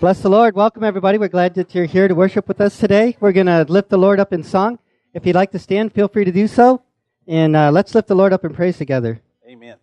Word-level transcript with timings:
Bless 0.00 0.22
the 0.22 0.30
Lord. 0.30 0.54
Welcome, 0.54 0.82
everybody. 0.82 1.18
We're 1.18 1.28
glad 1.28 1.52
that 1.56 1.74
you're 1.74 1.84
here 1.84 2.08
to 2.08 2.14
worship 2.14 2.48
with 2.48 2.58
us 2.62 2.78
today. 2.78 3.18
We're 3.20 3.32
going 3.32 3.48
to 3.48 3.66
lift 3.68 3.90
the 3.90 3.98
Lord 3.98 4.18
up 4.18 4.32
in 4.32 4.42
song. 4.42 4.78
If 5.12 5.26
you'd 5.26 5.34
like 5.34 5.50
to 5.50 5.58
stand, 5.58 5.92
feel 5.92 6.08
free 6.08 6.24
to 6.24 6.32
do 6.32 6.48
so. 6.48 6.80
And 7.26 7.54
uh, 7.54 7.70
let's 7.70 7.94
lift 7.94 8.08
the 8.08 8.14
Lord 8.14 8.32
up 8.32 8.42
in 8.42 8.54
praise 8.54 8.78
together. 8.78 9.20
Amen. 9.46 9.76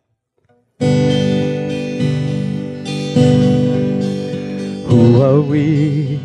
Who 4.89 5.21
are 5.21 5.39
we 5.39 6.15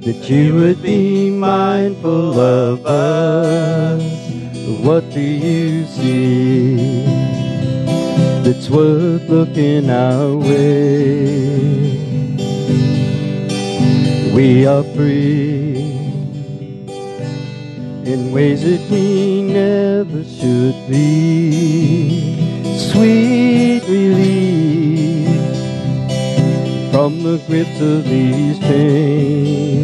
that 0.00 0.28
you 0.28 0.56
would 0.56 0.82
be 0.82 1.30
mindful 1.30 2.38
of 2.38 2.84
us? 2.84 4.02
What 4.84 5.10
do 5.10 5.22
you 5.22 5.86
see 5.86 7.35
that's 8.46 8.70
worth 8.70 9.28
looking 9.28 9.90
our 9.90 10.36
way? 10.36 11.98
We 14.32 14.64
are 14.64 14.84
free 14.94 15.82
in 18.04 18.30
ways 18.30 18.62
that 18.62 18.88
we 18.88 19.42
never 19.42 20.22
should 20.22 20.76
be. 20.88 22.36
Sweet 22.78 23.82
relief 23.88 25.26
from 26.92 27.24
the 27.24 27.42
grips 27.48 27.80
of 27.80 28.04
these 28.04 28.60
chains. 28.60 29.76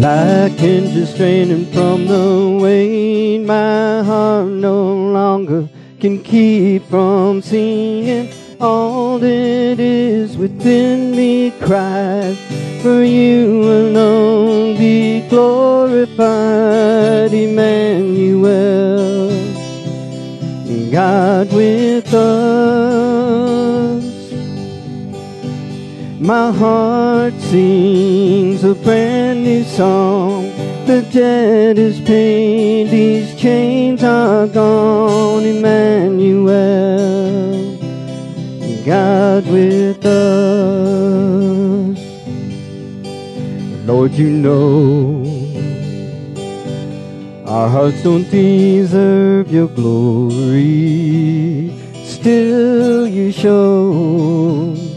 Like 0.00 0.52
hinges 0.52 1.12
straining 1.12 1.66
from 1.66 2.06
the 2.06 2.58
weight, 2.58 3.40
my 3.40 4.02
heart 4.02 4.46
no 4.46 4.94
longer 4.94 5.68
can 6.00 6.22
keep 6.22 6.84
from 6.84 7.42
singing. 7.42 8.32
All 8.58 9.18
that 9.18 9.78
is 9.78 10.38
within 10.38 11.10
me 11.10 11.50
cries, 11.60 12.38
for 12.80 13.04
you 13.04 13.62
alone 13.62 14.78
be 14.78 15.20
glorified, 15.28 16.14
Emmanuel. 17.34 18.70
God 20.90 21.52
with 21.52 22.14
us. 22.14 22.89
My 26.30 26.52
heart 26.52 27.34
sings 27.50 28.62
a 28.62 28.74
brand 28.76 29.42
new 29.42 29.64
song. 29.64 30.44
The 30.86 31.02
debt 31.12 31.76
is 31.76 32.00
paid, 32.02 32.90
these 32.90 33.34
chains 33.34 34.04
are 34.04 34.46
gone, 34.46 35.42
Emmanuel. 35.42 36.46
God 38.86 39.44
with 39.48 40.06
us. 40.06 41.98
Lord, 43.84 44.12
you 44.12 44.30
know 44.30 45.26
our 47.44 47.68
hearts 47.68 48.04
don't 48.04 48.30
deserve 48.30 49.50
your 49.50 49.66
glory. 49.66 50.62
Still, 52.04 53.08
you 53.08 53.32
show 53.32 54.89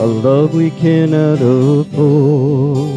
a 0.00 0.06
love 0.06 0.54
we 0.54 0.70
cannot 0.70 1.38
afford. 1.42 2.88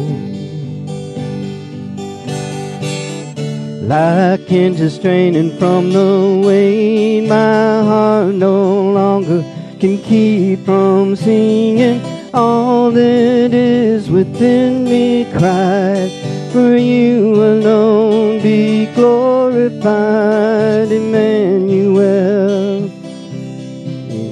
Like 3.86 4.40
hinges 4.40 4.94
straining 4.94 5.58
from 5.58 5.90
the 5.92 6.40
weight, 6.46 7.28
my 7.28 7.82
heart 7.82 8.34
no 8.34 8.90
longer 8.90 9.44
can 9.78 9.98
keep 9.98 10.64
from 10.64 11.14
singing. 11.14 12.00
All 12.32 12.90
that 12.90 13.52
is 13.52 14.08
within 14.08 14.84
me 14.84 15.26
cries, 15.36 16.10
for 16.52 16.74
you 16.74 17.34
alone 17.34 18.40
be 18.40 18.86
glorified, 18.94 20.90
Emmanuel. 20.90 22.88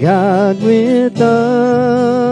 God 0.00 0.62
with 0.62 1.20
us. 1.20 2.31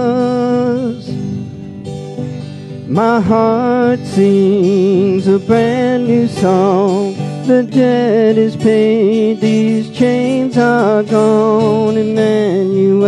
My 2.91 3.21
heart 3.21 4.01
sings 4.01 5.29
a 5.29 5.39
brand 5.39 6.09
new 6.09 6.27
song. 6.27 7.15
The 7.47 7.63
debt 7.63 8.37
is 8.37 8.57
paid, 8.57 9.41
these 9.41 9.97
chains 9.97 10.59
are 10.59 11.05
gone, 11.05 11.97
Emmanuel. 11.97 13.07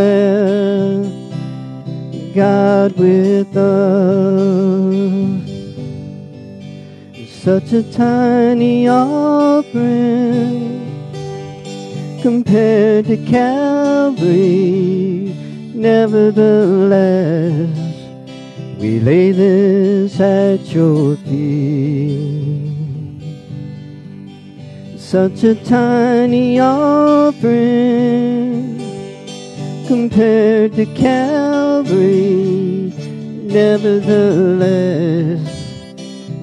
God 2.32 2.96
with 2.96 3.56
us. 3.56 3.82
Such 7.42 7.72
a 7.72 7.82
tiny 7.82 8.86
offering 8.86 10.78
compared 12.22 13.06
to 13.06 13.16
Calvary. 13.16 15.34
Nevertheless, 15.74 17.91
we 18.82 18.98
lay 18.98 19.30
this 19.30 20.18
at 20.18 20.74
your 20.74 21.16
feet. 21.18 22.72
Such 24.98 25.44
a 25.44 25.54
tiny 25.54 26.58
offering 26.58 27.52
compared 29.86 30.72
to 30.72 30.86
Calvary. 30.96 32.92
Nevertheless, 33.44 35.38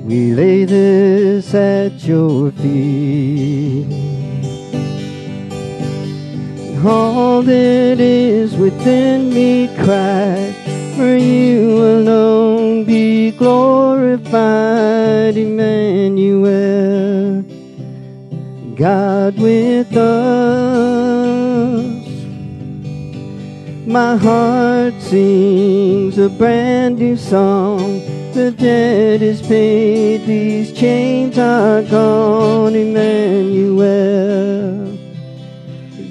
we 0.03 0.31
lay 0.33 0.63
this 0.63 1.53
at 1.53 2.05
your 2.05 2.51
feet. 2.51 3.85
All 6.85 7.41
that 7.41 7.99
is 7.99 8.55
within 8.55 9.33
me 9.33 9.67
cries, 9.83 10.68
for 10.99 11.15
you 11.15 11.81
alone 11.81 12.83
be 12.83 13.31
glorified, 13.31 14.27
Emmanuel. 15.37 16.51
God 18.75 19.39
with 19.39 19.95
us. 19.95 20.99
My 23.87 24.17
heart 24.17 24.93
sings 24.99 26.17
a 26.17 26.27
brand 26.27 26.99
new 26.99 27.15
song. 27.15 28.01
The 28.33 28.51
debt 28.51 29.21
is 29.21 29.41
paid, 29.41 30.25
these 30.25 30.73
chains 30.73 31.37
are 31.37 31.81
gone, 31.83 32.75
Emmanuel. 32.75 33.87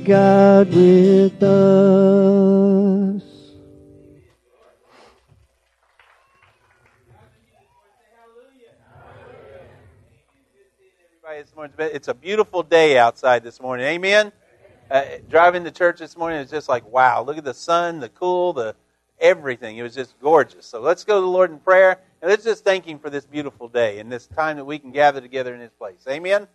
God 0.06 0.68
with 0.74 1.42
us. 1.42 3.17
Morning, 11.58 11.74
it's 11.80 12.06
a 12.06 12.14
beautiful 12.14 12.62
day 12.62 12.96
outside 12.96 13.42
this 13.42 13.60
morning. 13.60 13.84
Amen. 13.84 14.30
Uh, 14.88 15.02
driving 15.28 15.64
to 15.64 15.72
church 15.72 15.98
this 15.98 16.16
morning 16.16 16.38
is 16.38 16.52
just 16.52 16.68
like 16.68 16.86
wow. 16.86 17.24
Look 17.24 17.36
at 17.36 17.42
the 17.42 17.52
sun, 17.52 17.98
the 17.98 18.08
cool, 18.10 18.52
the 18.52 18.76
everything. 19.18 19.76
It 19.76 19.82
was 19.82 19.92
just 19.92 20.14
gorgeous. 20.20 20.66
So 20.66 20.80
let's 20.80 21.02
go 21.02 21.16
to 21.16 21.20
the 21.20 21.26
Lord 21.26 21.50
in 21.50 21.58
prayer 21.58 21.98
and 22.22 22.30
let's 22.30 22.44
just 22.44 22.62
thank 22.62 22.84
Him 22.84 23.00
for 23.00 23.10
this 23.10 23.26
beautiful 23.26 23.66
day 23.66 23.98
and 23.98 24.12
this 24.12 24.28
time 24.28 24.56
that 24.58 24.66
we 24.66 24.78
can 24.78 24.92
gather 24.92 25.20
together 25.20 25.52
in 25.52 25.60
His 25.60 25.72
place. 25.72 25.98
Amen. 26.08 26.46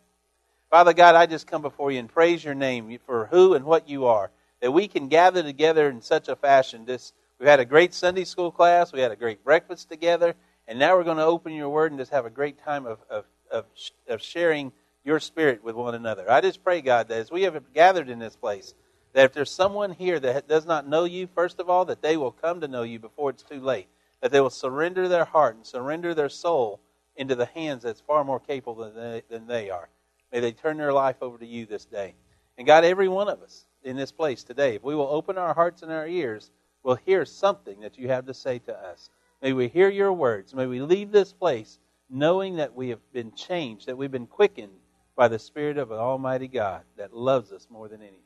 Father 0.72 0.94
God, 0.94 1.16
I 1.16 1.26
just 1.26 1.48
come 1.48 1.62
before 1.62 1.92
you 1.92 2.00
and 2.00 2.08
praise 2.08 2.42
your 2.42 2.56
name 2.56 2.98
for 3.06 3.26
who 3.26 3.56
and 3.56 3.66
what 3.66 3.90
you 3.90 4.06
are. 4.06 4.32
That 4.62 4.72
we 4.72 4.88
can 4.88 5.10
gather 5.10 5.44
together 5.44 5.90
in 5.90 6.00
such 6.00 6.30
a 6.30 6.38
fashion. 6.38 6.86
This 6.86 7.12
we've 7.40 7.50
had 7.50 7.60
a 7.60 7.66
great 7.66 7.94
Sunday 7.94 8.24
school 8.24 8.52
class, 8.52 8.94
we 8.94 9.02
had 9.02 9.12
a 9.12 9.18
great 9.18 9.44
breakfast 9.44 9.90
together, 9.90 10.34
and 10.66 10.80
now 10.80 10.96
we're 10.96 11.04
going 11.04 11.18
to 11.18 11.26
open 11.26 11.52
your 11.52 11.68
word 11.68 11.92
and 11.92 12.00
just 12.00 12.14
have 12.14 12.26
a 12.26 12.30
great 12.30 12.64
time 12.64 12.86
of, 12.86 13.00
of, 13.10 13.26
of, 13.52 13.66
of 14.08 14.22
sharing 14.22 14.72
your 15.04 15.20
spirit 15.20 15.64
with 15.64 15.76
one 15.76 15.96
another. 15.96 16.30
I 16.32 16.42
just 16.42 16.64
pray, 16.64 16.82
God, 16.82 17.08
that 17.10 17.18
as 17.18 17.32
we 17.32 17.44
have 17.44 17.74
gathered 17.74 18.10
in 18.10 18.20
this 18.20 18.36
place, 18.36 18.74
that 19.14 19.26
if 19.26 19.34
there's 19.34 19.52
someone 19.52 19.92
here 19.92 20.20
that 20.20 20.48
does 20.48 20.66
not 20.66 20.88
know 20.88 21.04
you, 21.04 21.28
first 21.28 21.60
of 21.60 21.70
all, 21.70 21.86
that 21.86 22.02
they 22.02 22.18
will 22.18 22.32
come 22.32 22.62
to 22.62 22.68
know 22.68 22.84
you 22.84 23.00
before 23.00 23.30
it's 23.30 23.44
too 23.44 23.60
late. 23.60 23.88
That 24.22 24.32
they 24.32 24.42
will 24.42 24.50
surrender 24.50 25.08
their 25.08 25.26
heart 25.26 25.56
and 25.56 25.66
surrender 25.66 26.14
their 26.14 26.30
soul 26.30 26.80
into 27.16 27.36
the 27.36 27.46
hands 27.46 27.84
that's 27.84 28.02
far 28.02 28.24
more 28.24 28.40
capable 28.40 28.76
than 28.86 28.96
they, 28.96 29.24
than 29.30 29.48
they 29.48 29.70
are. 29.70 29.90
May 30.32 30.40
they 30.40 30.52
turn 30.52 30.78
their 30.78 30.94
life 30.94 31.18
over 31.22 31.38
to 31.38 31.46
you 31.46 31.66
this 31.66 31.86
day. 31.86 32.16
And 32.58 32.66
God, 32.66 32.84
every 32.86 33.08
one 33.08 33.28
of 33.28 33.42
us 33.42 33.66
in 33.84 33.98
this 33.98 34.12
place 34.12 34.44
today, 34.44 34.76
if 34.76 34.84
we 34.84 34.96
will 34.96 35.08
open 35.08 35.38
our 35.38 35.54
hearts 35.54 35.84
and 35.84 35.92
our 35.92 36.08
ears, 36.08 36.50
we'll 36.82 36.96
hear 36.96 37.26
something 37.26 37.82
that 37.82 37.98
you 37.98 38.08
have 38.08 38.26
to 38.28 38.34
say 38.34 38.60
to 38.60 38.74
us. 38.74 39.10
May 39.42 39.54
we 39.54 39.68
hear 39.68 39.90
your 39.90 40.14
words. 40.14 40.56
May 40.56 40.66
we 40.66 40.82
leave 40.82 41.12
this 41.12 41.34
place 41.34 41.78
knowing 42.10 42.56
that 42.56 42.74
we 42.74 42.90
have 42.90 43.00
been 43.12 43.34
changed, 43.34 43.88
that 43.88 43.98
we've 43.98 44.12
been 44.12 44.28
quickened 44.28 44.72
by 45.16 45.28
the 45.28 45.40
Spirit 45.40 45.78
of 45.78 45.92
an 45.92 46.00
Almighty 46.00 46.48
God 46.48 46.82
that 46.98 47.16
loves 47.16 47.52
us 47.52 47.68
more 47.70 47.88
than 47.88 48.02
anything. 48.02 48.20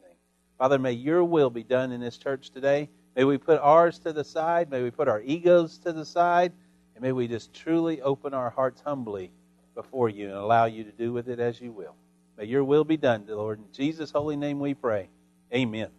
Father, 0.57 0.79
may 0.79 0.93
your 0.93 1.23
will 1.23 1.49
be 1.49 1.63
done 1.63 1.91
in 1.91 2.01
this 2.01 2.17
church 2.17 2.49
today. 2.49 2.89
May 3.15 3.23
we 3.23 3.37
put 3.37 3.59
ours 3.59 3.99
to 3.99 4.13
the 4.13 4.23
side. 4.23 4.69
May 4.69 4.83
we 4.83 4.91
put 4.91 5.07
our 5.07 5.21
egos 5.21 5.77
to 5.79 5.93
the 5.93 6.05
side. 6.05 6.51
And 6.95 7.03
may 7.03 7.11
we 7.11 7.27
just 7.27 7.53
truly 7.53 8.01
open 8.01 8.33
our 8.33 8.49
hearts 8.49 8.81
humbly 8.81 9.31
before 9.75 10.09
you 10.09 10.27
and 10.27 10.37
allow 10.37 10.65
you 10.65 10.83
to 10.83 10.91
do 10.91 11.13
with 11.13 11.29
it 11.29 11.39
as 11.39 11.61
you 11.61 11.71
will. 11.71 11.95
May 12.37 12.45
your 12.45 12.63
will 12.63 12.83
be 12.83 12.97
done, 12.97 13.25
Lord. 13.27 13.59
In 13.59 13.65
Jesus' 13.71 14.11
holy 14.11 14.35
name 14.35 14.59
we 14.59 14.73
pray. 14.73 15.09
Amen. 15.53 15.89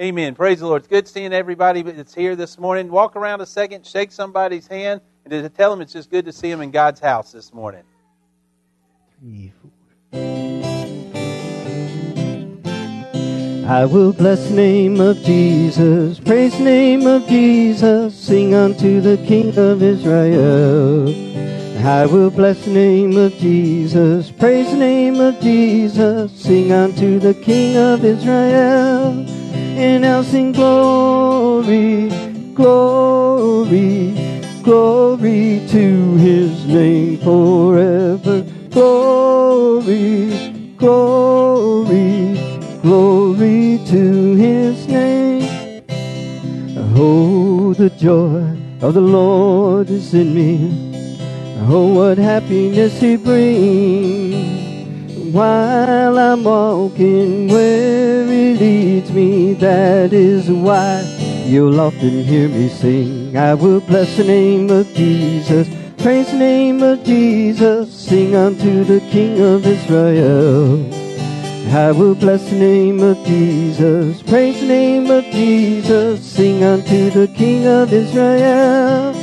Amen. 0.00 0.34
Praise 0.34 0.60
the 0.60 0.66
Lord. 0.66 0.82
It's 0.82 0.88
good 0.88 1.08
seeing 1.08 1.32
everybody 1.32 1.82
that's 1.82 2.14
here 2.14 2.36
this 2.36 2.58
morning. 2.58 2.90
Walk 2.90 3.16
around 3.16 3.40
a 3.40 3.46
second, 3.46 3.86
shake 3.86 4.12
somebody's 4.12 4.66
hand, 4.66 5.00
and 5.24 5.54
tell 5.54 5.70
them 5.70 5.80
it's 5.80 5.92
just 5.92 6.10
good 6.10 6.26
to 6.26 6.32
see 6.32 6.50
them 6.50 6.60
in 6.60 6.70
God's 6.70 7.00
house 7.00 7.32
this 7.32 7.52
morning. 7.52 7.82
Three, 9.18 9.52
four. 9.60 9.70
I 13.68 13.84
will 13.84 14.12
bless 14.12 14.48
the 14.48 14.54
name 14.54 15.00
of 15.00 15.16
Jesus, 15.22 16.20
praise 16.20 16.56
the 16.56 16.64
name 16.64 17.06
of 17.06 17.26
Jesus, 17.26 18.14
sing 18.14 18.54
unto 18.54 19.00
the 19.00 19.16
King 19.26 19.58
of 19.58 19.82
Israel. 19.82 21.08
I 21.84 22.06
will 22.06 22.30
bless 22.30 22.64
the 22.64 22.70
name 22.70 23.16
of 23.16 23.32
Jesus, 23.34 24.30
praise 24.30 24.70
the 24.70 24.76
name 24.76 25.20
of 25.20 25.40
Jesus, 25.40 26.32
sing 26.32 26.70
unto 26.70 27.18
the 27.18 27.34
King 27.34 27.76
of 27.76 28.04
Israel. 28.04 29.26
And 29.76 30.06
I'll 30.06 30.24
sing 30.24 30.52
glory, 30.52 32.08
glory, 32.54 34.14
glory 34.62 35.60
to 35.68 36.14
his 36.16 36.66
name 36.66 37.18
forever. 37.18 38.44
Glory, 38.76 40.30
glory, 40.76 42.38
glory 42.82 43.80
to 43.86 44.34
his 44.36 44.86
name. 44.88 45.82
Oh, 46.96 47.74
the 47.74 47.90
joy 47.90 48.44
of 48.86 48.94
the 48.94 49.00
Lord 49.02 49.90
is 49.90 50.14
in 50.14 50.34
me. 50.34 50.94
Oh, 51.68 51.94
what 51.94 52.18
happiness 52.18 53.00
he 53.00 53.16
brings 53.16 54.66
while 55.34 56.18
I'm 56.18 56.44
walking 56.44 57.48
where 57.48 58.26
he 58.26 58.54
leads 58.56 59.12
me. 59.12 59.54
That 59.54 60.12
is 60.12 60.50
why 60.50 61.02
you'll 61.46 61.80
often 61.80 62.24
hear 62.24 62.48
me 62.48 62.68
sing. 62.68 63.36
I 63.36 63.54
will 63.54 63.80
bless 63.80 64.16
the 64.16 64.24
name 64.24 64.70
of 64.70 64.86
Jesus, 64.94 65.68
praise 66.06 66.30
the 66.30 66.38
name 66.38 66.84
of 66.84 67.02
Jesus, 67.02 67.92
sing 67.92 68.36
unto 68.36 68.84
the 68.84 69.00
King 69.10 69.40
of 69.40 69.66
Israel. 69.66 70.78
I 71.74 71.90
will 71.90 72.14
bless 72.14 72.48
the 72.48 72.54
name 72.54 73.00
of 73.00 73.16
Jesus, 73.26 74.22
praise 74.22 74.60
the 74.60 74.68
name 74.68 75.10
of 75.10 75.24
Jesus, 75.24 76.24
sing 76.24 76.62
unto 76.62 77.10
the 77.10 77.26
King 77.34 77.66
of 77.66 77.92
Israel. 77.92 79.16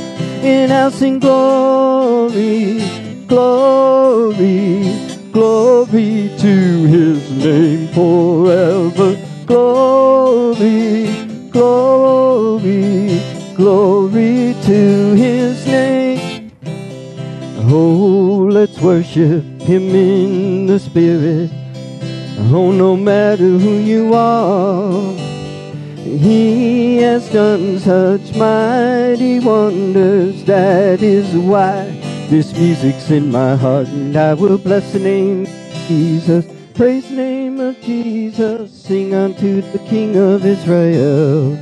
And 0.44 0.70
I'll 0.70 0.90
sing 0.90 1.20
glory, 1.20 2.82
glory, 3.28 4.84
glory 5.32 6.36
to 6.36 6.54
his 6.94 7.30
name 7.30 7.88
forever. 7.94 9.16
Glory, 9.46 11.06
glory, 11.48 13.22
glory 13.56 14.54
to 14.66 15.14
his. 15.14 15.33
Oh, 17.76 18.46
let's 18.52 18.78
worship 18.78 19.42
him 19.62 19.88
in 19.96 20.66
the 20.66 20.78
spirit. 20.78 21.50
Oh, 22.52 22.70
no 22.70 22.96
matter 22.96 23.58
who 23.58 23.78
you 23.78 24.14
are. 24.14 25.12
He 25.96 26.98
has 26.98 27.28
done 27.32 27.80
such 27.80 28.36
mighty 28.36 29.40
wonders. 29.40 30.44
That 30.44 31.02
is 31.02 31.34
why 31.34 31.86
this 32.30 32.52
music's 32.52 33.10
in 33.10 33.32
my 33.32 33.56
heart, 33.56 33.88
and 33.88 34.16
I 34.16 34.34
will 34.34 34.58
bless 34.58 34.92
the 34.92 35.00
name 35.00 35.42
of 35.42 35.88
Jesus. 35.88 36.46
Praise 36.74 37.08
the 37.08 37.16
name 37.16 37.58
of 37.58 37.80
Jesus. 37.80 38.70
Sing 38.72 39.14
unto 39.14 39.62
the 39.62 39.80
King 39.90 40.16
of 40.16 40.46
Israel. 40.46 41.56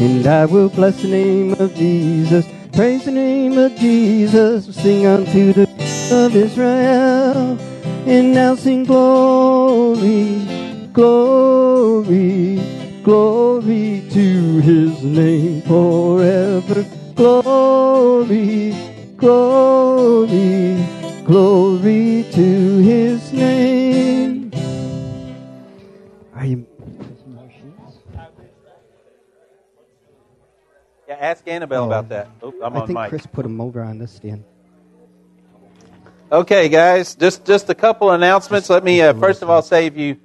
And 0.00 0.26
I 0.26 0.46
will 0.46 0.70
bless 0.70 1.02
the 1.02 1.08
name 1.08 1.52
of 1.60 1.74
Jesus. 1.74 2.46
Praise 2.74 3.04
the 3.04 3.10
name 3.10 3.58
of 3.58 3.76
Jesus. 3.76 4.74
Sing 4.74 5.04
unto 5.04 5.52
the 5.52 5.68
of 6.10 6.34
Israel. 6.34 7.58
And 8.06 8.32
now 8.32 8.54
sing 8.54 8.84
glory, 8.84 10.40
glory, 10.94 12.60
glory 13.02 14.04
to 14.12 14.58
his 14.60 15.04
name 15.04 15.60
forever. 15.62 16.86
Glory, 17.14 18.74
glory, 19.18 20.86
glory 21.26 22.26
to 22.32 22.78
his 22.78 23.32
name. 23.34 24.41
Yeah, 31.12 31.26
ask 31.26 31.46
Annabelle 31.46 31.84
Oh. 31.84 31.86
about 31.88 32.08
that. 32.08 32.28
Oop, 32.44 32.54
I'm 32.62 32.74
I 32.74 32.80
on 32.80 32.86
think 32.86 32.98
mic. 32.98 33.10
Chris 33.10 33.26
put 33.26 33.44
him 33.44 33.60
over 33.60 33.82
on 33.82 33.98
this 33.98 34.12
stand. 34.12 34.44
Okay, 36.30 36.70
guys, 36.70 37.14
just 37.14 37.44
just 37.44 37.68
a 37.68 37.74
couple 37.74 38.10
announcements. 38.10 38.70
Let 38.70 38.82
me 38.82 39.02
uh, 39.02 39.12
first 39.12 39.42
of 39.42 39.50
all 39.50 39.60
say, 39.60 39.84
if 39.86 39.96
you, 39.98 40.16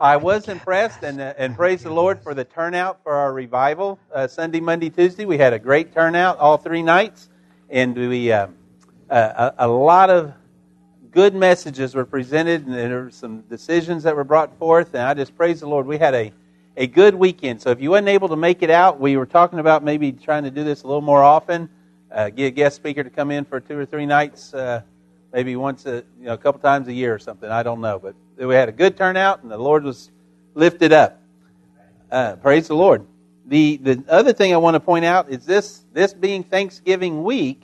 I 0.00 0.16
was 0.16 0.48
impressed 0.48 1.04
and 1.04 1.20
uh, 1.20 1.34
and 1.38 1.54
praise 1.54 1.84
the 1.84 1.92
Lord 1.92 2.20
for 2.20 2.34
the 2.34 2.44
turnout 2.44 3.00
for 3.04 3.12
our 3.14 3.32
revival 3.32 4.00
uh, 4.12 4.26
Sunday, 4.26 4.58
Monday, 4.58 4.90
Tuesday. 4.90 5.24
We 5.24 5.38
had 5.38 5.52
a 5.52 5.58
great 5.60 5.92
turnout 5.94 6.38
all 6.38 6.56
three 6.56 6.82
nights, 6.82 7.28
and 7.70 7.94
we 7.96 8.32
uh, 8.32 8.48
uh, 9.08 9.52
a, 9.56 9.66
a 9.66 9.68
lot 9.68 10.10
of 10.10 10.32
good 11.12 11.32
messages 11.36 11.94
were 11.94 12.04
presented, 12.04 12.66
and 12.66 12.74
there 12.74 13.04
were 13.04 13.10
some 13.12 13.42
decisions 13.42 14.02
that 14.02 14.16
were 14.16 14.24
brought 14.24 14.58
forth. 14.58 14.94
And 14.94 15.04
I 15.04 15.14
just 15.14 15.36
praise 15.36 15.60
the 15.60 15.68
Lord. 15.68 15.86
We 15.86 15.98
had 15.98 16.14
a 16.14 16.32
a 16.78 16.86
good 16.86 17.16
weekend. 17.16 17.60
So 17.60 17.70
if 17.70 17.80
you 17.80 17.90
wasn't 17.90 18.08
able 18.08 18.28
to 18.28 18.36
make 18.36 18.62
it 18.62 18.70
out, 18.70 19.00
we 19.00 19.16
were 19.16 19.26
talking 19.26 19.58
about 19.58 19.82
maybe 19.82 20.12
trying 20.12 20.44
to 20.44 20.50
do 20.50 20.62
this 20.62 20.84
a 20.84 20.86
little 20.86 21.02
more 21.02 21.22
often. 21.22 21.68
Uh, 22.10 22.30
get 22.30 22.46
a 22.46 22.50
guest 22.52 22.76
speaker 22.76 23.02
to 23.02 23.10
come 23.10 23.32
in 23.32 23.44
for 23.44 23.58
two 23.58 23.76
or 23.76 23.84
three 23.84 24.06
nights. 24.06 24.54
Uh, 24.54 24.82
maybe 25.32 25.56
once 25.56 25.84
a 25.86 26.04
you 26.18 26.26
know 26.26 26.34
a 26.34 26.38
couple 26.38 26.60
times 26.60 26.86
a 26.86 26.92
year 26.92 27.12
or 27.12 27.18
something. 27.18 27.50
I 27.50 27.64
don't 27.64 27.80
know, 27.80 27.98
but 27.98 28.14
we 28.38 28.54
had 28.54 28.68
a 28.68 28.72
good 28.72 28.96
turnout, 28.96 29.42
and 29.42 29.50
the 29.50 29.58
Lord 29.58 29.82
was 29.82 30.10
lifted 30.54 30.92
up. 30.92 31.20
Uh, 32.10 32.36
praise 32.36 32.68
the 32.68 32.76
Lord. 32.76 33.04
The 33.44 33.76
the 33.78 34.04
other 34.08 34.32
thing 34.32 34.54
I 34.54 34.58
want 34.58 34.76
to 34.76 34.80
point 34.80 35.04
out 35.04 35.30
is 35.30 35.44
this 35.44 35.82
this 35.92 36.14
being 36.14 36.44
Thanksgiving 36.44 37.24
week, 37.24 37.60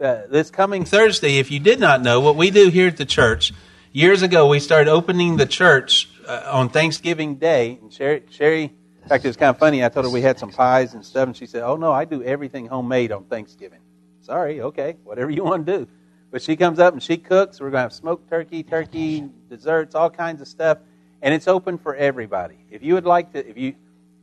uh, 0.00 0.22
this 0.30 0.50
coming 0.50 0.86
Thursday. 0.86 1.36
If 1.36 1.50
you 1.50 1.60
did 1.60 1.80
not 1.80 2.00
know, 2.00 2.20
what 2.20 2.36
we 2.36 2.50
do 2.50 2.70
here 2.70 2.88
at 2.88 2.96
the 2.96 3.04
church 3.04 3.52
years 3.92 4.22
ago, 4.22 4.48
we 4.48 4.58
started 4.58 4.90
opening 4.90 5.36
the 5.36 5.46
church 5.46 6.08
uh, 6.26 6.50
on 6.52 6.68
Thanksgiving 6.68 7.36
Day. 7.36 7.78
And 7.80 7.92
Sherry, 7.92 8.22
Sherry, 8.30 8.64
in 8.64 9.08
fact, 9.08 9.24
it 9.24 9.28
was 9.28 9.36
kind 9.36 9.50
of 9.50 9.58
funny. 9.58 9.84
I 9.84 9.88
told 9.88 10.06
her 10.06 10.12
we 10.12 10.22
had 10.22 10.38
some 10.38 10.50
pies 10.50 10.94
and 10.94 11.04
stuff, 11.04 11.26
and 11.26 11.36
she 11.36 11.46
said, 11.46 11.62
"Oh 11.62 11.76
no, 11.76 11.92
I 11.92 12.04
do 12.04 12.22
everything 12.22 12.66
homemade 12.66 13.12
on 13.12 13.24
Thanksgiving." 13.24 13.80
Sorry, 14.22 14.62
okay, 14.62 14.96
whatever 15.04 15.30
you 15.30 15.44
want 15.44 15.66
to 15.66 15.78
do. 15.78 15.88
But 16.30 16.42
she 16.42 16.56
comes 16.56 16.80
up 16.80 16.94
and 16.94 17.02
she 17.02 17.16
cooks. 17.16 17.60
We're 17.60 17.66
going 17.70 17.78
to 17.78 17.82
have 17.82 17.92
smoked 17.92 18.28
turkey, 18.28 18.64
turkey, 18.64 19.28
desserts, 19.48 19.94
all 19.94 20.10
kinds 20.10 20.40
of 20.40 20.48
stuff. 20.48 20.78
And 21.22 21.32
it's 21.32 21.46
open 21.46 21.78
for 21.78 21.94
everybody. 21.94 22.56
If 22.70 22.82
you 22.82 22.94
would 22.94 23.04
like 23.04 23.32
to, 23.34 23.48
if 23.48 23.56
you, 23.56 23.76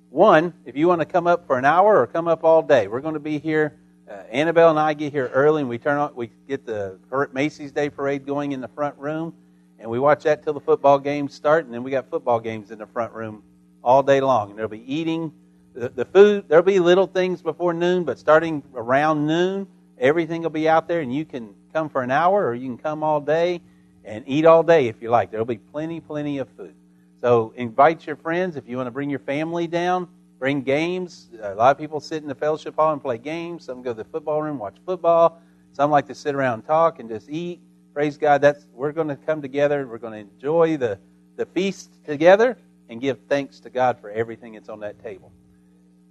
one, 0.09 0.53
if 0.65 0.75
you 0.75 0.89
want 0.89 0.99
to 0.99 1.05
come 1.05 1.25
up 1.25 1.47
for 1.47 1.57
an 1.57 1.63
hour 1.63 2.01
or 2.01 2.07
come 2.07 2.27
up 2.27 2.43
all 2.43 2.63
day, 2.63 2.89
we're 2.89 2.99
going 2.99 3.13
to 3.13 3.21
be 3.21 3.39
here. 3.39 3.77
Uh, 4.09 4.23
Annabelle 4.29 4.71
and 4.71 4.77
I 4.77 4.93
get 4.93 5.13
here 5.13 5.27
early 5.27 5.61
and 5.61 5.69
we 5.69 5.77
turn 5.77 5.97
on, 5.99 6.13
we 6.13 6.31
get 6.49 6.65
the 6.65 6.99
Macy's 7.31 7.71
Day 7.71 7.89
Parade 7.89 8.25
going 8.25 8.51
in 8.51 8.59
the 8.59 8.67
front 8.67 8.97
room. 8.97 9.33
And 9.81 9.89
we 9.89 9.99
watch 9.99 10.23
that 10.23 10.43
till 10.43 10.53
the 10.53 10.59
football 10.59 10.99
games 10.99 11.33
start. 11.33 11.65
And 11.65 11.73
then 11.73 11.83
we 11.83 11.91
got 11.91 12.09
football 12.09 12.39
games 12.39 12.71
in 12.71 12.79
the 12.79 12.85
front 12.85 13.13
room 13.13 13.43
all 13.83 14.03
day 14.03 14.21
long. 14.21 14.51
And 14.51 14.57
there'll 14.57 14.69
be 14.69 14.93
eating. 14.93 15.33
The, 15.73 15.89
the 15.89 16.05
food, 16.05 16.45
there'll 16.47 16.63
be 16.63 16.79
little 16.79 17.07
things 17.07 17.41
before 17.41 17.73
noon, 17.73 18.03
but 18.03 18.19
starting 18.19 18.61
around 18.75 19.25
noon, 19.25 19.67
everything 19.97 20.41
will 20.41 20.49
be 20.49 20.67
out 20.67 20.87
there 20.87 20.99
and 20.99 21.13
you 21.13 21.23
can 21.23 21.55
come 21.73 21.87
for 21.89 22.01
an 22.01 22.11
hour 22.11 22.45
or 22.45 22.53
you 22.53 22.67
can 22.67 22.77
come 22.77 23.03
all 23.03 23.21
day 23.21 23.61
and 24.03 24.23
eat 24.27 24.45
all 24.45 24.63
day 24.63 24.87
if 24.87 25.01
you 25.01 25.09
like. 25.09 25.31
There'll 25.31 25.45
be 25.45 25.57
plenty, 25.57 25.99
plenty 25.99 26.39
of 26.39 26.49
food. 26.57 26.75
So 27.21 27.53
invite 27.55 28.05
your 28.05 28.17
friends 28.17 28.57
if 28.57 28.67
you 28.67 28.77
want 28.77 28.87
to 28.87 28.91
bring 28.91 29.09
your 29.09 29.19
family 29.19 29.67
down. 29.67 30.07
Bring 30.39 30.61
games. 30.61 31.29
A 31.41 31.53
lot 31.53 31.71
of 31.71 31.77
people 31.77 31.99
sit 31.99 32.21
in 32.21 32.27
the 32.27 32.35
fellowship 32.35 32.75
hall 32.75 32.91
and 32.91 33.01
play 33.01 33.17
games. 33.19 33.63
Some 33.63 33.81
go 33.81 33.93
to 33.93 34.03
the 34.03 34.09
football 34.09 34.41
room, 34.41 34.57
watch 34.57 34.75
football. 34.85 35.39
Some 35.71 35.91
like 35.91 36.07
to 36.07 36.15
sit 36.15 36.35
around 36.35 36.55
and 36.55 36.65
talk 36.65 36.99
and 36.99 37.07
just 37.07 37.29
eat. 37.29 37.61
Praise 37.93 38.17
God. 38.17 38.41
That's 38.41 38.65
we're 38.73 38.93
going 38.93 39.09
to 39.09 39.17
come 39.17 39.41
together. 39.41 39.85
We're 39.85 39.97
going 39.97 40.13
to 40.13 40.31
enjoy 40.33 40.77
the, 40.77 40.97
the 41.35 41.45
feast 41.45 41.91
together 42.05 42.57
and 42.89 43.01
give 43.01 43.19
thanks 43.27 43.59
to 43.61 43.69
God 43.69 43.99
for 43.99 44.09
everything 44.09 44.53
that's 44.53 44.69
on 44.69 44.79
that 44.81 45.01
table. 45.03 45.31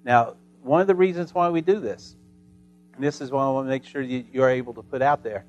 Now, 0.05 0.37
one 0.63 0.81
of 0.81 0.87
the 0.87 0.95
reasons 0.95 1.35
why 1.35 1.49
we 1.49 1.63
do 1.63 1.81
this, 1.81 2.17
and 2.95 3.03
this 3.03 3.21
is 3.21 3.31
why 3.31 3.45
I 3.45 3.51
want 3.51 3.67
to 3.67 3.71
make 3.71 3.85
sure 3.85 4.03
you, 4.03 4.25
you're 4.33 4.51
able 4.51 4.75
to 4.75 4.83
put 4.83 5.01
out 5.01 5.23
there. 5.23 5.45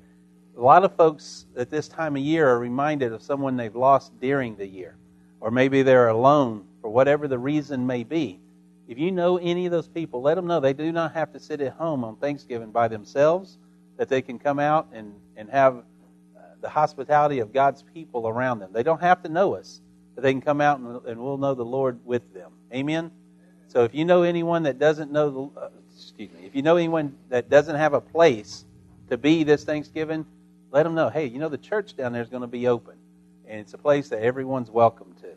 A 0.56 0.60
lot 0.60 0.84
of 0.84 0.94
folks 0.96 1.46
at 1.56 1.70
this 1.70 1.88
time 1.88 2.16
of 2.16 2.22
year 2.22 2.48
are 2.48 2.58
reminded 2.58 3.12
of 3.12 3.22
someone 3.22 3.56
they've 3.56 3.74
lost 3.74 4.18
during 4.20 4.56
the 4.56 4.66
year, 4.66 4.96
or 5.40 5.50
maybe 5.50 5.82
they're 5.82 6.08
alone 6.08 6.64
for 6.80 6.90
whatever 6.90 7.28
the 7.28 7.38
reason 7.38 7.86
may 7.86 8.04
be. 8.04 8.40
If 8.88 8.98
you 8.98 9.10
know 9.10 9.38
any 9.38 9.66
of 9.66 9.72
those 9.72 9.88
people, 9.88 10.22
let 10.22 10.34
them 10.34 10.46
know 10.46 10.60
they 10.60 10.72
do 10.72 10.92
not 10.92 11.14
have 11.14 11.32
to 11.32 11.40
sit 11.40 11.60
at 11.60 11.72
home 11.74 12.04
on 12.04 12.16
Thanksgiving 12.16 12.70
by 12.70 12.88
themselves, 12.88 13.58
that 13.96 14.08
they 14.08 14.20
can 14.20 14.38
come 14.38 14.58
out 14.58 14.88
and, 14.92 15.14
and 15.36 15.48
have 15.48 15.84
the 16.62 16.70
hospitality 16.70 17.40
of 17.40 17.52
God's 17.52 17.82
people 17.82 18.26
around 18.26 18.60
them. 18.60 18.70
They 18.72 18.82
don't 18.82 19.00
have 19.02 19.22
to 19.24 19.28
know 19.28 19.54
us, 19.54 19.80
but 20.14 20.22
they 20.22 20.32
can 20.32 20.40
come 20.40 20.60
out 20.60 20.78
and, 20.78 21.04
and 21.04 21.20
we'll 21.20 21.36
know 21.36 21.54
the 21.54 21.64
Lord 21.64 21.98
with 22.04 22.32
them. 22.32 22.52
Amen? 22.72 23.10
So 23.68 23.84
if 23.84 23.94
you 23.94 24.04
know 24.04 24.22
anyone 24.22 24.62
that 24.62 24.78
doesn't 24.78 25.10
know 25.10 25.50
the, 25.54 25.60
uh, 25.60 25.68
excuse 25.94 26.30
me, 26.32 26.46
if 26.46 26.54
you 26.54 26.62
know 26.62 26.76
anyone 26.76 27.16
that 27.28 27.50
doesn't 27.50 27.76
have 27.76 27.92
a 27.92 28.00
place 28.00 28.64
to 29.08 29.18
be 29.18 29.44
this 29.44 29.64
Thanksgiving, 29.64 30.24
let 30.70 30.84
them 30.84 30.94
know, 30.94 31.10
hey, 31.10 31.26
you 31.26 31.38
know, 31.38 31.48
the 31.48 31.58
church 31.58 31.96
down 31.96 32.12
there 32.12 32.22
is 32.22 32.28
going 32.28 32.42
to 32.42 32.46
be 32.46 32.68
open. 32.68 32.94
And 33.46 33.60
it's 33.60 33.74
a 33.74 33.78
place 33.78 34.08
that 34.08 34.22
everyone's 34.22 34.70
welcome 34.70 35.14
to. 35.20 35.28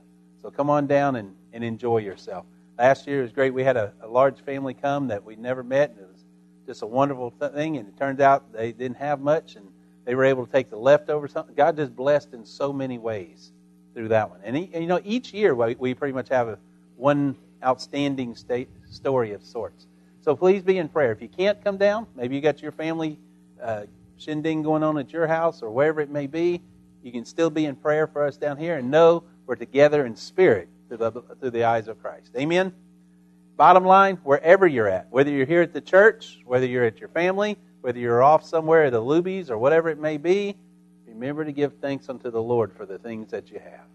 So 0.42 0.52
come 0.52 0.70
on 0.70 0.86
down 0.86 1.16
and, 1.16 1.36
and 1.54 1.64
enjoy 1.64 1.98
yourself. 1.98 2.46
Last 2.78 3.08
year 3.08 3.22
was 3.22 3.32
great. 3.32 3.54
We 3.54 3.64
had 3.64 3.78
a, 3.78 3.94
a 4.02 4.08
large 4.08 4.40
family 4.42 4.74
come 4.74 5.08
that 5.08 5.24
we 5.24 5.36
never 5.36 5.64
met, 5.64 5.92
and 5.92 6.00
it 6.00 6.08
was 6.08 6.24
just 6.68 6.82
a 6.84 6.86
wonderful 6.86 7.32
thing. 7.32 7.78
And 7.78 7.88
it 7.88 7.98
turned 7.98 8.22
out 8.22 8.54
they 8.54 8.72
didn't 8.72 8.98
have 8.98 9.22
much, 9.22 9.56
and 9.56 9.68
they 10.06 10.16
were 10.16 10.26
able 10.26 10.46
to 10.46 10.52
take 10.52 10.70
the 10.70 10.78
leftovers. 10.78 11.36
God 11.56 11.76
just 11.76 11.96
blessed 11.96 12.34
in 12.34 12.46
so 12.46 12.72
many 12.72 12.98
ways 12.98 13.52
through 13.94 14.10
that 14.10 14.30
one. 14.30 14.40
And, 14.44 14.56
he, 14.56 14.70
and 14.74 14.84
you 14.84 14.88
know, 14.88 15.02
each 15.04 15.34
year 15.34 15.56
we, 15.56 15.76
we 15.76 15.94
pretty 15.94 16.14
much 16.14 16.30
have 16.30 16.48
a, 16.48 16.60
one 16.96 17.36
outstanding 17.64 18.36
state, 18.36 18.70
story 18.90 19.34
of 19.34 19.44
sorts. 19.44 19.88
So 20.22 20.36
please 20.36 20.64
be 20.64 20.78
in 20.78 20.90
prayer. 20.90 21.12
If 21.12 21.22
you 21.22 21.28
can't 21.28 21.64
come 21.64 21.78
down, 21.78 22.08
maybe 22.16 22.36
you 22.36 22.42
got 22.42 22.62
your 22.62 22.72
family 22.72 23.18
uh, 23.62 23.84
shindig 24.18 24.64
going 24.64 24.84
on 24.84 24.98
at 24.98 25.12
your 25.12 25.28
house 25.28 25.62
or 25.62 25.70
wherever 25.70 26.02
it 26.02 26.10
may 26.10 26.28
be, 26.28 26.62
you 27.04 27.12
can 27.12 27.26
still 27.26 27.50
be 27.50 27.66
in 27.66 27.76
prayer 27.76 28.08
for 28.08 28.26
us 28.26 28.38
down 28.38 28.58
here 28.58 28.78
and 28.78 28.90
know 28.90 29.24
we're 29.46 29.56
together 29.56 30.06
in 30.06 30.16
spirit 30.16 30.68
through 30.88 30.98
the, 30.98 31.12
through 31.40 31.52
the 31.52 31.64
eyes 31.64 31.88
of 31.88 32.02
Christ. 32.02 32.32
Amen? 32.38 32.74
Bottom 33.58 33.86
line, 33.86 34.18
wherever 34.24 34.68
you're 34.68 34.88
at, 34.88 35.08
whether 35.12 35.30
you're 35.30 35.46
here 35.46 35.62
at 35.62 35.72
the 35.72 35.82
church, 35.82 36.40
whether 36.46 36.66
you're 36.66 36.84
at 36.84 37.00
your 37.00 37.10
family, 37.10 37.58
whether 37.86 38.00
you're 38.00 38.24
off 38.24 38.44
somewhere 38.44 38.86
at 38.86 38.94
the 38.94 39.00
Luby's 39.00 39.52
or 39.52 39.60
whatever 39.60 39.90
it 39.90 40.00
may 40.00 40.18
be, 40.18 40.56
remember 41.08 41.46
to 41.46 41.52
give 41.52 41.72
thanks 41.76 42.10
unto 42.10 42.32
the 42.32 42.42
Lord 42.42 42.74
for 42.74 42.84
the 42.84 42.98
things 42.98 43.30
that 43.30 43.52
you 43.52 43.60
have. 43.60 43.86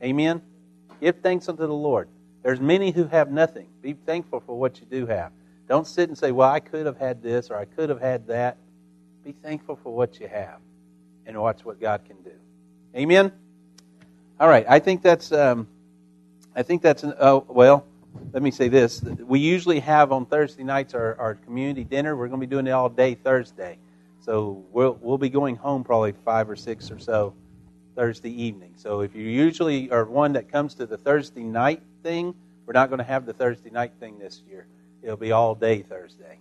Amen? 0.00 0.40
Give 1.00 1.16
thanks 1.16 1.48
unto 1.48 1.66
the 1.66 1.74
Lord. 1.74 2.08
There's 2.44 2.60
many 2.60 2.92
who 2.92 3.08
have 3.08 3.32
nothing. 3.32 3.66
Be 3.82 3.94
thankful 3.94 4.38
for 4.38 4.56
what 4.56 4.78
you 4.78 4.86
do 4.86 5.06
have. 5.06 5.32
Don't 5.68 5.88
sit 5.88 6.08
and 6.08 6.16
say, 6.16 6.30
well, 6.30 6.48
I 6.48 6.60
could 6.60 6.86
have 6.86 6.98
had 6.98 7.20
this 7.20 7.50
or 7.50 7.56
I 7.56 7.64
could 7.64 7.88
have 7.88 8.00
had 8.00 8.28
that. 8.28 8.58
Be 9.24 9.32
thankful 9.32 9.74
for 9.82 9.92
what 9.92 10.20
you 10.20 10.28
have 10.28 10.60
and 11.26 11.36
watch 11.36 11.64
what 11.64 11.80
God 11.80 12.04
can 12.04 12.16
do. 12.22 12.30
Amen? 12.94 13.32
All 14.38 14.48
right. 14.48 14.66
I 14.68 14.78
think 14.78 15.02
that's, 15.02 15.32
um, 15.32 15.66
I 16.54 16.62
think 16.62 16.80
that's, 16.80 17.02
an, 17.02 17.14
oh, 17.18 17.44
well, 17.48 17.84
let 18.32 18.42
me 18.42 18.50
say 18.50 18.68
this. 18.68 19.02
We 19.02 19.40
usually 19.40 19.80
have 19.80 20.12
on 20.12 20.26
Thursday 20.26 20.62
nights 20.62 20.94
our, 20.94 21.16
our 21.18 21.34
community 21.34 21.84
dinner. 21.84 22.16
We're 22.16 22.28
going 22.28 22.40
to 22.40 22.46
be 22.46 22.50
doing 22.50 22.66
it 22.66 22.70
all 22.70 22.88
day 22.88 23.14
Thursday. 23.14 23.78
So 24.20 24.64
we'll, 24.72 24.98
we'll 25.00 25.18
be 25.18 25.30
going 25.30 25.56
home 25.56 25.82
probably 25.82 26.12
five 26.24 26.48
or 26.48 26.56
six 26.56 26.90
or 26.90 26.98
so 26.98 27.34
Thursday 27.96 28.30
evening. 28.30 28.74
So 28.76 29.00
if 29.00 29.14
you 29.14 29.24
usually 29.24 29.90
are 29.90 30.04
one 30.04 30.34
that 30.34 30.50
comes 30.50 30.74
to 30.74 30.86
the 30.86 30.96
Thursday 30.96 31.42
night 31.42 31.82
thing, 32.02 32.34
we're 32.66 32.74
not 32.74 32.88
going 32.88 32.98
to 32.98 33.04
have 33.04 33.26
the 33.26 33.32
Thursday 33.32 33.70
night 33.70 33.92
thing 33.98 34.18
this 34.18 34.42
year. 34.48 34.66
It'll 35.02 35.16
be 35.16 35.32
all 35.32 35.54
day 35.54 35.82
Thursday. 35.82 36.38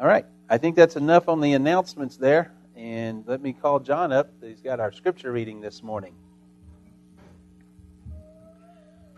All 0.00 0.06
right. 0.06 0.24
I 0.48 0.58
think 0.58 0.76
that's 0.76 0.96
enough 0.96 1.28
on 1.28 1.40
the 1.40 1.52
announcements 1.52 2.16
there. 2.16 2.52
And 2.76 3.24
let 3.26 3.42
me 3.42 3.52
call 3.52 3.80
John 3.80 4.12
up. 4.12 4.30
He's 4.40 4.60
got 4.60 4.80
our 4.80 4.92
scripture 4.92 5.32
reading 5.32 5.60
this 5.60 5.82
morning. 5.82 6.14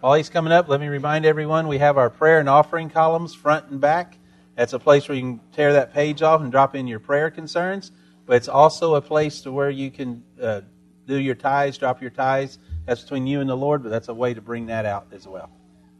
While 0.00 0.14
he's 0.14 0.30
coming 0.30 0.50
up, 0.50 0.66
let 0.66 0.80
me 0.80 0.88
remind 0.88 1.26
everyone 1.26 1.68
we 1.68 1.76
have 1.76 1.98
our 1.98 2.08
prayer 2.08 2.40
and 2.40 2.48
offering 2.48 2.88
columns 2.88 3.34
front 3.34 3.66
and 3.66 3.78
back. 3.78 4.16
That's 4.56 4.72
a 4.72 4.78
place 4.78 5.06
where 5.06 5.14
you 5.14 5.22
can 5.22 5.40
tear 5.52 5.74
that 5.74 5.92
page 5.92 6.22
off 6.22 6.40
and 6.40 6.50
drop 6.50 6.74
in 6.74 6.86
your 6.86 7.00
prayer 7.00 7.30
concerns. 7.30 7.92
But 8.24 8.36
it's 8.36 8.48
also 8.48 8.94
a 8.94 9.02
place 9.02 9.42
to 9.42 9.52
where 9.52 9.68
you 9.68 9.90
can 9.90 10.24
uh, 10.40 10.62
do 11.06 11.16
your 11.16 11.34
tithes, 11.34 11.76
drop 11.76 12.00
your 12.00 12.10
tithes. 12.10 12.58
That's 12.86 13.02
between 13.02 13.26
you 13.26 13.40
and 13.40 13.50
the 13.50 13.56
Lord, 13.56 13.82
but 13.82 13.90
that's 13.90 14.08
a 14.08 14.14
way 14.14 14.32
to 14.32 14.40
bring 14.40 14.66
that 14.66 14.86
out 14.86 15.08
as 15.12 15.28
well. 15.28 15.50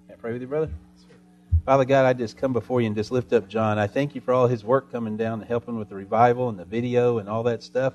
Can 0.07 0.15
I 0.15 0.19
pray 0.19 0.33
with 0.33 0.41
you, 0.41 0.49
brother? 0.49 0.71
Father 1.67 1.85
God, 1.85 2.07
I 2.07 2.15
just 2.15 2.39
come 2.39 2.55
before 2.55 2.81
you 2.81 2.87
and 2.87 2.97
just 2.97 3.13
lift 3.13 3.35
up 3.35 3.49
John. 3.49 3.79
I 3.79 3.87
thank 3.87 4.15
you 4.15 4.23
for 4.23 4.33
all 4.33 4.47
his 4.47 4.65
work 4.65 4.91
coming 4.91 5.19
down 5.19 5.41
and 5.41 5.49
helping 5.49 5.77
with 5.77 5.91
the 5.91 5.95
revival 5.95 6.49
and 6.49 6.59
the 6.59 6.65
video 6.65 7.19
and 7.19 7.29
all 7.29 7.43
that 7.43 7.63
stuff. 7.63 7.93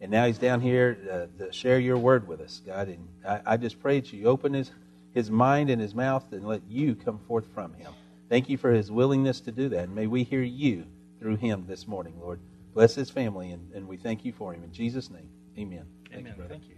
And 0.00 0.10
now 0.10 0.26
he's 0.26 0.38
down 0.38 0.60
here 0.60 0.98
uh, 1.40 1.44
to 1.44 1.52
share 1.52 1.78
your 1.78 1.96
word 1.96 2.26
with 2.26 2.40
us, 2.40 2.60
God. 2.66 2.88
And 2.88 3.08
I, 3.26 3.52
I 3.52 3.56
just 3.56 3.80
pray 3.80 4.00
that 4.00 4.12
you 4.12 4.26
open 4.26 4.52
his, 4.52 4.72
his 5.14 5.30
mind 5.30 5.70
and 5.70 5.80
his 5.80 5.94
mouth 5.94 6.32
and 6.32 6.46
let 6.46 6.62
you 6.68 6.94
come 6.94 7.18
forth 7.20 7.46
from 7.54 7.72
him. 7.74 7.92
Thank 8.28 8.48
you 8.48 8.58
for 8.58 8.72
his 8.72 8.90
willingness 8.90 9.40
to 9.42 9.52
do 9.52 9.68
that. 9.70 9.84
And 9.84 9.94
may 9.94 10.08
we 10.08 10.24
hear 10.24 10.42
you 10.42 10.84
through 11.20 11.36
him 11.36 11.64
this 11.68 11.86
morning, 11.86 12.14
Lord. 12.20 12.40
Bless 12.74 12.96
his 12.96 13.08
family, 13.08 13.52
and, 13.52 13.72
and 13.72 13.86
we 13.86 13.96
thank 13.96 14.24
you 14.24 14.32
for 14.32 14.52
him. 14.52 14.64
In 14.64 14.72
Jesus' 14.72 15.08
name, 15.08 15.28
amen. 15.56 15.84
Thank 16.10 16.26
amen. 16.26 16.34
You, 16.36 16.44
thank 16.48 16.68
you. 16.68 16.74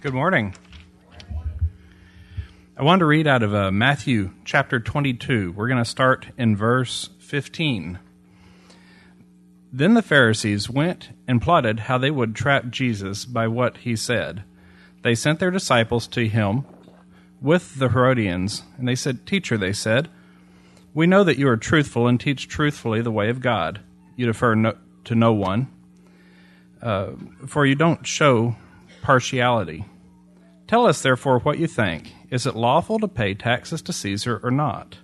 Good 0.00 0.14
morning. 0.14 0.54
I 2.74 2.82
want 2.82 3.00
to 3.00 3.06
read 3.06 3.26
out 3.26 3.42
of 3.42 3.54
uh, 3.54 3.70
Matthew 3.70 4.32
chapter 4.46 4.80
22. 4.80 5.52
We're 5.52 5.68
going 5.68 5.84
to 5.84 5.88
start 5.88 6.28
in 6.38 6.56
verse 6.56 7.10
15. 7.18 7.98
Then 9.70 9.92
the 9.94 10.02
Pharisees 10.02 10.70
went 10.70 11.10
and 11.28 11.42
plotted 11.42 11.80
how 11.80 11.98
they 11.98 12.10
would 12.10 12.34
trap 12.34 12.70
Jesus 12.70 13.26
by 13.26 13.46
what 13.46 13.78
he 13.78 13.94
said. 13.94 14.44
They 15.02 15.14
sent 15.14 15.40
their 15.40 15.50
disciples 15.50 16.06
to 16.08 16.28
him 16.28 16.64
with 17.40 17.78
the 17.78 17.88
Herodians, 17.88 18.62
and 18.78 18.86
they 18.86 18.94
said, 18.94 19.26
Teacher, 19.26 19.58
they 19.58 19.72
said, 19.72 20.08
we 20.94 21.06
know 21.06 21.24
that 21.24 21.38
you 21.38 21.48
are 21.48 21.56
truthful 21.56 22.06
and 22.06 22.20
teach 22.20 22.48
truthfully 22.48 23.00
the 23.00 23.10
way 23.10 23.30
of 23.30 23.40
God. 23.40 23.80
You 24.16 24.26
defer 24.26 24.54
no, 24.54 24.76
to 25.04 25.14
no 25.14 25.32
one, 25.32 25.68
uh, 26.82 27.12
for 27.46 27.64
you 27.64 27.74
don't 27.74 28.06
show 28.06 28.56
partiality. 29.00 29.86
Tell 30.66 30.86
us, 30.86 31.02
therefore, 31.02 31.38
what 31.40 31.58
you 31.58 31.66
think. 31.66 32.12
Is 32.30 32.46
it 32.46 32.56
lawful 32.56 32.98
to 32.98 33.08
pay 33.08 33.34
taxes 33.34 33.82
to 33.82 33.92
Caesar 33.92 34.40
or 34.42 34.50
not? 34.50 34.98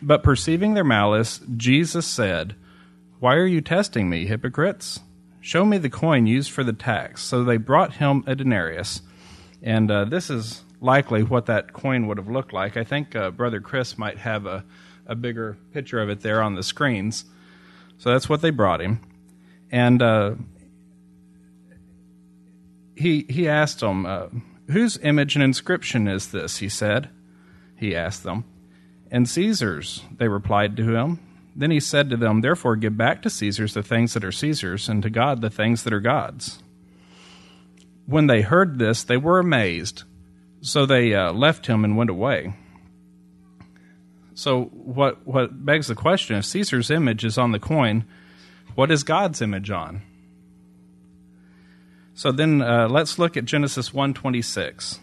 But 0.00 0.22
perceiving 0.22 0.74
their 0.74 0.84
malice, 0.84 1.40
Jesus 1.56 2.06
said, 2.06 2.54
Why 3.20 3.34
are 3.34 3.46
you 3.46 3.60
testing 3.60 4.08
me, 4.08 4.26
hypocrites? 4.26 5.00
Show 5.48 5.64
me 5.64 5.78
the 5.78 5.88
coin 5.88 6.26
used 6.26 6.50
for 6.50 6.62
the 6.62 6.74
tax. 6.74 7.22
So 7.24 7.42
they 7.42 7.56
brought 7.56 7.94
him 7.94 8.22
a 8.26 8.34
denarius. 8.34 9.00
And 9.62 9.90
uh, 9.90 10.04
this 10.04 10.28
is 10.28 10.62
likely 10.82 11.22
what 11.22 11.46
that 11.46 11.72
coin 11.72 12.06
would 12.06 12.18
have 12.18 12.28
looked 12.28 12.52
like. 12.52 12.76
I 12.76 12.84
think 12.84 13.16
uh, 13.16 13.30
Brother 13.30 13.58
Chris 13.58 13.96
might 13.96 14.18
have 14.18 14.44
a, 14.44 14.62
a 15.06 15.14
bigger 15.14 15.56
picture 15.72 16.00
of 16.00 16.10
it 16.10 16.20
there 16.20 16.42
on 16.42 16.54
the 16.54 16.62
screens. 16.62 17.24
So 17.96 18.10
that's 18.10 18.28
what 18.28 18.42
they 18.42 18.50
brought 18.50 18.82
him. 18.82 19.00
And 19.72 20.02
uh, 20.02 20.34
he 22.94 23.24
he 23.30 23.48
asked 23.48 23.80
them, 23.80 24.04
uh, 24.04 24.26
"Whose 24.66 24.98
image 24.98 25.34
and 25.34 25.42
inscription 25.42 26.08
is 26.08 26.30
this?" 26.30 26.58
He 26.58 26.68
said. 26.68 27.08
He 27.74 27.96
asked 27.96 28.22
them, 28.22 28.44
"And 29.10 29.26
Caesar's," 29.26 30.04
they 30.14 30.28
replied 30.28 30.76
to 30.76 30.94
him. 30.94 31.20
Then 31.58 31.72
he 31.72 31.80
said 31.80 32.08
to 32.08 32.16
them, 32.16 32.40
"Therefore 32.40 32.76
give 32.76 32.96
back 32.96 33.20
to 33.22 33.30
Caesar's 33.30 33.74
the 33.74 33.82
things 33.82 34.14
that 34.14 34.24
are 34.24 34.30
Caesar's, 34.30 34.88
and 34.88 35.02
to 35.02 35.10
God 35.10 35.40
the 35.40 35.50
things 35.50 35.82
that 35.82 35.92
are 35.92 36.00
God's." 36.00 36.62
When 38.06 38.28
they 38.28 38.42
heard 38.42 38.78
this, 38.78 39.02
they 39.02 39.16
were 39.16 39.40
amazed. 39.40 40.04
So 40.60 40.86
they 40.86 41.14
uh, 41.14 41.32
left 41.32 41.66
him 41.66 41.84
and 41.84 41.96
went 41.96 42.10
away. 42.10 42.54
So 44.34 44.66
what 44.66 45.26
what 45.26 45.66
begs 45.66 45.88
the 45.88 45.96
question: 45.96 46.36
If 46.36 46.44
Caesar's 46.44 46.92
image 46.92 47.24
is 47.24 47.36
on 47.36 47.50
the 47.50 47.58
coin, 47.58 48.04
what 48.76 48.92
is 48.92 49.02
God's 49.02 49.42
image 49.42 49.68
on? 49.68 50.02
So 52.14 52.30
then 52.30 52.62
uh, 52.62 52.86
let's 52.88 53.18
look 53.18 53.36
at 53.36 53.46
Genesis 53.46 53.90
1:26. 53.90 55.00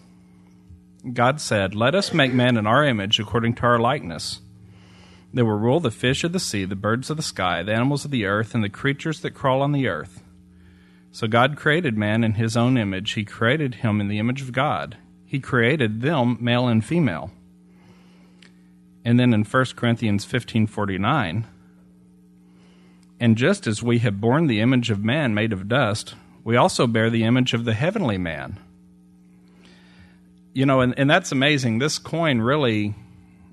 God 1.12 1.42
said, 1.42 1.76
"Let 1.76 1.96
us 1.96 2.14
make 2.14 2.34
man 2.34 2.56
in 2.56 2.66
our 2.66 2.86
image 2.86 3.20
according 3.20 3.56
to 3.56 3.64
our 3.64 3.78
likeness. 3.78 4.40
They 5.36 5.44
will 5.44 5.60
rule 5.60 5.82
the 5.82 5.92
fish 5.92 6.24
of 6.24 6.32
the 6.32 6.40
sea, 6.40 6.64
the 6.64 6.78
birds 6.78 7.10
of 7.10 7.18
the 7.18 7.24
sky, 7.24 7.62
the 7.62 7.74
animals 7.74 8.06
of 8.06 8.12
the 8.12 8.26
earth, 8.26 8.56
and 8.56 8.64
the 8.64 8.70
creatures 8.70 9.20
that 9.20 9.32
crawl 9.32 9.62
on 9.62 9.74
the 9.74 9.86
earth." 9.86 10.24
So 11.12 11.28
God 11.28 11.58
created 11.58 11.98
man 11.98 12.24
in 12.24 12.36
his 12.36 12.56
own 12.56 12.78
image. 12.78 13.12
He 13.12 13.26
created 13.26 13.76
him 13.76 14.00
in 14.00 14.08
the 14.08 14.18
image 14.18 14.42
of 14.42 14.54
God. 14.54 14.98
He 15.26 15.42
created 15.42 16.02
them 16.02 16.38
male 16.40 16.70
and 16.70 16.84
female. 16.84 17.32
And 19.04 19.20
then 19.20 19.34
in 19.34 19.44
1 19.44 19.76
Corinthians 19.76 20.24
15:49, 20.24 21.44
and 23.20 23.38
just 23.38 23.68
as 23.68 23.84
we 23.84 24.00
have 24.00 24.22
borne 24.22 24.48
the 24.48 24.62
image 24.62 24.90
of 24.90 25.04
man 25.04 25.34
made 25.34 25.52
of 25.52 25.68
dust, 25.68 26.16
we 26.46 26.56
also 26.56 26.88
bear 26.88 27.10
the 27.10 27.26
image 27.26 27.54
of 27.54 27.66
the 27.66 27.74
heavenly 27.74 28.18
man. 28.18 28.58
You 30.54 30.66
know, 30.66 30.80
and, 30.80 30.98
and 30.98 31.10
that's 31.10 31.34
amazing. 31.34 31.80
This 31.80 31.98
coin 31.98 32.40
really, 32.40 32.96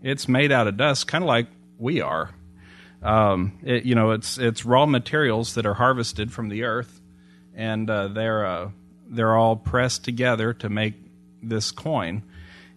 it's 0.01 0.29
made 0.29 0.53
out 0.53 0.69
of 0.69 0.77
dust, 0.77 1.09
kind 1.09 1.25
of 1.25 1.29
like 1.29 1.49
we 1.83 2.01
are. 2.01 2.31
Um, 3.03 3.59
it, 3.65 3.85
you 3.85 3.97
know, 3.97 4.13
it's 4.13 4.39
it's 4.39 4.65
raw 4.65 4.87
materials 4.87 5.55
that 5.55 5.67
are 5.67 5.75
harvested 5.75 6.33
from 6.33 6.49
the 6.49 6.63
earth, 6.63 7.01
and 7.55 7.91
uh, 7.91 8.09
they're 8.09 8.47
uh, 8.47 8.71
they're 9.09 9.37
all 9.37 9.57
pressed 9.57 10.05
together 10.05 10.55
to 10.55 10.69
make 10.69 10.95
this 11.43 11.73
coin, 11.73 12.23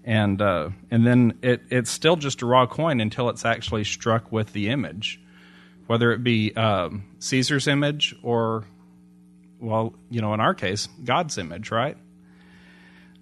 and 0.03 0.41
uh, 0.41 0.69
and 0.89 1.05
then 1.05 1.37
it, 1.43 1.61
it's 1.69 1.91
still 1.91 2.15
just 2.15 2.41
a 2.41 2.45
raw 2.45 2.65
coin 2.65 2.99
until 2.99 3.29
it's 3.29 3.45
actually 3.45 3.83
struck 3.83 4.31
with 4.31 4.51
the 4.53 4.69
image, 4.69 5.21
whether 5.85 6.11
it 6.11 6.23
be 6.23 6.55
um, 6.55 7.03
Caesar's 7.19 7.67
image 7.67 8.15
or, 8.23 8.63
well, 9.59 9.93
you 10.09 10.21
know, 10.21 10.33
in 10.33 10.39
our 10.39 10.55
case, 10.55 10.87
God's 11.03 11.37
image, 11.37 11.69
right? 11.69 11.97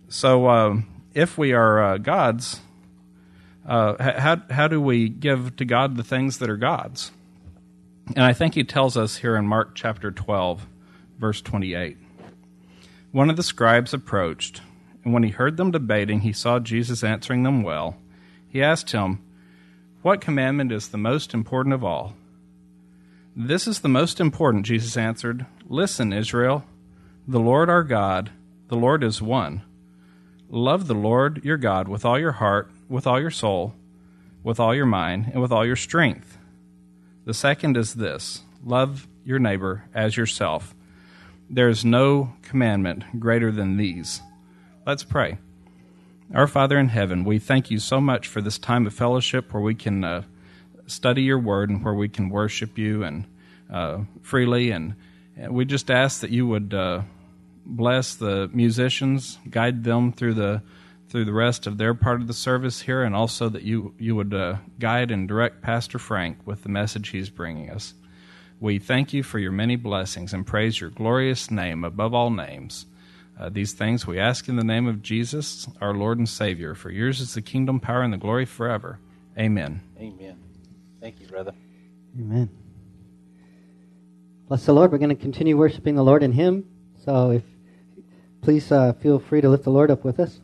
So 0.08 0.46
uh, 0.46 0.76
if 1.14 1.38
we 1.38 1.52
are 1.52 1.84
uh, 1.84 1.98
God's, 1.98 2.62
uh, 3.68 3.96
how 4.20 4.42
how 4.50 4.68
do 4.68 4.82
we 4.82 5.10
give 5.10 5.56
to 5.58 5.66
God 5.66 5.96
the 5.96 6.04
things 6.04 6.40
that 6.40 6.50
are 6.50 6.58
God's? 6.58 7.12
And 8.16 8.24
I 8.24 8.34
think 8.34 8.56
He 8.56 8.64
tells 8.64 8.98
us 8.98 9.18
here 9.18 9.36
in 9.36 9.48
Mark 9.48 9.76
chapter 9.76 10.12
twelve, 10.12 10.68
verse 11.18 11.42
twenty-eight. 11.42 11.98
One 13.12 13.30
of 13.30 13.38
the 13.38 13.44
scribes 13.44 13.94
approached, 13.94 14.62
and 15.04 15.14
when 15.14 15.22
he 15.22 15.30
heard 15.30 15.56
them 15.56 15.70
debating, 15.70 16.22
he 16.22 16.34
saw 16.34 16.58
Jesus 16.60 17.04
answering 17.04 17.44
them 17.44 17.62
well. 17.62 17.96
He 18.50 18.64
asked 18.64 18.92
him, 18.92 19.20
What 20.02 20.20
commandment 20.20 20.72
is 20.72 20.88
the 20.88 20.98
most 20.98 21.34
important 21.34 21.74
of 21.74 21.84
all? 21.84 22.16
This 23.36 23.68
is 23.68 23.82
the 23.82 23.88
most 23.90 24.20
important, 24.20 24.66
Jesus 24.66 24.98
answered. 24.98 25.46
Listen, 25.68 26.12
Israel. 26.12 26.64
The 27.28 27.40
Lord 27.40 27.70
our 27.70 27.84
God, 27.84 28.32
the 28.68 28.76
Lord 28.76 29.04
is 29.04 29.22
one. 29.22 29.62
Love 30.50 30.88
the 30.88 30.96
Lord 30.96 31.44
your 31.46 31.58
God 31.58 31.88
with 31.88 32.06
all 32.06 32.20
your 32.20 32.34
heart, 32.34 32.70
with 32.94 33.08
all 33.08 33.20
your 33.20 33.32
soul, 33.32 33.74
with 34.44 34.60
all 34.60 34.76
your 34.76 34.86
mind, 34.86 35.26
and 35.34 35.42
with 35.42 35.52
all 35.52 35.66
your 35.66 35.76
strength. 35.76 36.38
The 37.26 37.34
second 37.34 37.76
is 37.76 37.96
this 37.96 38.44
love 38.64 39.08
your 39.26 39.40
neighbor 39.40 39.86
as 39.96 40.16
yourself. 40.16 40.76
There 41.50 41.70
is 41.70 41.84
no 41.84 42.34
commandment 42.44 43.20
greater 43.20 43.52
than 43.52 43.78
these. 43.78 44.22
Let's 44.86 45.04
pray. 45.04 45.40
Our 46.36 46.46
Father 46.46 46.78
in 46.78 46.90
heaven, 46.90 47.24
we 47.24 47.40
thank 47.40 47.72
you 47.72 47.80
so 47.80 48.00
much 48.00 48.28
for 48.28 48.42
this 48.42 48.60
time 48.60 48.86
of 48.86 48.94
fellowship 48.94 49.52
where 49.52 49.64
we 49.64 49.74
can 49.74 50.04
uh, 50.04 50.22
study 50.86 51.24
your 51.24 51.40
word 51.40 51.72
and 51.72 51.84
where 51.84 51.96
we 51.96 52.10
can 52.10 52.30
worship 52.30 52.78
you 52.78 53.04
and 53.04 53.26
uh, 53.72 54.02
freely. 54.22 54.70
And, 54.70 54.94
and, 55.36 55.56
we 55.56 55.66
just 55.66 55.90
ask 55.90 56.22
that 56.22 56.30
you 56.30 56.46
would 56.46 56.76
uh, 56.76 57.02
bless 57.66 58.14
the 58.14 58.52
musicians, 58.54 59.40
guide 59.50 59.84
them 59.84 60.14
through 60.14 60.36
the 60.36 60.62
through 61.14 61.26
the 61.26 61.32
rest 61.32 61.68
of 61.68 61.78
their 61.78 61.94
part 61.94 62.22
of 62.22 62.28
the 62.28 62.34
service 62.34 62.82
here, 62.82 63.04
and 63.04 63.16
also 63.16 63.48
that 63.48 63.62
you 63.62 63.94
you 64.00 64.16
would 64.16 64.34
uh, 64.34 64.56
guide 64.80 65.12
and 65.12 65.28
direct 65.28 65.62
Pastor 65.62 66.00
Frank 66.00 66.40
with 66.44 66.64
the 66.64 66.70
message 66.70 67.10
he's 67.10 67.30
bringing 67.30 67.70
us. 67.70 67.94
We 68.60 68.80
thank 68.80 69.14
you 69.14 69.22
for 69.22 69.38
your 69.38 69.52
many 69.52 69.76
blessings 69.76 70.34
and 70.34 70.44
praise 70.44 70.82
your 70.82 70.90
glorious 70.90 71.52
name 71.52 71.84
above 71.84 72.16
all 72.16 72.32
names. 72.32 72.88
Uh, 73.40 73.50
these 73.50 73.74
things 73.74 74.08
we 74.08 74.18
ask 74.18 74.50
in 74.50 74.56
the 74.56 74.64
name 74.64 74.88
of 74.88 75.04
Jesus, 75.04 75.68
our 75.80 75.94
Lord 75.94 76.18
and 76.18 76.28
Savior. 76.28 76.74
For 76.74 76.90
yours 76.90 77.22
is 77.22 77.36
the 77.36 77.44
kingdom, 77.44 77.80
power, 77.80 78.02
and 78.02 78.12
the 78.12 78.18
glory 78.18 78.46
forever. 78.46 78.98
Amen. 79.38 79.82
Amen. 80.00 80.40
Thank 81.00 81.22
you, 81.22 81.28
brother. 81.28 81.54
Amen. 82.20 82.50
Bless 84.48 84.66
the 84.66 84.74
Lord. 84.74 84.92
We're 84.92 84.98
going 84.98 85.10
to 85.10 85.16
continue 85.16 85.58
worshiping 85.58 85.94
the 85.94 86.04
Lord 86.04 86.24
in 86.24 86.32
Him. 86.32 86.66
So 87.06 87.30
if 87.30 87.44
please 88.42 88.72
uh, 88.72 88.94
feel 88.94 89.20
free 89.20 89.42
to 89.42 89.50
lift 89.50 89.64
the 89.64 89.70
Lord 89.70 89.92
up 89.92 90.04
with 90.04 90.20
us. 90.20 90.40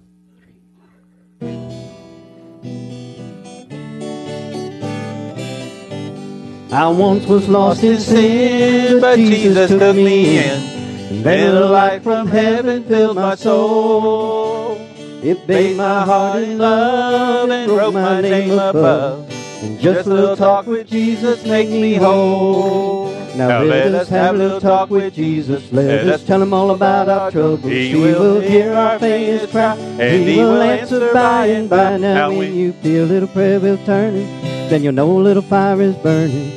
I 6.71 6.87
once 6.87 7.25
was 7.25 7.49
lost 7.49 7.83
in 7.83 7.97
sin, 7.99 9.01
but 9.01 9.17
Jesus 9.17 9.71
took 9.71 9.95
me 9.95 10.37
in. 10.37 10.61
And 11.09 11.23
then 11.23 11.55
a 11.55 11.65
light 11.65 12.03
from 12.03 12.27
heaven 12.27 12.83
filled 12.83 13.15
my 13.15 13.33
soul. 13.33 14.77
It 15.23 15.47
bathed 15.47 15.77
my 15.77 16.05
heart 16.05 16.43
in 16.43 16.59
love 16.59 17.49
and 17.49 17.71
wrote 17.71 17.95
my 17.95 18.21
name 18.21 18.53
above. 18.53 19.27
And 19.63 19.79
just 19.79 20.07
a 20.07 20.13
little 20.13 20.35
talk 20.37 20.67
with 20.67 20.87
Jesus 20.87 21.43
makes 21.43 21.71
me 21.71 21.95
whole. 21.95 23.13
Now, 23.35 23.63
let 23.63 23.95
us 23.95 24.07
have 24.09 24.35
a 24.35 24.37
little 24.37 24.61
talk 24.61 24.91
with 24.91 25.15
Jesus. 25.15 25.71
Let 25.73 26.05
us 26.07 26.23
tell 26.23 26.41
him 26.41 26.53
all 26.53 26.69
about 26.69 27.09
our 27.09 27.31
troubles. 27.31 27.63
He 27.63 27.95
will 27.95 28.41
hear 28.41 28.73
our 28.73 28.99
faintest 28.99 29.51
cry, 29.51 29.75
and 29.75 30.29
he 30.29 30.37
will 30.37 30.61
answer 30.61 31.11
by 31.13 31.47
and 31.47 31.67
by. 31.67 31.97
Now, 31.97 32.29
when 32.29 32.53
you 32.53 32.73
feel 32.73 33.05
a 33.05 33.07
little 33.07 33.29
prayer 33.29 33.59
will 33.59 33.77
turning, 33.85 34.27
then 34.69 34.83
you'll 34.83 34.93
know 34.93 35.09
a 35.09 35.19
little 35.19 35.41
fire 35.41 35.81
is 35.81 35.95
burning. 35.95 36.51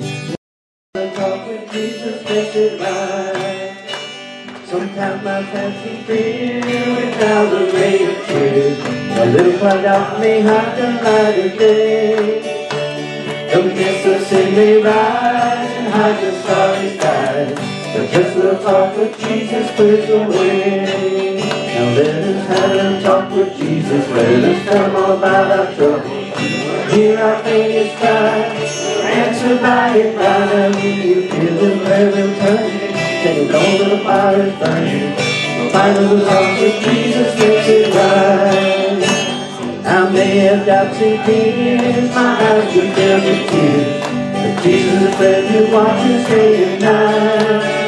Talk 0.94 1.48
with 1.48 1.72
Jesus 1.72 2.22
makes 2.28 2.54
it 2.54 2.78
right. 2.78 3.72
Sometimes 4.66 5.24
my 5.24 5.42
fancy 5.44 6.02
fear 6.02 6.60
without 6.60 7.52
a 7.54 7.72
ray 7.72 8.04
of 8.04 8.26
tears. 8.26 8.78
A 9.18 9.26
little 9.26 9.58
cloud 9.58 9.84
out 9.86 10.20
may 10.20 10.42
hide 10.42 10.76
the 10.76 11.02
light 11.02 11.52
of 11.52 11.58
day. 11.58 12.68
Come 13.50 13.68
the 13.68 14.24
sin 14.26 14.54
may 14.56 14.82
rise 14.82 15.70
and 15.78 15.88
hide 15.94 16.22
the 16.22 16.42
starry 16.42 16.98
skies. 16.98 17.54
But 17.94 18.10
just 18.10 18.36
little 18.36 18.62
talk 18.62 18.96
with 18.96 19.18
Jesus 19.20 19.74
clears 19.74 20.06
the 20.08 20.38
way. 20.38 21.36
Now 21.74 21.94
let 21.96 22.24
us 22.24 22.46
have 22.48 22.72
a 22.72 23.02
talk 23.02 23.30
with 23.32 23.56
Jesus. 23.56 24.08
Let 24.08 24.44
us 24.44 24.74
him 24.74 24.96
all 24.96 25.16
about 25.16 25.50
our 25.50 25.74
troubles. 25.74 26.21
Hear 26.92 27.18
our 27.18 27.42
faintest 27.42 27.96
cry. 27.96 28.52
Answer 29.16 29.56
by 29.62 29.96
and 29.96 30.14
by. 30.14 30.44
Now 30.44 30.76
when 30.76 31.08
you 31.08 31.22
feel 31.26 31.54
the 31.56 31.84
prayer 31.86 32.12
turning, 32.12 32.92
then 33.24 33.46
you 33.46 33.50
know 33.50 33.96
the 33.96 34.04
fire 34.04 34.42
is 34.42 34.54
burning. 34.60 35.32
Find 35.72 35.96
a 35.96 36.00
little 36.02 36.26
talk 36.28 36.60
with 36.60 36.84
Jesus 36.84 37.32
makes 37.38 37.68
it 37.68 37.94
right. 37.94 39.22
I 39.86 40.10
may 40.12 40.36
have 40.40 40.66
doubts 40.66 41.00
and 41.00 41.24
fears, 41.24 42.14
my 42.14 42.36
eyes 42.36 42.76
would 42.76 42.92
fill 42.92 43.20
with 43.24 43.50
tears. 43.50 44.04
But 44.36 44.62
Jesus 44.62 45.02
is 45.02 45.14
friend 45.16 45.46
who 45.48 45.74
watches 45.74 46.26
day 46.28 46.74
and 46.74 46.82
night. 46.82 47.82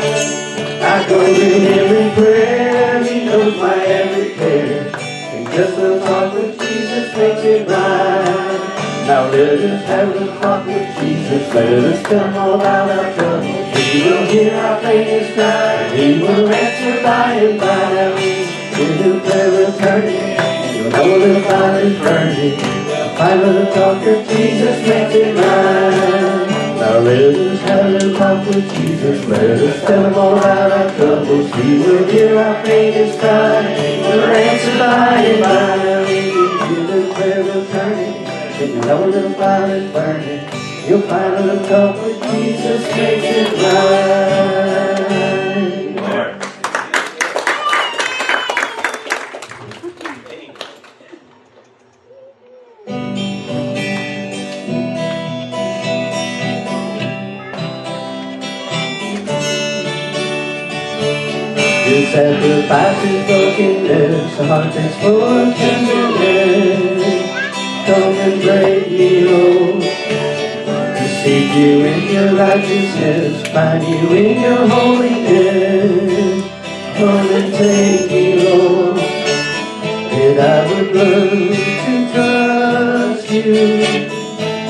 I 0.81 1.09
go 1.11 1.21
to 1.21 1.29
in 1.29 2.14
prayer, 2.14 3.05
He 3.05 3.27
knows 3.27 3.55
my 3.59 3.85
every 3.85 4.35
care. 4.35 4.97
And 4.97 5.47
just 5.49 5.79
a 5.79 6.01
talk 6.01 6.33
with 6.33 6.59
Jesus 6.59 7.14
makes 7.19 7.45
it 7.45 7.69
right. 7.69 8.44
Now 9.07 9.29
let 9.29 9.61
us 9.61 9.85
have 9.85 10.17
a 10.17 10.40
talk 10.40 10.67
with 10.67 10.99
Jesus. 10.99 11.53
Let 11.55 11.73
us 11.85 12.03
him 12.09 12.35
all 12.38 12.55
about 12.55 12.88
our 12.88 13.12
troubles. 13.12 13.77
He 13.77 14.03
will 14.03 14.25
hear 14.25 14.55
our 14.55 14.81
faintest 14.81 15.35
cry. 15.35 15.95
He 15.95 16.21
will 16.23 16.49
answer 16.49 17.03
by 17.03 17.33
and 17.35 17.61
by. 17.61 18.14
Will 18.79 19.21
prayer 19.21 19.53
it. 20.09 20.75
You'll 20.75 20.90
know 20.90 21.19
the 21.19 21.40
fire 21.43 21.81
is 21.81 21.99
burning. 21.99 22.57
The 22.57 23.55
the 23.55 23.71
talk 23.75 24.07
of 24.07 24.27
Jesus 24.27 24.88
makes 24.88 25.14
it 25.14 25.37
right. 25.37 26.49
Now 26.81 26.99
let 27.01 27.37
us 27.37 27.61
have 27.61 27.95
a 27.95 28.14
talk 28.19 28.47
with 28.49 28.75
Jesus. 28.75 29.25
Let 29.27 29.51
us 29.51 29.87
tell 29.87 30.07
him 30.07 30.14
all 30.14 30.38
about 30.38 30.73
our 30.73 30.97
troubles. 30.97 31.55
He 31.55 31.79
will 31.79 32.05
hear 32.07 32.38
our 32.38 32.64
faintest 32.64 33.21
cry. 33.21 33.62
He 33.75 34.03
will 34.03 34.25
answer 34.25 34.79
by 34.79 35.17
and 35.29 35.43
by. 35.43 35.95
The 36.85 37.12
prayer 37.14 37.45
will 37.45 37.64
you 38.61 38.77
know 38.83 39.11
the 39.11 39.31
fire 39.35 39.93
burning, 39.93 40.40
you'll 40.88 41.01
find 41.03 41.35
a 41.35 41.43
little 41.43 41.93
with 42.05 42.23
Jesus 42.23 42.83
makes 42.97 43.25
it 43.25 43.53
right. 43.62 44.05
Your 61.87 62.03
sacrifices 62.12 63.27
brokenness, 63.27 64.38
a 64.38 64.47
heart 64.47 64.73
that's 64.75 64.97
full 65.03 65.23
of 65.23 65.55
tenderness. 65.57 66.44
You 71.55 71.85
in 71.85 72.14
your 72.14 72.35
righteousness, 72.37 73.47
find 73.53 73.83
you 73.85 74.09
in 74.12 74.40
your 74.40 74.67
holiness. 74.67 76.43
Come 76.97 77.29
and 77.31 77.55
take 77.55 78.11
me, 78.11 78.43
Lord. 78.43 78.97
That 80.11 80.38
I 80.40 80.73
would 80.73 80.95
learn 80.95 81.53
to 81.85 82.12
trust 82.12 83.31
you 83.31 83.55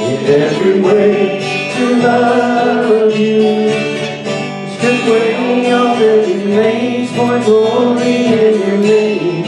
in 0.08 0.26
every 0.26 0.80
way 0.80 1.40
to 1.74 1.84
love 2.02 3.16
you. 3.16 3.70
Strip 4.74 5.06
away 5.06 5.72
all 5.72 5.96
that 5.96 6.26
remains 6.26 7.10
for 7.16 7.38
glory 7.44 8.16
in 8.26 8.54
your 8.60 8.78
name. 8.78 9.44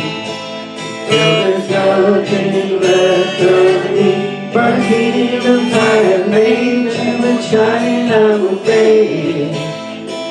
Till 1.08 1.32
there's 1.42 1.70
nothing 1.70 2.80
left 2.80 3.40
of 3.42 3.90
me, 3.92 4.50
but 4.54 4.74
kingdoms 4.88 5.72
I 5.72 5.96
have 6.08 6.28
made, 6.28 6.85
and 7.26 7.38
the 7.38 7.42
shining 7.42 8.08
will 8.42 8.56
fade. 8.64 9.52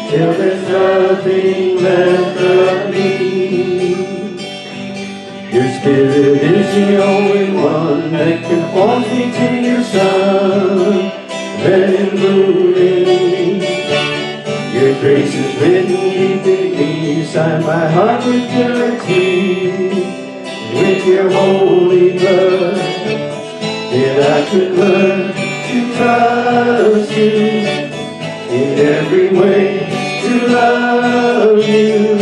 Till 0.09 0.33
there's 0.33 0.69
nothing 0.69 1.83
left 1.83 2.39
of 2.39 2.91
me. 2.91 3.95
Your 5.53 5.67
spirit 5.79 6.43
is 6.43 6.75
the 6.75 7.03
only 7.03 7.51
one 7.53 8.11
that 8.11 8.43
conforms 8.47 9.07
me 9.07 9.31
to 9.31 9.47
your 9.67 9.83
move 12.13 12.77
in 12.77 13.03
me. 13.05 13.65
Your 14.73 14.99
grace 14.99 15.33
is 15.33 15.61
written 15.61 15.87
deep 15.87 16.45
in 16.45 16.71
me. 16.77 17.25
Sign 17.25 17.63
my 17.63 17.87
heart 17.89 18.25
with 18.25 18.49
purity. 18.51 20.13
With 20.75 21.05
your 21.07 21.31
holy 21.31 22.17
blood, 22.19 22.75
that 22.75 24.17
I 24.33 24.49
could 24.49 24.71
learn 24.73 25.34
trust 25.95 27.11
you 27.11 27.31
in 28.51 28.79
every 28.79 29.29
way 29.29 29.67
to 30.23 30.47
love 30.47 31.57
you. 31.57 32.17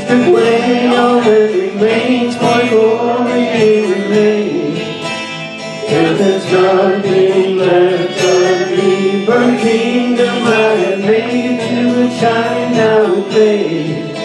Strip 0.00 0.28
away 0.28 0.86
all 0.96 1.20
that 1.20 1.50
remains, 1.52 2.34
my 2.36 2.68
glory 2.70 3.44
remains. 3.92 4.78
Till 5.88 6.16
there's 6.16 6.46
nothing 6.52 7.56
left 7.58 8.24
of 8.24 8.70
me, 8.70 9.26
burn 9.26 9.58
kingdom 9.58 10.36
I 10.44 10.74
have 10.84 11.00
made 11.00 11.60
to 11.68 12.10
shining 12.18 12.72
now 12.76 13.22
fade. 13.30 14.16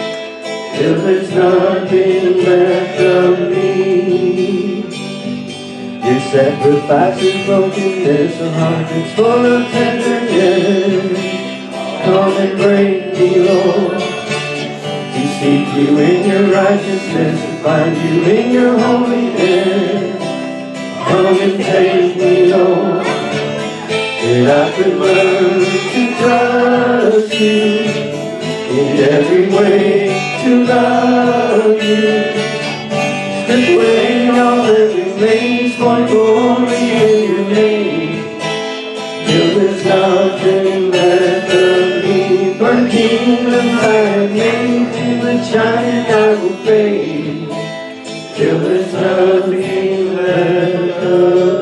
Till 0.77 0.95
there's 1.01 1.31
nothing 1.31 2.45
left 2.45 3.01
of 3.01 3.49
me. 3.51 3.76
Your 6.37 6.45
sacrifice 6.45 7.19
is 7.19 7.45
brokenness, 7.47 8.39
a 8.41 8.51
heart 8.51 8.87
that's 8.89 9.15
full 9.15 9.43
of 9.43 9.71
tenderness. 9.71 11.17
Come 12.05 12.33
and 12.37 12.57
bring 12.59 13.11
me, 13.13 13.39
Lord, 13.39 13.97
to 15.13 15.21
seek 15.39 15.67
you 15.73 15.97
in 15.97 16.29
your 16.29 16.53
righteousness 16.53 17.41
and 17.41 17.59
find 17.63 17.97
you 17.97 18.21
in 18.21 18.51
your 18.51 18.77
holiness. 18.77 20.21
Come 21.07 21.39
and 21.41 21.57
take 21.57 22.17
me, 22.17 22.53
Lord, 22.53 23.03
that 24.21 24.47
I 24.61 24.75
could 24.75 24.93
learn 24.93 25.65
to 25.93 26.01
trust 26.21 27.33
you 27.33 27.57
in 28.77 28.87
every 29.09 29.49
way 29.49 30.13
to 30.43 30.65
love 30.65 31.81
you. 31.81 32.11
Strip 33.41 33.69
away 33.75 34.29
all 34.29 34.63
that 34.67 35.06
remains 35.19 35.75
for 35.75 36.05
glory 36.07 36.75
in 36.75 37.31
your 37.31 37.45
name. 37.49 38.39
Till 39.25 39.59
there's 39.59 39.85
nothing 39.85 40.91
left 40.91 41.53
of 41.53 42.03
me. 42.03 42.53
Burn 42.59 42.89
kingdom 42.89 43.67
have 43.81 44.31
made 44.31 44.93
to 44.93 45.25
the 45.25 45.33
giant 45.51 46.07
I 46.09 46.41
will 46.41 46.55
fade. 46.57 47.49
Till 48.35 48.59
there's 48.59 48.93
nothing 48.93 50.15
left 50.15 51.03
of 51.03 51.51
me. 51.51 51.56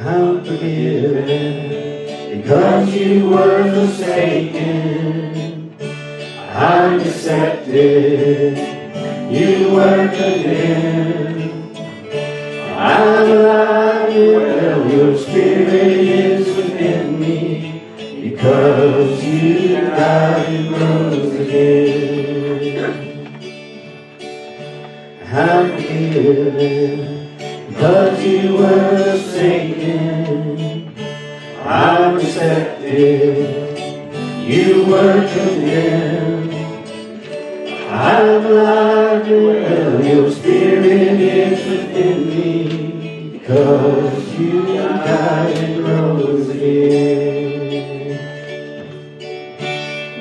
I'm 0.00 0.44
forgiven 0.44 1.26
because 2.30 2.94
you 2.94 3.30
were 3.30 3.64
forsaken. 3.74 5.74
I'm 6.50 7.00
accepted. 7.00 8.56
You 9.28 9.72
were 9.72 10.06
condemned. 10.08 11.76
I'm 12.76 13.28
alive 13.28 14.14
well. 14.14 14.88
Your 14.88 15.18
spirit 15.18 15.74
is 15.74 16.46
within 16.56 17.18
me 17.18 17.82
because 18.20 19.24
you 19.24 19.80
died 19.80 20.46
and 20.46 20.70
rose 20.70 21.34
again. 21.40 23.08
I'm 25.26 25.72
forgiven 25.76 27.26
because 27.68 28.24
you 28.24 28.56
were 28.58 28.87
I'm 38.58 38.66
alive 38.66 39.26
and 39.28 39.46
well. 39.46 40.04
Your 40.04 40.30
spirit 40.32 41.20
is 41.20 41.64
within 41.70 42.28
me 42.28 43.38
because 43.38 44.38
you 44.38 44.62
died 44.64 45.56
and 45.58 45.84
rose 45.86 46.48
again. 46.48 48.18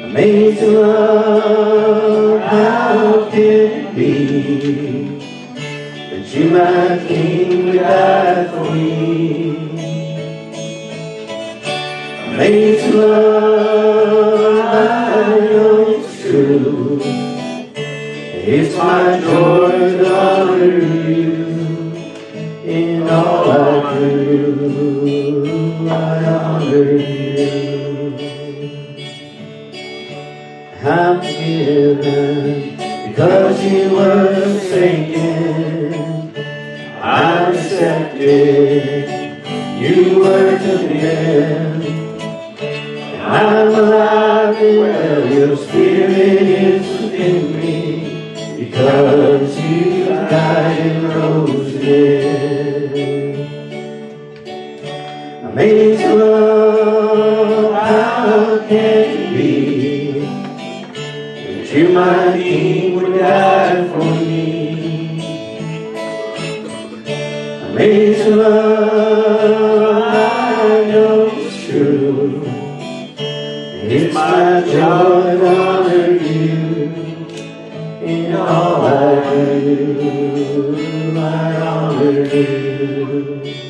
Amazing 0.04 0.74
love, 0.76 2.42
how 2.42 3.30
can 3.32 3.42
it 3.42 3.96
be 3.96 5.18
that 6.10 6.26
you, 6.36 6.50
my 6.52 7.08
King, 7.08 7.66
would 7.66 7.76
my 18.78 19.20
joy 19.20 19.57
My 74.58 74.64
joy 74.64 75.38
to 75.38 75.56
honor 75.56 76.18
you 76.18 77.28
in 78.02 78.36
all 78.36 78.86
I 78.88 79.30
do. 79.30 81.16
I 81.16 81.62
honor. 81.62 82.26
You 82.34 83.67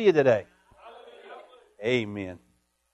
hallelujah 0.00 0.12
today. 0.12 0.46
Amen. 1.84 2.38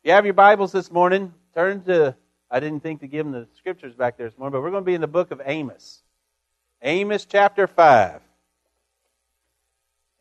If 0.03 0.09
you 0.09 0.13
have 0.13 0.25
your 0.25 0.35
Bibles 0.35 0.73
this 0.73 0.91
morning, 0.91 1.33
turn 1.55 1.83
to, 1.85 2.17
I 2.51 2.59
didn't 2.59 2.83
think 2.83 3.01
to 3.01 3.07
give 3.07 3.25
them 3.25 3.33
the 3.33 3.47
scriptures 3.57 3.95
back 3.95 4.17
there 4.17 4.29
this 4.29 4.37
morning, 4.37 4.53
but 4.53 4.63
we're 4.63 4.73
going 4.73 4.83
to 4.83 4.87
be 4.87 4.95
in 4.95 5.01
the 5.01 5.07
book 5.07 5.31
of 5.31 5.41
Amos. 5.45 6.03
Amos 6.83 7.25
chapter 7.25 7.69
5. 7.69 8.21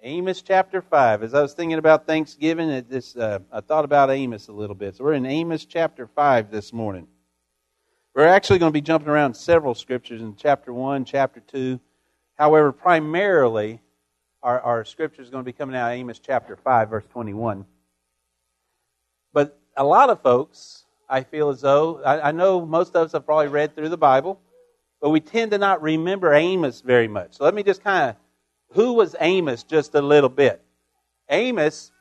Amos 0.04 0.43
chapter 0.43 0.80
5. 0.80 1.24
As 1.24 1.34
I 1.34 1.41
was 1.41 1.54
thinking 1.54 1.80
about 1.80 2.06
Thanksgiving, 2.06 2.69
it 2.69 2.88
just, 2.88 3.17
uh, 3.17 3.39
I 3.52 3.62
thought 3.62 3.86
about 3.86 4.12
Amos 4.12 4.48
a 4.48 4.54
little 4.54 4.76
bit. 4.76 4.95
So 4.95 5.06
we're 5.06 5.13
in 5.13 5.26
Amos 5.26 5.65
chapter 5.65 6.06
5 6.06 6.52
this 6.52 6.71
morning. 6.71 7.08
We're 8.13 8.28
actually 8.28 8.60
going 8.60 8.71
to 8.71 8.78
be 8.78 8.82
jumping 8.82 9.10
around 9.10 9.34
several 9.34 9.74
scriptures 9.74 10.21
in 10.21 10.36
chapter 10.36 10.71
1, 10.71 11.06
chapter 11.06 11.39
2. 11.39 11.80
However, 12.36 12.71
primarily, 12.71 13.82
our, 14.45 14.62
our 14.62 14.86
scripture 14.86 15.23
is 15.23 15.31
going 15.31 15.43
to 15.43 15.45
be 15.45 15.51
coming 15.51 15.75
out 15.75 15.91
of 15.91 15.97
Amos 15.97 16.19
chapter 16.19 16.55
5, 16.55 16.89
verse 16.89 17.03
21. 17.12 17.65
But 19.34 19.60
a 19.75 19.84
lot 19.84 20.12
of 20.12 20.21
folks, 20.21 20.86
I 21.10 21.23
feel 21.23 21.49
as 21.49 21.62
though, 21.62 22.03
I, 22.03 22.29
I 22.29 22.31
know 22.31 22.63
most 22.63 22.95
of 22.95 23.08
us 23.08 23.13
have 23.13 23.25
probably 23.25 23.47
read 23.47 23.75
through 23.75 23.89
the 23.89 23.97
Bible, 23.97 24.39
but 25.01 25.10
we 25.10 25.19
tend 25.19 25.49
to 25.51 25.58
not 25.58 25.81
remember 25.81 26.31
Amos 26.31 26.81
very 26.81 27.08
much. 27.08 27.38
So 27.38 27.43
let 27.43 27.55
me 27.55 27.63
just 27.63 27.84
kind 27.84 28.12
of, 28.12 28.15
who 28.75 28.93
was 28.93 29.15
Amos 29.19 29.63
just 29.63 29.95
a 29.95 30.01
little 30.01 30.29
bit? 30.29 30.62
Amos 31.27 31.91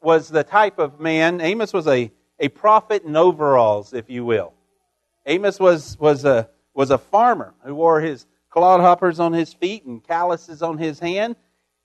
was 0.00 0.30
the 0.30 0.44
type 0.44 0.78
of 0.78 0.98
man, 0.98 1.42
Amos 1.42 1.74
was 1.74 1.86
a, 1.86 2.10
a 2.40 2.48
prophet 2.48 3.04
in 3.04 3.14
overalls, 3.14 3.92
if 3.92 4.08
you 4.08 4.24
will. 4.24 4.54
Amos 5.26 5.60
was, 5.60 5.98
was, 5.98 6.24
a, 6.24 6.48
was 6.72 6.90
a 6.90 6.96
farmer 6.96 7.52
who 7.62 7.74
wore 7.74 8.00
his 8.00 8.24
clodhoppers 8.50 9.20
on 9.20 9.34
his 9.34 9.52
feet 9.52 9.84
and 9.84 10.02
calluses 10.02 10.62
on 10.62 10.78
his 10.78 10.98
hand. 10.98 11.36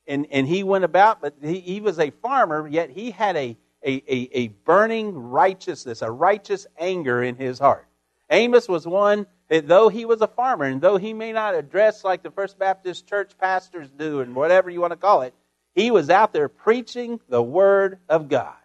And, 0.08 0.28
and 0.32 0.48
he 0.48 0.64
went 0.64 0.84
about, 0.84 1.22
but 1.22 1.36
he, 1.42 1.60
he 1.60 1.82
was 1.82 2.00
a 2.00 2.10
farmer, 2.10 2.68
yet 2.68 2.90
he 2.90 3.12
had 3.12 3.36
a, 3.36 3.58
a, 3.86 4.04
a, 4.08 4.30
a 4.34 4.48
burning 4.66 5.14
righteousness, 5.16 6.02
a 6.02 6.12
righteous 6.12 6.68
anger 6.78 7.24
in 7.24 7.36
his 7.36 7.60
heart. 7.60 7.88
Amos 8.30 8.68
was 8.68 8.86
one 8.86 9.28
though 9.62 9.90
he 9.90 10.06
was 10.06 10.22
a 10.22 10.28
farmer, 10.28 10.66
and 10.66 10.82
though 10.82 10.98
he 10.98 11.14
may 11.14 11.32
not 11.32 11.56
address 11.56 12.04
like 12.04 12.24
the 12.24 12.32
First 12.32 12.58
Baptist 12.58 13.08
church 13.08 13.38
pastors 13.38 13.90
do, 13.92 14.22
and 14.22 14.36
whatever 14.36 14.70
you 14.70 14.82
want 14.82 14.92
to 14.92 14.98
call 14.98 15.22
it, 15.22 15.34
he 15.76 15.92
was 15.92 16.10
out 16.10 16.34
there 16.34 16.50
preaching 16.50 17.20
the 17.30 17.42
Word 17.42 18.00
of 18.10 18.30
God. 18.30 18.56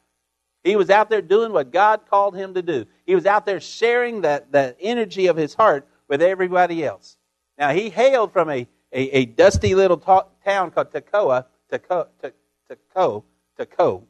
He 0.64 0.76
was 0.76 0.90
out 0.90 1.08
there 1.08 1.22
doing 1.22 1.52
what 1.52 1.72
God 1.72 2.02
called 2.08 2.36
him 2.36 2.54
to 2.54 2.62
do. 2.62 2.86
He 3.06 3.14
was 3.14 3.26
out 3.26 3.46
there 3.46 3.60
sharing 3.60 4.22
that, 4.22 4.52
that 4.52 4.76
energy 4.80 5.26
of 5.26 5.36
his 5.36 5.54
heart 5.54 5.86
with 6.08 6.20
everybody 6.20 6.84
else. 6.84 7.16
Now, 7.56 7.70
he 7.70 7.90
hailed 7.90 8.32
from 8.32 8.50
a, 8.50 8.66
a, 8.92 9.00
a 9.16 9.26
dusty 9.26 9.74
little 9.74 9.98
ta- 9.98 10.26
town 10.44 10.70
called 10.70 10.90
Tekoa, 10.92 11.46
Tekoa, 11.70 12.06
Tekoa. 13.58 14.02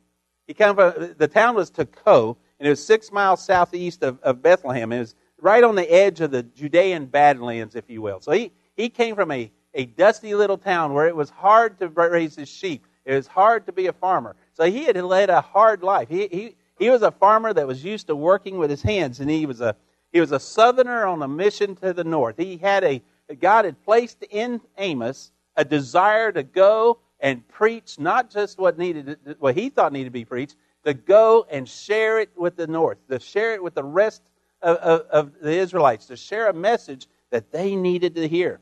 He 0.47 0.55
came 0.55 0.75
from, 0.75 1.15
the 1.19 1.29
town 1.29 1.55
was 1.55 1.71
Tekoa, 1.71 2.37
and 2.59 2.67
it 2.67 2.71
was 2.71 2.85
six 2.85 3.13
miles 3.13 3.45
southeast 3.45 4.03
of, 4.03 4.21
of 4.23 4.43
Bethlehem. 4.43 4.93
It 4.93 5.01
was 5.01 5.15
right 5.41 5.63
on 5.63 5.75
the 5.75 5.91
edge 5.91 6.21
of 6.21 6.31
the 6.31 6.43
Judean 6.43 7.07
Badlands, 7.07 7.75
if 7.75 7.89
you 7.89 8.03
will. 8.03 8.21
So 8.21 8.33
he, 8.33 8.53
he 8.77 8.89
came 8.89 9.15
from 9.15 9.31
a, 9.31 9.51
a 9.75 9.85
dusty 9.87 10.35
little 10.35 10.59
town 10.59 10.95
where 10.95 11.07
it 11.07 11.15
was 11.17 11.31
hard 11.31 11.79
to 11.79 11.89
raise 11.89 12.37
his 12.37 12.49
sheep. 12.49 12.87
It 13.05 13.15
was 13.15 13.27
hard 13.27 13.67
to 13.67 13.73
be 13.73 13.87
a 13.87 13.93
farmer. 13.93 14.37
So 14.55 14.65
he 14.65 14.85
had 14.85 14.97
led 14.97 15.31
a 15.31 15.41
hard 15.41 15.83
life. 15.83 16.09
He, 16.09 16.29
he, 16.29 16.57
he 16.79 16.91
was 16.91 17.03
a 17.03 17.11
farmer 17.11 17.53
that 17.53 17.67
was 17.67 17.85
used 17.85 18.09
to 18.09 18.17
working 18.17 18.59
with 18.59 18.71
his 18.71 18.83
hands, 18.83 19.21
and 19.21 19.31
he 19.31 19.47
was 19.47 19.61
a, 19.61 19.77
he 20.13 20.21
was 20.21 20.33
a 20.33 20.41
southerner 20.41 21.07
on 21.07 21.23
a 21.23 21.29
mission 21.29 21.75
to 21.77 21.93
the 21.93 22.05
north. 22.05 22.37
He 22.37 22.57
had 22.57 22.85
a, 22.85 23.03
God 23.35 23.65
had 23.65 23.83
placed 23.85 24.25
in 24.31 24.61
Amos 24.79 25.33
a 25.57 25.65
desire 25.65 26.33
to 26.33 26.43
go 26.43 26.99
and 27.21 27.47
preach 27.49 27.99
not 27.99 28.31
just 28.31 28.59
what 28.59 28.79
needed, 28.79 29.19
what 29.39 29.57
he 29.57 29.71
thought 29.71 29.93
needed 29.93 30.07
to 30.07 30.11
be 30.11 30.25
preached, 30.25 30.57
to 30.85 30.95
go 30.95 31.47
and 31.51 31.69
share 31.69 32.21
it 32.21 32.31
with 32.37 32.57
the 32.57 32.67
north, 32.67 32.99
to 33.09 33.19
share 33.19 33.55
it 33.55 33.63
with 33.63 33.75
the 33.75 33.85
rest 33.85 34.23
of, 34.63 34.77
of, 34.77 35.01
of 35.11 35.33
the 35.43 35.53
Israelites, 35.53 36.07
to 36.07 36.17
share 36.17 36.49
a 36.49 36.53
message 36.53 37.07
that 37.31 37.51
they 37.51 37.77
needed 37.77 38.15
to 38.15 38.29
hear. 38.29 38.61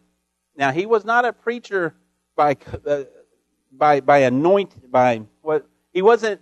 Now, 0.57 0.73
he 0.73 0.87
was 0.87 1.05
not 1.05 1.25
a 1.25 1.33
preacher 1.33 1.95
by, 2.35 2.57
uh, 2.87 3.05
by, 3.73 4.01
by 4.01 4.19
anoint, 4.19 4.91
by 4.91 5.23
what, 5.43 5.67
he 5.93 6.03
wasn't, 6.03 6.41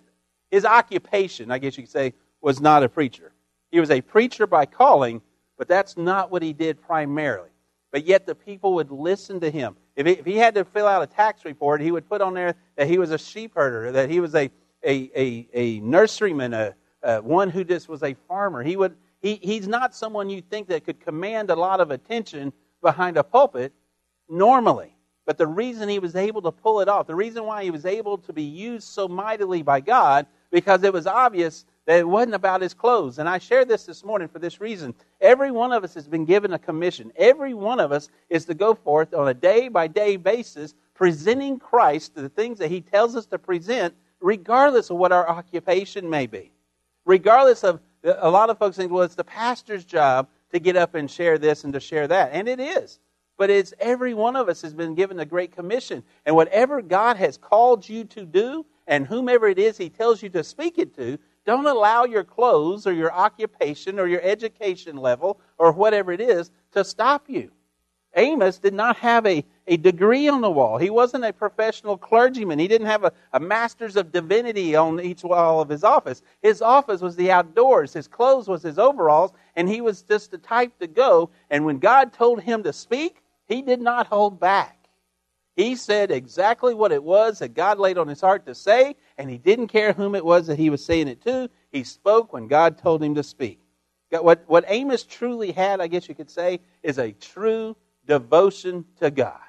his 0.50 0.64
occupation, 0.64 1.50
I 1.50 1.58
guess 1.58 1.76
you 1.76 1.82
could 1.82 1.92
say, 1.92 2.14
was 2.40 2.60
not 2.60 2.82
a 2.82 2.88
preacher. 2.88 3.32
He 3.70 3.80
was 3.80 3.90
a 3.90 4.00
preacher 4.00 4.46
by 4.46 4.66
calling, 4.66 5.20
but 5.58 5.66
that's 5.66 5.96
not 5.96 6.30
what 6.30 6.42
he 6.42 6.52
did 6.52 6.80
primarily. 6.80 7.50
But 7.94 8.06
yet 8.06 8.26
the 8.26 8.34
people 8.34 8.74
would 8.74 8.90
listen 8.90 9.38
to 9.38 9.48
him. 9.48 9.76
If 9.94 10.04
he, 10.04 10.12
if 10.14 10.26
he 10.26 10.36
had 10.36 10.56
to 10.56 10.64
fill 10.64 10.88
out 10.88 11.00
a 11.04 11.06
tax 11.06 11.44
report, 11.44 11.80
he 11.80 11.92
would 11.92 12.08
put 12.08 12.20
on 12.20 12.34
there 12.34 12.56
that 12.74 12.88
he 12.88 12.98
was 12.98 13.12
a 13.12 13.18
sheep 13.18 13.52
herder, 13.54 13.92
that 13.92 14.10
he 14.10 14.18
was 14.18 14.34
a, 14.34 14.50
a, 14.82 15.12
a, 15.14 15.48
a 15.54 15.80
nurseryman, 15.80 16.54
a, 16.54 16.74
a 17.04 17.22
one 17.22 17.50
who 17.50 17.62
just 17.62 17.88
was 17.88 18.02
a 18.02 18.14
farmer. 18.26 18.64
He 18.64 18.76
would, 18.76 18.96
he, 19.22 19.38
he's 19.40 19.68
not 19.68 19.94
someone 19.94 20.28
you 20.28 20.40
think 20.40 20.66
that 20.70 20.84
could 20.84 20.98
command 20.98 21.50
a 21.50 21.54
lot 21.54 21.78
of 21.78 21.92
attention 21.92 22.52
behind 22.82 23.16
a 23.16 23.22
pulpit 23.22 23.72
normally. 24.28 24.96
But 25.24 25.38
the 25.38 25.46
reason 25.46 25.88
he 25.88 26.00
was 26.00 26.16
able 26.16 26.42
to 26.42 26.50
pull 26.50 26.80
it 26.80 26.88
off, 26.88 27.06
the 27.06 27.14
reason 27.14 27.44
why 27.44 27.62
he 27.62 27.70
was 27.70 27.86
able 27.86 28.18
to 28.18 28.32
be 28.32 28.42
used 28.42 28.88
so 28.88 29.06
mightily 29.06 29.62
by 29.62 29.78
God, 29.78 30.26
because 30.50 30.82
it 30.82 30.92
was 30.92 31.06
obvious 31.06 31.64
that 31.86 31.98
it 31.98 32.08
wasn't 32.08 32.34
about 32.34 32.62
his 32.62 32.74
clothes. 32.74 33.18
And 33.18 33.28
I 33.28 33.38
share 33.38 33.64
this 33.64 33.84
this 33.84 34.04
morning 34.04 34.28
for 34.28 34.38
this 34.38 34.60
reason. 34.60 34.94
Every 35.20 35.50
one 35.50 35.72
of 35.72 35.84
us 35.84 35.94
has 35.94 36.08
been 36.08 36.24
given 36.24 36.52
a 36.52 36.58
commission. 36.58 37.12
Every 37.16 37.54
one 37.54 37.80
of 37.80 37.92
us 37.92 38.08
is 38.30 38.46
to 38.46 38.54
go 38.54 38.74
forth 38.74 39.12
on 39.12 39.28
a 39.28 39.34
day 39.34 39.68
by 39.68 39.86
day 39.86 40.16
basis, 40.16 40.74
presenting 40.94 41.58
Christ 41.58 42.14
the 42.14 42.28
things 42.28 42.58
that 42.58 42.70
he 42.70 42.80
tells 42.80 43.16
us 43.16 43.26
to 43.26 43.38
present, 43.38 43.94
regardless 44.20 44.90
of 44.90 44.96
what 44.96 45.12
our 45.12 45.28
occupation 45.28 46.08
may 46.08 46.26
be. 46.26 46.50
Regardless 47.04 47.64
of, 47.64 47.80
a 48.02 48.30
lot 48.30 48.48
of 48.48 48.58
folks 48.58 48.76
think, 48.76 48.90
well, 48.90 49.02
it's 49.02 49.14
the 49.14 49.24
pastor's 49.24 49.84
job 49.84 50.28
to 50.52 50.58
get 50.58 50.76
up 50.76 50.94
and 50.94 51.10
share 51.10 51.36
this 51.36 51.64
and 51.64 51.72
to 51.74 51.80
share 51.80 52.08
that. 52.08 52.30
And 52.32 52.48
it 52.48 52.60
is. 52.60 52.98
But 53.36 53.50
it's 53.50 53.74
every 53.80 54.14
one 54.14 54.36
of 54.36 54.48
us 54.48 54.62
has 54.62 54.72
been 54.72 54.94
given 54.94 55.18
a 55.18 55.24
great 55.24 55.54
commission. 55.54 56.04
And 56.24 56.36
whatever 56.36 56.80
God 56.80 57.16
has 57.16 57.36
called 57.36 57.86
you 57.88 58.04
to 58.04 58.24
do, 58.24 58.64
and 58.86 59.06
whomever 59.06 59.48
it 59.48 59.58
is 59.58 59.76
He 59.76 59.90
tells 59.90 60.22
you 60.22 60.28
to 60.30 60.44
speak 60.44 60.78
it 60.78 60.94
to, 60.96 61.18
don't 61.46 61.66
allow 61.66 62.04
your 62.04 62.24
clothes 62.24 62.86
or 62.86 62.92
your 62.92 63.12
occupation 63.12 63.98
or 63.98 64.06
your 64.06 64.22
education 64.22 64.96
level 64.96 65.40
or 65.58 65.72
whatever 65.72 66.12
it 66.12 66.20
is 66.20 66.50
to 66.72 66.84
stop 66.84 67.28
you. 67.28 67.50
Amos 68.16 68.58
did 68.58 68.74
not 68.74 68.96
have 68.98 69.26
a, 69.26 69.44
a 69.66 69.76
degree 69.76 70.28
on 70.28 70.40
the 70.40 70.50
wall. 70.50 70.78
He 70.78 70.90
wasn't 70.90 71.24
a 71.24 71.32
professional 71.32 71.98
clergyman. 71.98 72.58
He 72.58 72.68
didn't 72.68 72.86
have 72.86 73.04
a, 73.04 73.12
a 73.32 73.40
master's 73.40 73.96
of 73.96 74.12
divinity 74.12 74.76
on 74.76 75.00
each 75.00 75.24
wall 75.24 75.60
of 75.60 75.68
his 75.68 75.82
office. 75.82 76.22
His 76.40 76.62
office 76.62 77.00
was 77.00 77.16
the 77.16 77.32
outdoors. 77.32 77.92
His 77.92 78.06
clothes 78.06 78.48
was 78.48 78.62
his 78.62 78.78
overalls, 78.78 79.32
and 79.56 79.68
he 79.68 79.80
was 79.80 80.02
just 80.02 80.30
the 80.30 80.38
type 80.38 80.78
to 80.78 80.86
go. 80.86 81.30
And 81.50 81.64
when 81.64 81.78
God 81.78 82.12
told 82.12 82.40
him 82.40 82.62
to 82.62 82.72
speak, 82.72 83.20
he 83.46 83.62
did 83.62 83.80
not 83.80 84.06
hold 84.06 84.38
back. 84.38 84.78
He 85.56 85.76
said 85.76 86.10
exactly 86.10 86.74
what 86.74 86.92
it 86.92 87.02
was 87.02 87.38
that 87.38 87.54
God 87.54 87.78
laid 87.78 87.98
on 87.98 88.08
his 88.08 88.20
heart 88.20 88.46
to 88.46 88.54
say, 88.54 88.96
and 89.18 89.30
he 89.30 89.38
didn't 89.38 89.68
care 89.68 89.92
whom 89.92 90.14
it 90.14 90.24
was 90.24 90.46
that 90.46 90.58
he 90.58 90.70
was 90.70 90.84
saying 90.84 91.08
it 91.08 91.22
to. 91.22 91.48
He 91.70 91.84
spoke 91.84 92.32
when 92.32 92.48
God 92.48 92.78
told 92.78 93.02
him 93.02 93.14
to 93.14 93.22
speak. 93.22 93.60
What, 94.10 94.44
what 94.46 94.64
Amos 94.68 95.04
truly 95.04 95.50
had, 95.52 95.80
I 95.80 95.86
guess 95.86 96.08
you 96.08 96.14
could 96.14 96.30
say, 96.30 96.60
is 96.82 96.98
a 96.98 97.12
true 97.12 97.76
devotion 98.06 98.84
to 99.00 99.10
God. 99.10 99.40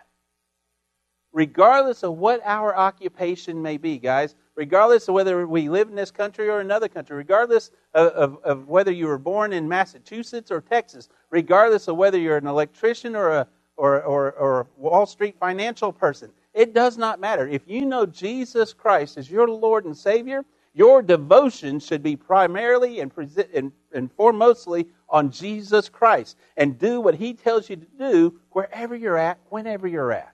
Regardless 1.33 2.03
of 2.03 2.17
what 2.17 2.41
our 2.45 2.75
occupation 2.75 3.61
may 3.61 3.77
be, 3.77 3.97
guys, 3.97 4.35
regardless 4.55 5.07
of 5.07 5.13
whether 5.13 5.45
we 5.45 5.69
live 5.69 5.89
in 5.89 5.95
this 5.95 6.11
country 6.11 6.49
or 6.49 6.61
another 6.61 6.87
country, 6.87 7.15
regardless 7.17 7.71
of, 7.93 8.07
of, 8.13 8.43
of 8.43 8.67
whether 8.67 8.91
you 8.91 9.07
were 9.07 9.17
born 9.17 9.51
in 9.51 9.67
Massachusetts 9.67 10.49
or 10.49 10.61
Texas, 10.61 11.09
regardless 11.29 11.87
of 11.87 11.97
whether 11.97 12.17
you're 12.17 12.37
an 12.37 12.47
electrician 12.47 13.15
or 13.15 13.31
a, 13.31 13.47
or, 13.77 14.01
or, 14.03 14.31
or 14.33 14.67
Wall 14.77 15.05
Street 15.05 15.35
financial 15.37 15.91
person. 15.91 16.31
It 16.55 16.73
does 16.73 16.97
not 16.97 17.19
matter. 17.19 17.45
If 17.47 17.67
you 17.67 17.85
know 17.85 18.05
Jesus 18.05 18.71
Christ 18.71 19.17
as 19.17 19.29
your 19.29 19.47
Lord 19.47 19.83
and 19.83 19.95
Savior, 19.95 20.45
your 20.73 21.01
devotion 21.01 21.79
should 21.79 22.01
be 22.01 22.15
primarily 22.15 23.01
and, 23.01 23.11
and, 23.53 23.73
and 23.93 24.17
foremostly 24.17 24.87
on 25.09 25.31
Jesus 25.31 25.89
Christ 25.89 26.37
and 26.55 26.79
do 26.79 27.01
what 27.01 27.15
He 27.15 27.33
tells 27.33 27.69
you 27.69 27.75
to 27.75 27.87
do 27.99 28.39
wherever 28.51 28.95
you're 28.95 29.17
at, 29.17 29.37
whenever 29.49 29.85
you're 29.85 30.13
at. 30.13 30.33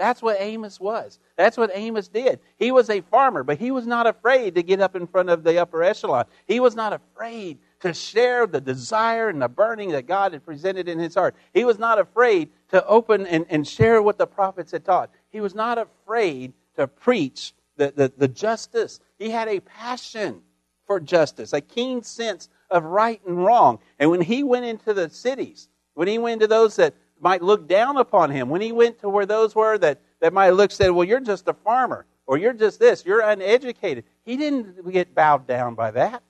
That's 0.00 0.22
what 0.22 0.36
Amos 0.40 0.80
was. 0.80 1.18
That's 1.36 1.58
what 1.58 1.70
Amos 1.74 2.08
did. 2.08 2.40
He 2.58 2.72
was 2.72 2.88
a 2.88 3.02
farmer, 3.02 3.42
but 3.42 3.58
he 3.58 3.70
was 3.70 3.86
not 3.86 4.06
afraid 4.06 4.54
to 4.54 4.62
get 4.62 4.80
up 4.80 4.96
in 4.96 5.06
front 5.06 5.28
of 5.28 5.44
the 5.44 5.58
upper 5.58 5.82
echelon. 5.82 6.24
He 6.46 6.58
was 6.58 6.74
not 6.74 6.94
afraid 6.94 7.58
to 7.80 7.92
share 7.92 8.46
the 8.46 8.62
desire 8.62 9.28
and 9.28 9.42
the 9.42 9.48
burning 9.48 9.90
that 9.90 10.06
God 10.06 10.32
had 10.32 10.44
presented 10.44 10.88
in 10.88 10.98
his 10.98 11.14
heart. 11.14 11.34
He 11.52 11.66
was 11.66 11.78
not 11.78 11.98
afraid 11.98 12.48
to 12.70 12.86
open 12.86 13.26
and, 13.26 13.46
and 13.48 13.66
share 13.66 14.00
what 14.02 14.18
the 14.18 14.26
prophets 14.26 14.72
had 14.72 14.84
taught. 14.84 15.10
He 15.30 15.40
was 15.40 15.54
not 15.54 15.78
afraid 15.78 16.52
to 16.76 16.86
preach 16.86 17.52
the, 17.76 17.92
the, 17.94 18.12
the 18.16 18.28
justice. 18.28 19.00
He 19.18 19.30
had 19.30 19.48
a 19.48 19.60
passion 19.60 20.42
for 20.86 21.00
justice, 21.00 21.52
a 21.52 21.60
keen 21.60 22.02
sense 22.02 22.48
of 22.70 22.84
right 22.84 23.20
and 23.26 23.44
wrong. 23.44 23.78
And 23.98 24.10
when 24.10 24.20
he 24.20 24.42
went 24.42 24.64
into 24.64 24.94
the 24.94 25.10
cities, 25.10 25.68
when 25.94 26.08
he 26.08 26.18
went 26.18 26.40
to 26.40 26.46
those 26.46 26.76
that 26.76 26.94
might 27.20 27.42
look 27.42 27.68
down 27.68 27.96
upon 27.96 28.30
him, 28.30 28.48
when 28.48 28.60
he 28.60 28.72
went 28.72 29.00
to 29.00 29.08
where 29.08 29.26
those 29.26 29.54
were 29.54 29.76
that, 29.78 30.00
that 30.20 30.32
might 30.32 30.50
look 30.50 30.70
said, 30.70 30.90
Well, 30.90 31.06
you're 31.06 31.20
just 31.20 31.48
a 31.48 31.54
farmer, 31.54 32.06
or 32.26 32.38
you're 32.38 32.52
just 32.52 32.78
this, 32.78 33.04
you're 33.04 33.20
uneducated. 33.20 34.04
He 34.24 34.36
didn't 34.36 34.90
get 34.92 35.14
bowed 35.14 35.46
down 35.46 35.74
by 35.74 35.90
that. 35.92 36.22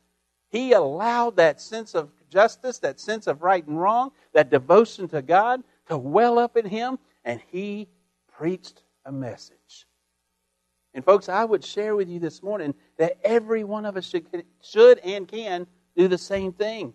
He 0.50 0.72
allowed 0.72 1.36
that 1.36 1.60
sense 1.60 1.94
of 1.94 2.10
justice, 2.28 2.78
that 2.78 2.98
sense 2.98 3.26
of 3.26 3.42
right 3.42 3.66
and 3.66 3.80
wrong, 3.80 4.12
that 4.32 4.50
devotion 4.50 5.08
to 5.08 5.22
God 5.22 5.62
to 5.90 5.98
well 5.98 6.38
up 6.38 6.56
in 6.56 6.66
him, 6.66 6.98
and 7.24 7.40
he 7.48 7.88
preached 8.36 8.82
a 9.04 9.12
message. 9.12 9.86
And, 10.94 11.04
folks, 11.04 11.28
I 11.28 11.44
would 11.44 11.64
share 11.64 11.94
with 11.94 12.08
you 12.08 12.18
this 12.18 12.42
morning 12.42 12.74
that 12.98 13.18
every 13.22 13.62
one 13.62 13.86
of 13.86 13.96
us 13.96 14.04
should, 14.08 14.26
should 14.62 14.98
and 15.00 15.28
can 15.28 15.66
do 15.96 16.08
the 16.08 16.18
same 16.18 16.52
thing. 16.52 16.94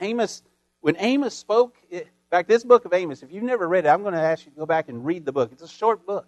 Amos, 0.00 0.42
when 0.80 0.96
Amos 0.98 1.34
spoke, 1.34 1.76
in 1.90 2.04
fact, 2.30 2.48
this 2.48 2.64
book 2.64 2.84
of 2.84 2.94
Amos, 2.94 3.22
if 3.22 3.32
you've 3.32 3.42
never 3.42 3.68
read 3.68 3.84
it, 3.84 3.88
I'm 3.88 4.02
going 4.02 4.14
to 4.14 4.20
ask 4.20 4.46
you 4.46 4.52
to 4.52 4.58
go 4.58 4.66
back 4.66 4.88
and 4.88 5.04
read 5.04 5.26
the 5.26 5.32
book. 5.32 5.50
It's 5.52 5.62
a 5.62 5.68
short 5.68 6.06
book. 6.06 6.26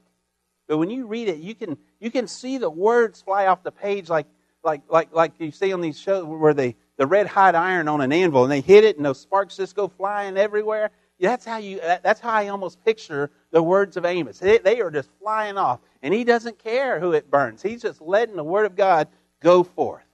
But 0.69 0.79
when 0.79 0.91
you 0.91 1.07
read 1.07 1.29
it, 1.29 1.39
you 1.39 1.55
can, 1.55 1.79
you 1.99 2.11
can 2.11 2.27
see 2.27 2.59
the 2.59 2.71
words 2.71 3.23
fly 3.23 3.47
off 3.47 3.63
the 3.63 3.73
page 3.73 4.09
like 4.09 4.27
like 4.63 4.83
like 4.89 5.13
like 5.13 5.33
you 5.39 5.51
see 5.51 5.73
on 5.73 5.81
these 5.81 5.99
shows 5.99 6.25
where 6.25 6.55
they 6.55 6.77
the 6.97 7.07
red 7.07 7.27
hot 7.27 7.55
iron 7.55 7.89
on 7.89 8.01
an 8.01 8.13
anvil 8.13 8.43
and 8.43 8.53
they 8.53 8.61
hit 8.61 8.85
it 8.85 8.97
and 8.97 9.05
those 9.05 9.19
sparks 9.19 9.57
just 9.57 9.75
go 9.75 9.89
flying 9.89 10.37
everywhere. 10.37 10.91
That's 11.21 11.45
how 11.45 11.59
you. 11.59 11.81
That's 11.81 12.21
how 12.21 12.31
I 12.31 12.49
almost 12.49 12.83
picture 12.85 13.31
the 13.51 13.63
words 13.63 13.97
of 13.97 14.05
Amos. 14.05 14.39
They, 14.39 14.59
they 14.59 14.81
are 14.81 14.91
just 14.91 15.11
flying 15.21 15.59
off, 15.59 15.81
and 16.03 16.15
he 16.15 16.25
doesn't 16.25 16.59
care 16.59 16.99
who 16.99 17.13
it 17.13 17.31
burns. 17.31 17.63
He's 17.63 17.83
just 17.83 18.01
letting 18.01 18.37
the 18.37 18.45
word 18.45 18.67
of 18.67 18.75
God 18.75 19.09
go 19.41 19.63
forth. 19.63 20.05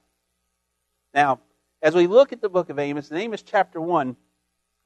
Now, 1.13 1.39
as 1.81 1.95
we 1.95 2.07
look 2.07 2.33
at 2.33 2.41
the 2.41 2.49
book 2.49 2.69
of 2.69 2.77
Amos, 2.77 3.09
in 3.09 3.17
Amos 3.17 3.41
chapter 3.41 3.79
one, 3.79 4.17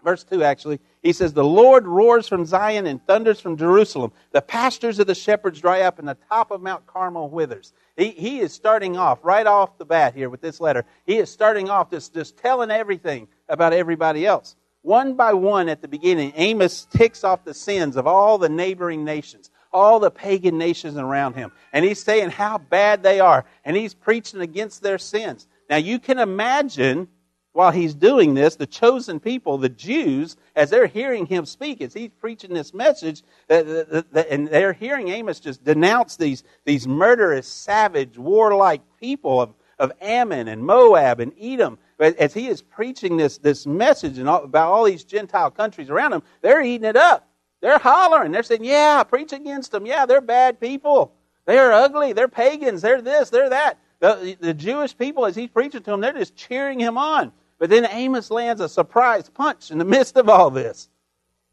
verse 0.04 0.24
2 0.24 0.44
actually 0.44 0.80
he 1.04 1.14
says 1.14 1.34
the 1.34 1.44
lord 1.44 1.86
roars 1.86 2.28
from 2.28 2.46
zion 2.46 2.88
and 2.88 3.06
thunders 3.06 3.40
from 3.40 3.56
jerusalem 3.56 4.12
the 4.32 4.42
pastures 4.42 5.00
of 5.00 5.08
the 5.08 5.16
shepherds 5.16 5.62
dry 5.62 5.82
up 5.82 6.00
and 6.00 6.08
the 6.08 6.18
top 6.28 6.52
of 6.52 6.62
mount 6.62 6.86
carmel 6.88 7.30
withers 7.30 7.74
he, 7.98 8.10
he 8.10 8.40
is 8.40 8.52
starting 8.52 8.98
off 8.98 9.20
right 9.24 9.46
off 9.46 9.78
the 9.78 9.86
bat 9.86 10.16
here 10.16 10.30
with 10.30 10.42
this 10.42 10.60
letter 10.60 10.86
he 11.06 11.18
is 11.18 11.30
starting 11.30 11.70
off 11.70 11.92
just, 11.92 12.14
just 12.14 12.38
telling 12.38 12.72
everything 12.72 13.28
about 13.48 13.74
everybody 13.74 14.26
else 14.26 14.56
one 14.82 15.14
by 15.14 15.34
one 15.34 15.70
at 15.70 15.82
the 15.82 15.88
beginning 15.88 16.34
amos 16.36 16.88
ticks 16.92 17.24
off 17.24 17.44
the 17.44 17.54
sins 17.54 17.96
of 17.96 18.08
all 18.08 18.38
the 18.38 18.50
neighboring 18.50 19.04
nations 19.04 19.52
all 19.74 20.00
the 20.00 20.12
pagan 20.12 20.58
nations 20.58 20.98
around 20.98 21.34
him. 21.36 21.52
And 21.74 21.86
he's 21.86 22.04
saying 22.04 22.32
how 22.32 22.58
bad 22.58 23.04
they 23.04 23.20
are. 23.20 23.46
And 23.64 23.76
he's 23.76 23.94
preaching 23.94 24.42
against 24.42 24.82
their 24.82 24.98
sins. 24.98 25.48
Now 25.70 25.78
you 25.78 26.00
can 26.00 26.20
imagine 26.20 27.08
while 27.54 27.72
he's 27.72 27.94
doing 27.94 28.34
this, 28.34 28.56
the 28.56 28.66
chosen 28.66 29.20
people, 29.20 29.58
the 29.58 29.68
Jews, 29.68 30.38
as 30.56 30.70
they're 30.70 30.88
hearing 30.88 31.26
him 31.26 31.46
speak, 31.46 31.82
as 31.82 31.94
he's 31.94 32.12
preaching 32.20 32.54
this 32.54 32.74
message, 32.74 33.24
uh, 33.50 34.04
and 34.30 34.48
they're 34.48 34.72
hearing 34.72 35.10
Amos 35.10 35.42
just 35.42 35.62
denounce 35.62 36.16
these, 36.16 36.44
these 36.64 36.88
murderous, 36.88 37.48
savage, 37.48 38.18
warlike 38.18 38.82
people 39.02 39.42
of, 39.42 39.54
of 39.80 39.92
Ammon 40.00 40.48
and 40.48 40.64
Moab 40.64 41.20
and 41.20 41.34
Edom, 41.38 41.78
as 42.02 42.34
he 42.34 42.48
is 42.48 42.62
preaching 42.62 43.18
this, 43.18 43.38
this 43.38 43.66
message 43.66 44.18
and 44.18 44.28
all, 44.28 44.44
about 44.44 44.72
all 44.72 44.84
these 44.84 45.04
Gentile 45.04 45.52
countries 45.52 45.90
around 45.90 46.14
him, 46.14 46.24
they're 46.42 46.62
eating 46.62 46.88
it 46.88 46.96
up. 46.96 47.28
They're 47.62 47.78
hollering. 47.78 48.32
They're 48.32 48.44
saying, 48.44 48.64
yeah, 48.64 49.04
preach 49.04 49.34
against 49.34 49.72
them. 49.72 49.86
Yeah, 49.86 50.06
they're 50.06 50.22
bad 50.22 50.60
people. 50.60 51.14
They're 51.46 51.72
ugly. 51.72 52.14
They're 52.14 52.28
pagans. 52.28 52.82
They're 52.82 53.02
this. 53.02 53.30
They're 53.30 53.50
that. 53.50 53.78
The, 54.00 54.36
the 54.40 54.54
Jewish 54.54 54.98
people, 54.98 55.26
as 55.28 55.36
he's 55.36 55.50
preaching 55.50 55.84
to 55.84 55.92
them, 55.92 56.02
they're 56.02 56.14
just 56.14 56.36
cheering 56.36 56.80
him 56.80 56.98
on. 56.98 57.32
But 57.60 57.70
then 57.70 57.86
Amos 57.86 58.32
lands 58.32 58.60
a 58.62 58.68
surprise 58.68 59.30
punch 59.30 59.70
in 59.70 59.78
the 59.78 59.86
midst 59.96 60.18
of 60.18 60.28
all 60.28 60.50
this. 60.50 60.90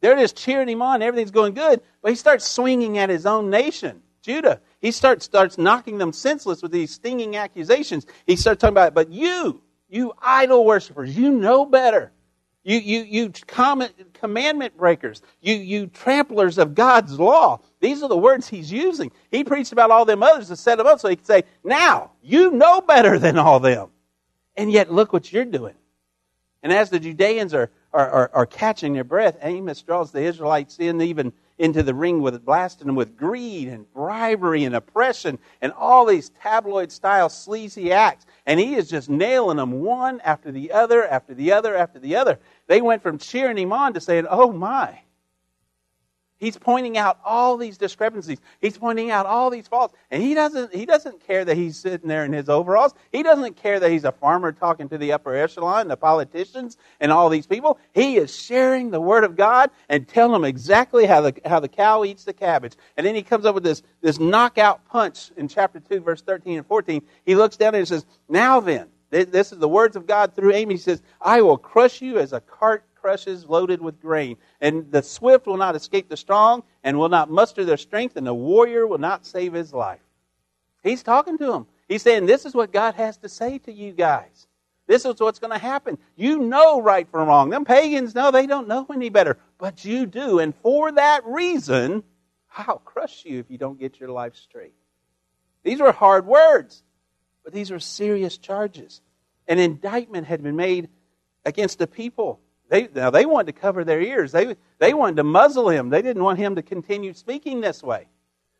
They're 0.00 0.16
just 0.16 0.36
cheering 0.36 0.68
him 0.68 0.80
on. 0.80 1.02
Everything's 1.02 1.30
going 1.30 1.54
good. 1.54 1.82
But 2.00 2.10
he 2.12 2.16
starts 2.16 2.46
swinging 2.46 2.96
at 2.96 3.10
his 3.10 3.26
own 3.26 3.50
nation, 3.50 4.02
Judah. 4.22 4.62
He 4.80 4.92
starts, 4.92 5.26
starts 5.26 5.58
knocking 5.58 5.98
them 5.98 6.12
senseless 6.12 6.62
with 6.62 6.72
these 6.72 6.92
stinging 6.92 7.36
accusations. 7.36 8.06
He 8.26 8.36
starts 8.36 8.60
talking 8.60 8.74
about, 8.74 8.94
but 8.94 9.10
you, 9.10 9.60
you 9.88 10.12
idol 10.20 10.64
worshippers, 10.64 11.16
you 11.16 11.30
know 11.30 11.64
better. 11.66 12.12
You, 12.64 12.78
you, 12.78 13.00
you 13.02 13.32
commandment 14.12 14.76
breakers. 14.76 15.22
You, 15.40 15.54
you 15.54 15.86
tramplers 15.86 16.58
of 16.58 16.74
God's 16.74 17.18
law. 17.18 17.60
These 17.80 18.02
are 18.02 18.08
the 18.08 18.16
words 18.18 18.46
he's 18.46 18.70
using. 18.70 19.10
He 19.30 19.42
preached 19.42 19.72
about 19.72 19.90
all 19.90 20.04
them 20.04 20.22
others 20.22 20.48
to 20.48 20.56
set 20.56 20.76
them 20.76 20.86
up 20.86 21.00
so 21.00 21.08
he 21.08 21.16
could 21.16 21.26
say, 21.26 21.44
now, 21.64 22.10
you 22.22 22.50
know 22.50 22.82
better 22.82 23.18
than 23.18 23.38
all 23.38 23.60
them. 23.60 23.88
And 24.54 24.70
yet, 24.70 24.92
look 24.92 25.12
what 25.12 25.32
you're 25.32 25.46
doing. 25.46 25.74
And 26.62 26.72
as 26.72 26.90
the 26.90 26.98
Judeans 26.98 27.54
are, 27.54 27.70
are, 27.92 28.10
are, 28.10 28.30
are, 28.34 28.46
catching 28.46 28.92
their 28.92 29.04
breath, 29.04 29.38
Amos 29.40 29.80
draws 29.80 30.10
the 30.10 30.20
Israelites 30.20 30.78
in 30.78 31.00
even 31.00 31.32
into 31.58 31.82
the 31.82 31.94
ring 31.94 32.20
with 32.22 32.44
blasting 32.44 32.86
them 32.86 32.96
with 32.96 33.16
greed 33.16 33.68
and 33.68 33.92
bribery 33.92 34.64
and 34.64 34.74
oppression 34.74 35.38
and 35.60 35.72
all 35.72 36.06
these 36.06 36.30
tabloid 36.40 36.92
style 36.92 37.28
sleazy 37.28 37.92
acts. 37.92 38.26
And 38.46 38.60
he 38.60 38.74
is 38.74 38.88
just 38.88 39.10
nailing 39.10 39.56
them 39.56 39.80
one 39.80 40.20
after 40.20 40.52
the 40.52 40.72
other, 40.72 41.06
after 41.06 41.34
the 41.34 41.52
other, 41.52 41.76
after 41.76 41.98
the 41.98 42.16
other. 42.16 42.38
They 42.66 42.80
went 42.80 43.02
from 43.02 43.18
cheering 43.18 43.58
him 43.58 43.72
on 43.72 43.92
to 43.94 44.00
saying, 44.00 44.26
Oh 44.30 44.52
my, 44.52 45.00
He's 46.38 46.56
pointing 46.56 46.96
out 46.96 47.18
all 47.24 47.56
these 47.56 47.78
discrepancies. 47.78 48.38
He's 48.60 48.78
pointing 48.78 49.10
out 49.10 49.26
all 49.26 49.50
these 49.50 49.66
faults. 49.66 49.94
And 50.10 50.22
he 50.22 50.34
doesn't, 50.34 50.72
he 50.72 50.86
doesn't 50.86 51.26
care 51.26 51.44
that 51.44 51.56
he's 51.56 51.76
sitting 51.76 52.08
there 52.08 52.24
in 52.24 52.32
his 52.32 52.48
overalls. 52.48 52.94
He 53.10 53.24
doesn't 53.24 53.56
care 53.56 53.80
that 53.80 53.90
he's 53.90 54.04
a 54.04 54.12
farmer 54.12 54.52
talking 54.52 54.88
to 54.90 54.98
the 54.98 55.12
upper 55.12 55.34
echelon, 55.34 55.88
the 55.88 55.96
politicians, 55.96 56.76
and 57.00 57.10
all 57.10 57.28
these 57.28 57.46
people. 57.46 57.78
He 57.92 58.16
is 58.16 58.34
sharing 58.34 58.92
the 58.92 59.00
Word 59.00 59.24
of 59.24 59.34
God 59.34 59.70
and 59.88 60.06
telling 60.06 60.32
them 60.32 60.44
exactly 60.44 61.06
how 61.06 61.22
the, 61.22 61.34
how 61.44 61.58
the 61.58 61.68
cow 61.68 62.04
eats 62.04 62.22
the 62.22 62.32
cabbage. 62.32 62.74
And 62.96 63.04
then 63.04 63.16
he 63.16 63.22
comes 63.22 63.44
up 63.44 63.56
with 63.56 63.64
this, 63.64 63.82
this 64.00 64.20
knockout 64.20 64.86
punch 64.88 65.32
in 65.36 65.48
chapter 65.48 65.80
2, 65.80 66.00
verse 66.00 66.22
13 66.22 66.58
and 66.58 66.66
14. 66.66 67.02
He 67.26 67.34
looks 67.34 67.56
down 67.56 67.74
and 67.74 67.88
says, 67.88 68.06
Now 68.28 68.60
then, 68.60 68.86
this 69.10 69.52
is 69.52 69.58
the 69.58 69.68
words 69.68 69.96
of 69.96 70.06
God 70.06 70.34
through 70.34 70.52
Amy. 70.52 70.74
He 70.74 70.78
says, 70.78 71.02
I 71.20 71.40
will 71.40 71.56
crush 71.56 72.02
you 72.02 72.18
as 72.18 72.32
a 72.32 72.40
cart 72.40 72.84
crushes 73.08 73.46
loaded 73.46 73.80
with 73.80 74.02
grain. 74.02 74.36
And 74.60 74.92
the 74.92 75.02
swift 75.02 75.46
will 75.46 75.56
not 75.56 75.74
escape 75.74 76.10
the 76.10 76.16
strong 76.16 76.62
and 76.84 76.98
will 76.98 77.08
not 77.08 77.30
muster 77.30 77.64
their 77.64 77.78
strength, 77.78 78.18
and 78.18 78.26
the 78.26 78.34
warrior 78.34 78.86
will 78.86 78.98
not 78.98 79.24
save 79.24 79.54
his 79.54 79.72
life. 79.72 80.02
He's 80.82 81.02
talking 81.02 81.38
to 81.38 81.46
them. 81.46 81.66
He's 81.88 82.02
saying, 82.02 82.26
This 82.26 82.44
is 82.44 82.54
what 82.54 82.70
God 82.70 82.96
has 82.96 83.16
to 83.18 83.28
say 83.30 83.56
to 83.60 83.72
you 83.72 83.92
guys. 83.92 84.46
This 84.86 85.06
is 85.06 85.18
what's 85.20 85.38
going 85.38 85.54
to 85.54 85.58
happen. 85.58 85.96
You 86.16 86.40
know 86.40 86.82
right 86.82 87.08
from 87.10 87.28
wrong. 87.28 87.48
Them 87.48 87.64
pagans 87.64 88.14
know 88.14 88.30
they 88.30 88.46
don't 88.46 88.68
know 88.68 88.86
any 88.92 89.08
better, 89.08 89.38
but 89.56 89.86
you 89.86 90.04
do. 90.04 90.38
And 90.38 90.54
for 90.56 90.92
that 90.92 91.24
reason, 91.24 92.02
I'll 92.58 92.82
crush 92.84 93.24
you 93.24 93.38
if 93.38 93.50
you 93.50 93.56
don't 93.56 93.80
get 93.80 93.98
your 93.98 94.10
life 94.10 94.36
straight. 94.36 94.74
These 95.62 95.80
were 95.80 95.92
hard 95.92 96.26
words, 96.26 96.82
but 97.42 97.54
these 97.54 97.70
were 97.70 97.80
serious 97.80 98.36
charges. 98.36 99.00
An 99.46 99.58
indictment 99.58 100.26
had 100.26 100.42
been 100.42 100.56
made 100.56 100.90
against 101.46 101.78
the 101.78 101.86
people. 101.86 102.40
They, 102.68 102.88
now 102.94 103.10
they 103.10 103.24
wanted 103.26 103.54
to 103.54 103.60
cover 103.60 103.84
their 103.84 104.00
ears. 104.00 104.32
They, 104.32 104.56
they 104.78 104.92
wanted 104.94 105.16
to 105.16 105.24
muzzle 105.24 105.70
him. 105.70 105.88
They 105.88 106.02
didn't 106.02 106.22
want 106.22 106.38
him 106.38 106.56
to 106.56 106.62
continue 106.62 107.14
speaking 107.14 107.60
this 107.60 107.82
way. 107.82 108.08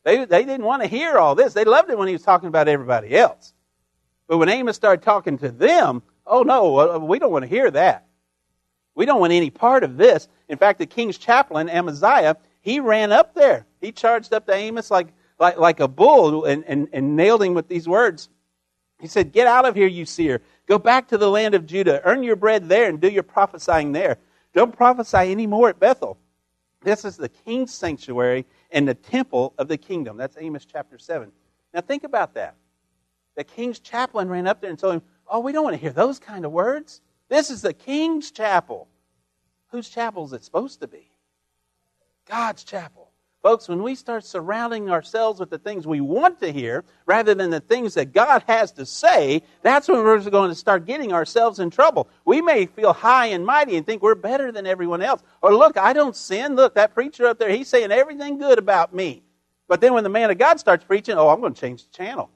They, 0.04 0.24
they 0.24 0.44
didn't 0.44 0.64
want 0.64 0.82
to 0.82 0.88
hear 0.88 1.18
all 1.18 1.34
this. 1.34 1.52
They 1.52 1.64
loved 1.64 1.90
it 1.90 1.98
when 1.98 2.08
he 2.08 2.14
was 2.14 2.22
talking 2.22 2.48
about 2.48 2.68
everybody 2.68 3.14
else. 3.14 3.52
But 4.26 4.38
when 4.38 4.48
Amos 4.48 4.76
started 4.76 5.02
talking 5.02 5.38
to 5.38 5.50
them, 5.50 6.02
oh 6.26 6.42
no, 6.42 6.98
we 6.98 7.18
don't 7.18 7.32
want 7.32 7.42
to 7.42 7.48
hear 7.48 7.70
that. 7.70 8.06
We 8.94 9.06
don't 9.06 9.20
want 9.20 9.32
any 9.32 9.50
part 9.50 9.84
of 9.84 9.96
this. 9.96 10.26
In 10.48 10.58
fact, 10.58 10.78
the 10.78 10.86
king's 10.86 11.18
chaplain, 11.18 11.68
Amaziah, 11.68 12.36
he 12.60 12.80
ran 12.80 13.12
up 13.12 13.34
there. 13.34 13.66
He 13.80 13.92
charged 13.92 14.32
up 14.32 14.46
to 14.46 14.54
Amos 14.54 14.90
like, 14.90 15.08
like, 15.38 15.58
like 15.58 15.80
a 15.80 15.88
bull 15.88 16.44
and, 16.44 16.64
and, 16.66 16.88
and 16.92 17.14
nailed 17.16 17.42
him 17.42 17.54
with 17.54 17.68
these 17.68 17.86
words. 17.86 18.28
He 19.00 19.06
said, 19.06 19.32
Get 19.32 19.46
out 19.46 19.66
of 19.66 19.76
here, 19.76 19.86
you 19.86 20.04
seer. 20.04 20.42
Go 20.68 20.78
back 20.78 21.08
to 21.08 21.18
the 21.18 21.30
land 21.30 21.54
of 21.54 21.66
Judah. 21.66 22.02
Earn 22.04 22.22
your 22.22 22.36
bread 22.36 22.68
there 22.68 22.88
and 22.88 23.00
do 23.00 23.08
your 23.08 23.22
prophesying 23.22 23.92
there. 23.92 24.18
Don't 24.54 24.76
prophesy 24.76 25.16
anymore 25.16 25.70
at 25.70 25.80
Bethel. 25.80 26.18
This 26.82 27.04
is 27.04 27.16
the 27.16 27.30
king's 27.30 27.72
sanctuary 27.72 28.44
and 28.70 28.86
the 28.86 28.94
temple 28.94 29.54
of 29.58 29.68
the 29.68 29.78
kingdom. 29.78 30.16
That's 30.18 30.36
Amos 30.38 30.66
chapter 30.66 30.98
7. 30.98 31.32
Now 31.72 31.80
think 31.80 32.04
about 32.04 32.34
that. 32.34 32.54
The 33.34 33.44
king's 33.44 33.78
chaplain 33.78 34.28
ran 34.28 34.46
up 34.46 34.60
there 34.60 34.70
and 34.70 34.78
told 34.78 34.94
him, 34.94 35.02
Oh, 35.26 35.40
we 35.40 35.52
don't 35.52 35.64
want 35.64 35.74
to 35.74 35.80
hear 35.80 35.90
those 35.90 36.18
kind 36.18 36.44
of 36.44 36.52
words. 36.52 37.00
This 37.28 37.50
is 37.50 37.62
the 37.62 37.72
king's 37.72 38.30
chapel. 38.30 38.88
Whose 39.70 39.88
chapel 39.88 40.24
is 40.24 40.32
it 40.32 40.44
supposed 40.44 40.80
to 40.80 40.88
be? 40.88 41.10
God's 42.26 42.64
chapel. 42.64 43.07
Folks, 43.42 43.68
when 43.68 43.84
we 43.84 43.94
start 43.94 44.24
surrounding 44.24 44.90
ourselves 44.90 45.38
with 45.38 45.48
the 45.48 45.58
things 45.58 45.86
we 45.86 46.00
want 46.00 46.40
to 46.40 46.52
hear 46.52 46.84
rather 47.06 47.34
than 47.34 47.50
the 47.50 47.60
things 47.60 47.94
that 47.94 48.12
God 48.12 48.42
has 48.48 48.72
to 48.72 48.84
say, 48.84 49.42
that's 49.62 49.86
when 49.86 50.02
we're 50.02 50.18
going 50.28 50.50
to 50.50 50.56
start 50.56 50.86
getting 50.86 51.12
ourselves 51.12 51.60
in 51.60 51.70
trouble. 51.70 52.08
We 52.24 52.42
may 52.42 52.66
feel 52.66 52.92
high 52.92 53.26
and 53.26 53.46
mighty 53.46 53.76
and 53.76 53.86
think 53.86 54.02
we're 54.02 54.16
better 54.16 54.50
than 54.50 54.66
everyone 54.66 55.02
else. 55.02 55.22
Or 55.40 55.54
look, 55.54 55.76
I 55.76 55.92
don't 55.92 56.16
sin. 56.16 56.56
Look, 56.56 56.74
that 56.74 56.94
preacher 56.94 57.26
up 57.26 57.38
there, 57.38 57.48
he's 57.48 57.68
saying 57.68 57.92
everything 57.92 58.38
good 58.38 58.58
about 58.58 58.92
me. 58.92 59.22
But 59.68 59.80
then 59.80 59.94
when 59.94 60.02
the 60.02 60.10
man 60.10 60.30
of 60.30 60.38
God 60.38 60.58
starts 60.58 60.84
preaching, 60.84 61.14
oh, 61.16 61.28
I'm 61.28 61.40
going 61.40 61.54
to 61.54 61.60
change 61.60 61.84
the 61.84 61.96
channel. 61.96 62.30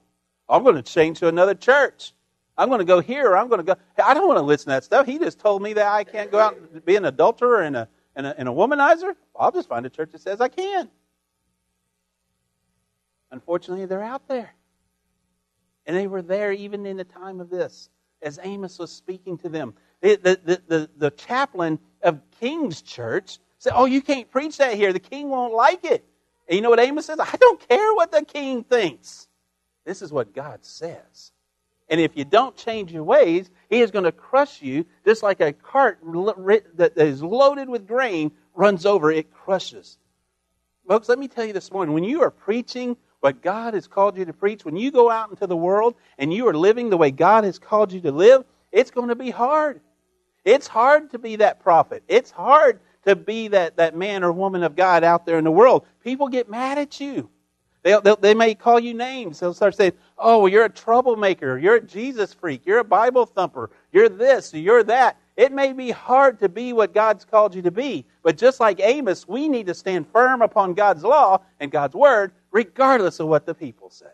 I'm 0.47 0.63
going 0.63 0.75
to 0.75 0.81
change 0.81 1.19
to 1.19 1.27
another 1.27 1.55
church. 1.55 2.13
I'm 2.57 2.69
going 2.69 2.79
to 2.79 2.85
go 2.85 3.01
here 3.01 3.35
I'm 3.35 3.49
going 3.49 3.59
to 3.59 3.65
go. 3.65 3.75
I 4.03 4.13
don't 4.13 4.27
want 4.27 4.37
to 4.37 4.43
listen 4.43 4.65
to 4.65 4.71
that 4.71 4.83
stuff. 4.83 5.05
He 5.05 5.17
just 5.17 5.39
told 5.39 5.61
me 5.61 5.73
that 5.73 5.87
I 5.87 6.03
can't 6.03 6.31
go 6.31 6.39
out 6.39 6.55
and 6.55 6.85
be 6.85 6.95
an 6.95 7.05
adulterer 7.05 7.63
and 7.63 7.75
a 7.75 7.89
and 8.15 8.27
a, 8.27 8.39
and 8.39 8.47
a 8.47 8.51
womanizer, 8.51 9.15
I'll 9.37 9.51
just 9.51 9.69
find 9.69 9.85
a 9.85 9.89
church 9.89 10.11
that 10.11 10.21
says 10.21 10.41
I 10.41 10.47
can. 10.47 10.89
Unfortunately, 13.31 13.85
they're 13.85 14.03
out 14.03 14.27
there. 14.27 14.53
And 15.85 15.97
they 15.97 16.07
were 16.07 16.21
there 16.21 16.51
even 16.51 16.85
in 16.85 16.97
the 16.97 17.03
time 17.03 17.41
of 17.41 17.49
this, 17.49 17.89
as 18.21 18.39
Amos 18.43 18.79
was 18.79 18.91
speaking 18.91 19.37
to 19.39 19.49
them. 19.49 19.73
The, 20.01 20.15
the, 20.15 20.61
the, 20.67 20.89
the, 20.97 21.11
chaplain 21.11 21.79
of 22.01 22.19
King's 22.39 22.81
Church 22.81 23.39
said, 23.57 23.73
Oh, 23.75 23.85
you 23.85 24.01
can't 24.01 24.29
preach 24.29 24.57
that 24.57 24.75
here. 24.75 24.93
The 24.93 24.99
king 24.99 25.29
won't 25.29 25.53
like 25.53 25.83
it. 25.83 26.05
And 26.47 26.55
you 26.55 26.61
know 26.61 26.69
what 26.69 26.79
Amos 26.79 27.05
says? 27.05 27.19
I 27.19 27.35
don't 27.37 27.67
care 27.67 27.93
what 27.93 28.11
the 28.11 28.23
king 28.23 28.63
thinks. 28.63 29.27
This 29.85 30.01
is 30.01 30.11
what 30.11 30.33
God 30.33 30.63
says. 30.63 31.31
And 31.89 31.99
if 31.99 32.15
you 32.15 32.25
don't 32.25 32.55
change 32.55 32.91
your 32.91 33.03
ways, 33.03 33.49
he 33.73 33.81
is 33.81 33.91
going 33.91 34.05
to 34.05 34.11
crush 34.11 34.61
you 34.61 34.85
just 35.05 35.23
like 35.23 35.41
a 35.41 35.53
cart 35.53 35.99
that 36.75 36.93
is 36.95 37.23
loaded 37.23 37.67
with 37.67 37.87
grain 37.87 38.31
runs 38.53 38.85
over, 38.85 39.11
it 39.11 39.33
crushes. 39.33 39.97
Folks, 40.87 41.09
let 41.09 41.17
me 41.17 41.27
tell 41.27 41.45
you 41.45 41.53
this 41.53 41.71
morning 41.71 41.93
when 41.93 42.03
you 42.03 42.21
are 42.21 42.31
preaching 42.31 42.95
what 43.21 43.41
God 43.41 43.73
has 43.73 43.87
called 43.87 44.17
you 44.17 44.25
to 44.25 44.33
preach, 44.33 44.65
when 44.65 44.75
you 44.75 44.91
go 44.91 45.09
out 45.09 45.29
into 45.29 45.47
the 45.47 45.55
world 45.55 45.95
and 46.17 46.33
you 46.33 46.47
are 46.47 46.53
living 46.53 46.89
the 46.89 46.97
way 46.97 47.09
God 47.09 47.45
has 47.45 47.57
called 47.57 47.93
you 47.93 48.01
to 48.01 48.11
live, 48.11 48.43
it's 48.71 48.91
going 48.91 49.07
to 49.07 49.15
be 49.15 49.29
hard. 49.29 49.79
It's 50.43 50.67
hard 50.67 51.11
to 51.11 51.19
be 51.19 51.37
that 51.37 51.61
prophet. 51.61 52.03
It's 52.07 52.31
hard 52.31 52.79
to 53.05 53.15
be 53.15 53.47
that, 53.49 53.77
that 53.77 53.95
man 53.95 54.23
or 54.23 54.31
woman 54.31 54.63
of 54.63 54.75
God 54.75 55.03
out 55.03 55.25
there 55.25 55.37
in 55.37 55.45
the 55.45 55.51
world. 55.51 55.85
People 56.03 56.27
get 56.27 56.49
mad 56.49 56.77
at 56.77 56.99
you. 56.99 57.29
They, 57.83 57.99
they 58.21 58.33
may 58.33 58.55
call 58.55 58.79
you 58.79 58.93
names. 58.93 59.39
They'll 59.39 59.53
start 59.53 59.75
saying, 59.75 59.93
oh, 60.17 60.39
well, 60.39 60.47
you're 60.47 60.65
a 60.65 60.69
troublemaker. 60.69 61.57
You're 61.57 61.75
a 61.75 61.81
Jesus 61.81 62.33
freak. 62.33 62.65
You're 62.65 62.79
a 62.79 62.83
Bible 62.83 63.25
thumper. 63.25 63.69
You're 63.91 64.09
this. 64.09 64.53
You're 64.53 64.83
that. 64.83 65.17
It 65.35 65.51
may 65.51 65.73
be 65.73 65.91
hard 65.91 66.39
to 66.39 66.49
be 66.49 66.73
what 66.73 66.93
God's 66.93 67.25
called 67.25 67.55
you 67.55 67.61
to 67.63 67.71
be, 67.71 68.05
but 68.21 68.37
just 68.37 68.59
like 68.59 68.79
Amos, 68.79 69.27
we 69.27 69.49
need 69.49 69.65
to 69.65 69.73
stand 69.73 70.07
firm 70.07 70.43
upon 70.43 70.75
God's 70.75 71.03
law 71.03 71.41
and 71.59 71.71
God's 71.71 71.95
word, 71.95 72.33
regardless 72.51 73.19
of 73.19 73.27
what 73.27 73.47
the 73.47 73.55
people 73.55 73.89
say. 73.89 74.05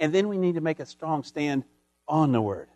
And 0.00 0.12
then 0.12 0.28
we 0.28 0.36
need 0.36 0.56
to 0.56 0.60
make 0.60 0.80
a 0.80 0.86
strong 0.86 1.22
stand 1.22 1.62
on 2.08 2.32
the 2.32 2.40
word. 2.40 2.68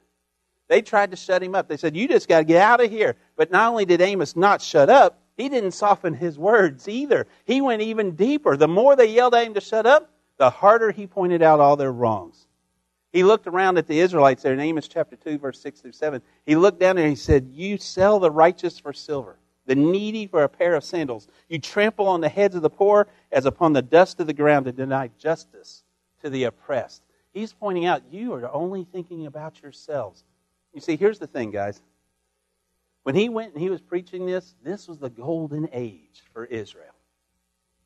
They 0.69 0.81
tried 0.81 1.11
to 1.11 1.17
shut 1.17 1.43
him 1.43 1.55
up. 1.55 1.69
They 1.69 1.77
said, 1.77 1.97
You 1.97 2.07
just 2.07 2.29
got 2.29 2.39
to 2.39 2.45
get 2.45 2.63
out 2.63 2.83
of 2.83 2.91
here. 2.91 3.17
But 3.37 3.51
not 3.51 3.71
only 3.71 3.85
did 3.85 4.01
Amos 4.01 4.37
not 4.37 4.63
shut 4.63 4.89
up, 4.89 5.19
he 5.37 5.49
didn't 5.49 5.73
soften 5.73 6.15
his 6.15 6.39
words 6.39 6.89
either. 6.89 7.27
He 7.45 7.61
went 7.61 7.83
even 7.83 8.13
deeper. 8.13 8.57
The 8.57 8.69
more 8.69 8.95
they 8.95 9.07
yelled 9.07 9.35
at 9.35 9.47
him 9.47 9.55
to 9.55 9.61
shut 9.61 9.87
up, 9.87 10.11
the 10.37 10.51
harder 10.51 10.91
he 10.91 11.07
pointed 11.07 11.43
out 11.43 11.61
all 11.61 11.77
their 11.77 11.93
wrongs. 11.93 12.47
He 13.13 13.23
looked 13.23 13.47
around 13.47 13.79
at 13.79 13.87
the 13.87 14.01
Israelites 14.01 14.43
there 14.43 14.53
in 14.53 14.61
Amos 14.61 14.89
chapter 14.89 15.17
2, 15.17 15.39
verse 15.39 15.61
6 15.61 15.81
through 15.81 15.93
7. 15.93 16.21
He 16.47 16.57
looked 16.57 16.81
down 16.81 16.97
there 16.97 17.05
and 17.05 17.13
he 17.13 17.17
said, 17.17 17.49
You 17.53 17.79
sell 17.79 18.19
the 18.19 18.31
righteous 18.31 18.79
for 18.79 18.93
silver, 18.93 19.39
the 19.67 19.77
needy 19.77 20.27
for 20.27 20.43
a 20.43 20.49
pair 20.49 20.75
of 20.75 20.83
sandals. 20.83 21.29
You 21.49 21.59
trample 21.61 22.09
on 22.09 22.21
the 22.21 22.29
heads 22.29 22.57
of 22.57 22.63
the 22.63 22.71
poor 22.71 23.07
as 23.31 23.47
upon 23.47 23.73
the 23.73 23.83
dust 23.83 24.19
of 24.19 24.27
the 24.27 24.33
ground 24.33 24.67
to 24.67 24.73
deny 24.73 25.11
justice 25.19 25.85
to 26.23 26.31
the 26.31 26.45
oppressed. 26.45 27.03
He's 27.33 27.53
pointing 27.53 27.87
out, 27.87 28.03
You 28.11 28.33
are 28.35 28.53
only 28.53 28.85
thinking 28.85 29.27
about 29.27 29.63
yourselves. 29.63 30.25
You 30.73 30.81
see, 30.81 30.97
here's 30.97 31.21
the 31.21 31.29
thing, 31.29 31.53
guys. 31.53 31.81
When 33.05 33.15
he 33.15 33.29
went 33.29 33.53
and 33.53 33.63
he 33.63 33.71
was 33.71 33.81
preaching 33.81 34.27
this, 34.27 34.55
this 34.63 34.89
was 34.89 34.99
the 34.99 35.11
golden 35.11 35.69
age 35.73 36.25
for 36.33 36.47
Israel. 36.47 36.95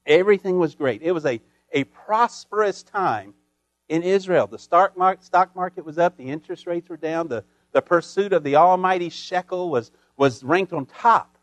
Everything 0.06 0.58
was 0.58 0.74
great. 0.74 1.02
It 1.02 1.12
was 1.12 1.26
a, 1.26 1.40
a 1.72 1.84
prosperous 1.84 2.82
time 2.82 3.34
in 3.88 4.02
Israel. 4.02 4.46
The 4.46 4.58
stock 4.58 4.96
market, 4.96 5.24
stock 5.24 5.54
market 5.54 5.84
was 5.84 5.98
up, 5.98 6.16
the 6.16 6.30
interest 6.30 6.66
rates 6.66 6.88
were 6.88 6.96
down, 6.96 7.28
the, 7.28 7.44
the 7.72 7.82
pursuit 7.82 8.32
of 8.32 8.44
the 8.44 8.56
almighty 8.56 9.10
shekel 9.10 9.70
was, 9.70 9.90
was 10.16 10.42
ranked 10.42 10.72
on 10.72 10.86
top 10.86 11.36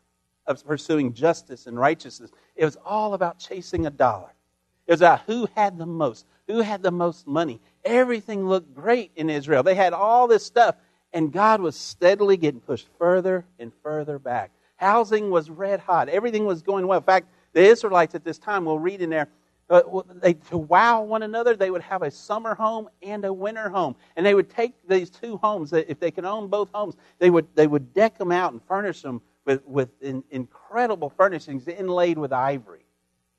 of 0.46 0.64
pursuing 0.64 1.12
justice 1.12 1.66
and 1.66 1.78
righteousness. 1.78 2.30
It 2.54 2.64
was 2.64 2.76
all 2.84 3.14
about 3.14 3.38
chasing 3.38 3.86
a 3.86 3.90
dollar. 3.90 4.32
It 4.86 4.92
was 4.92 5.00
about 5.00 5.22
who 5.26 5.48
had 5.54 5.78
the 5.78 5.86
most, 5.86 6.26
who 6.46 6.60
had 6.60 6.82
the 6.82 6.92
most 6.92 7.26
money. 7.26 7.60
Everything 7.84 8.48
looked 8.48 8.74
great 8.74 9.10
in 9.16 9.28
Israel. 9.28 9.62
They 9.62 9.74
had 9.74 9.92
all 9.92 10.28
this 10.28 10.46
stuff, 10.46 10.76
and 11.16 11.32
God 11.32 11.62
was 11.62 11.74
steadily 11.74 12.36
getting 12.36 12.60
pushed 12.60 12.88
further 12.98 13.46
and 13.58 13.72
further 13.82 14.18
back. 14.18 14.50
Housing 14.76 15.30
was 15.30 15.48
red 15.48 15.80
hot. 15.80 16.10
Everything 16.10 16.44
was 16.44 16.60
going 16.60 16.86
well. 16.86 16.98
In 16.98 17.04
fact, 17.04 17.28
the 17.54 17.62
Israelites 17.62 18.14
at 18.14 18.22
this 18.22 18.36
time, 18.36 18.66
we'll 18.66 18.78
read 18.78 19.00
in 19.00 19.08
there, 19.08 19.28
uh, 19.70 19.80
they, 20.16 20.34
to 20.34 20.58
wow 20.58 21.00
one 21.00 21.22
another, 21.22 21.56
they 21.56 21.70
would 21.70 21.80
have 21.80 22.02
a 22.02 22.10
summer 22.10 22.54
home 22.54 22.90
and 23.00 23.24
a 23.24 23.32
winter 23.32 23.70
home. 23.70 23.96
And 24.14 24.26
they 24.26 24.34
would 24.34 24.50
take 24.50 24.74
these 24.86 25.08
two 25.08 25.38
homes, 25.38 25.72
if 25.72 25.98
they 25.98 26.10
could 26.10 26.26
own 26.26 26.48
both 26.48 26.68
homes, 26.74 26.96
they 27.18 27.30
would, 27.30 27.46
they 27.54 27.66
would 27.66 27.94
deck 27.94 28.18
them 28.18 28.30
out 28.30 28.52
and 28.52 28.60
furnish 28.68 29.00
them 29.00 29.22
with, 29.46 29.64
with 29.66 29.88
in, 30.02 30.22
incredible 30.30 31.08
furnishings 31.08 31.66
inlaid 31.66 32.18
with 32.18 32.34
ivory. 32.34 32.84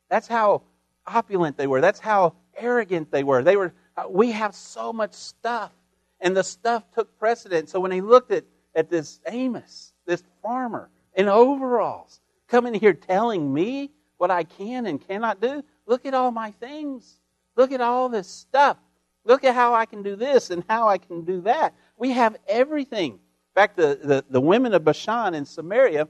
That's 0.09 0.27
how 0.27 0.63
opulent 1.05 1.57
they 1.57 1.67
were. 1.67 1.79
That's 1.79 1.99
how 1.99 2.33
arrogant 2.57 3.11
they 3.11 3.23
were. 3.23 3.43
They 3.43 3.55
were, 3.55 3.71
uh, 3.95 4.05
we 4.09 4.31
have 4.31 4.55
so 4.55 4.91
much 4.91 5.13
stuff. 5.13 5.71
And 6.19 6.35
the 6.35 6.43
stuff 6.43 6.83
took 6.93 7.17
precedence. 7.19 7.71
So 7.71 7.79
when 7.79 7.91
he 7.91 8.01
looked 8.01 8.31
at, 8.31 8.45
at 8.75 8.89
this 8.89 9.19
Amos, 9.27 9.93
this 10.05 10.23
farmer 10.41 10.89
in 11.15 11.27
overalls, 11.27 12.21
coming 12.47 12.73
here 12.73 12.93
telling 12.93 13.53
me 13.53 13.91
what 14.17 14.31
I 14.31 14.43
can 14.43 14.87
and 14.87 15.05
cannot 15.05 15.41
do, 15.41 15.63
Look 15.87 16.05
at 16.05 16.13
all 16.13 16.31
my 16.31 16.51
things. 16.51 17.19
Look 17.55 17.71
at 17.71 17.81
all 17.81 18.09
this 18.09 18.27
stuff. 18.27 18.77
Look 19.23 19.43
at 19.43 19.55
how 19.55 19.73
I 19.73 19.85
can 19.85 20.03
do 20.03 20.15
this 20.15 20.51
and 20.51 20.63
how 20.69 20.89
I 20.89 20.97
can 20.97 21.23
do 21.23 21.41
that. 21.41 21.73
We 21.97 22.11
have 22.11 22.35
everything. 22.47 23.13
In 23.13 23.19
fact, 23.55 23.77
the, 23.77 23.99
the, 24.03 24.25
the 24.29 24.41
women 24.41 24.73
of 24.73 24.83
Bashan 24.83 25.33
in 25.33 25.45
Samaria, 25.45 26.07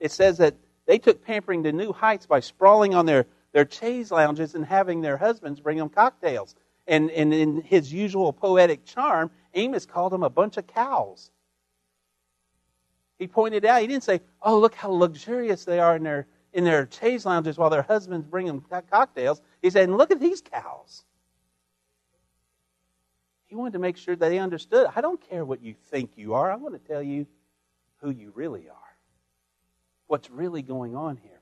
it 0.00 0.10
says 0.10 0.38
that 0.38 0.54
they 0.86 0.98
took 0.98 1.24
pampering 1.24 1.62
to 1.64 1.72
new 1.72 1.92
heights 1.92 2.26
by 2.26 2.40
sprawling 2.40 2.94
on 2.94 3.06
their, 3.06 3.26
their 3.52 3.68
chaise 3.70 4.10
lounges 4.10 4.54
and 4.54 4.64
having 4.64 5.02
their 5.02 5.18
husbands 5.18 5.60
bring 5.60 5.76
them 5.76 5.90
cocktails. 5.90 6.54
And, 6.86 7.10
and 7.10 7.32
in 7.34 7.60
his 7.60 7.92
usual 7.92 8.32
poetic 8.32 8.86
charm, 8.86 9.30
Amos 9.54 9.86
called 9.86 10.12
them 10.12 10.22
a 10.22 10.30
bunch 10.30 10.56
of 10.56 10.66
cows. 10.66 11.30
He 13.18 13.26
pointed 13.26 13.64
out, 13.64 13.80
he 13.80 13.86
didn't 13.86 14.04
say, 14.04 14.20
oh, 14.42 14.58
look 14.58 14.74
how 14.74 14.90
luxurious 14.90 15.64
they 15.64 15.80
are 15.80 15.96
in 15.96 16.04
their, 16.04 16.26
in 16.52 16.64
their 16.64 16.88
chaise 16.90 17.26
lounges 17.26 17.58
while 17.58 17.70
their 17.70 17.82
husbands 17.82 18.26
bring 18.26 18.46
them 18.46 18.64
cocktails. 18.90 19.42
He 19.60 19.70
said, 19.70 19.90
Look 19.90 20.10
at 20.10 20.20
these 20.20 20.40
cows. 20.40 21.04
He 23.48 23.54
wanted 23.54 23.72
to 23.72 23.78
make 23.78 23.96
sure 23.96 24.14
that 24.14 24.28
they 24.28 24.38
understood 24.38 24.88
I 24.94 25.00
don't 25.00 25.20
care 25.20 25.44
what 25.44 25.62
you 25.62 25.74
think 25.90 26.12
you 26.16 26.34
are, 26.34 26.50
I 26.50 26.56
want 26.56 26.74
to 26.74 26.88
tell 26.92 27.02
you 27.02 27.26
who 28.00 28.10
you 28.10 28.32
really 28.34 28.68
are. 28.68 28.76
What's 30.06 30.30
really 30.30 30.62
going 30.62 30.94
on 30.94 31.16
here. 31.16 31.40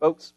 Folks, 0.00 0.34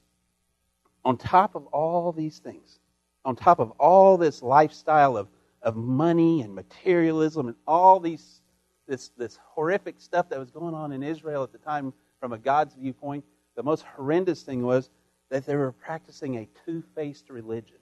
on 1.03 1.17
top 1.17 1.55
of 1.55 1.65
all 1.67 2.11
these 2.11 2.39
things, 2.39 2.79
on 3.23 3.35
top 3.35 3.59
of 3.59 3.71
all 3.71 4.17
this 4.17 4.41
lifestyle 4.41 5.17
of, 5.17 5.27
of 5.65 5.75
money 5.75 6.41
and 6.41 6.55
materialism 6.55 7.47
and 7.47 7.55
all 7.67 7.99
these 7.99 8.41
this, 8.87 9.09
this 9.17 9.39
horrific 9.43 9.99
stuff 9.99 10.29
that 10.29 10.39
was 10.39 10.51
going 10.51 10.75
on 10.75 10.91
in 10.91 11.03
Israel 11.03 11.43
at 11.43 11.51
the 11.51 11.57
time 11.57 11.91
from 12.19 12.33
a 12.33 12.37
God's 12.37 12.75
viewpoint, 12.75 13.25
the 13.55 13.63
most 13.63 13.83
horrendous 13.95 14.43
thing 14.43 14.63
was 14.63 14.89
that 15.29 15.45
they 15.45 15.55
were 15.55 15.71
practicing 15.71 16.37
a 16.37 16.47
two 16.65 16.83
faced 16.93 17.29
religion. 17.29 17.77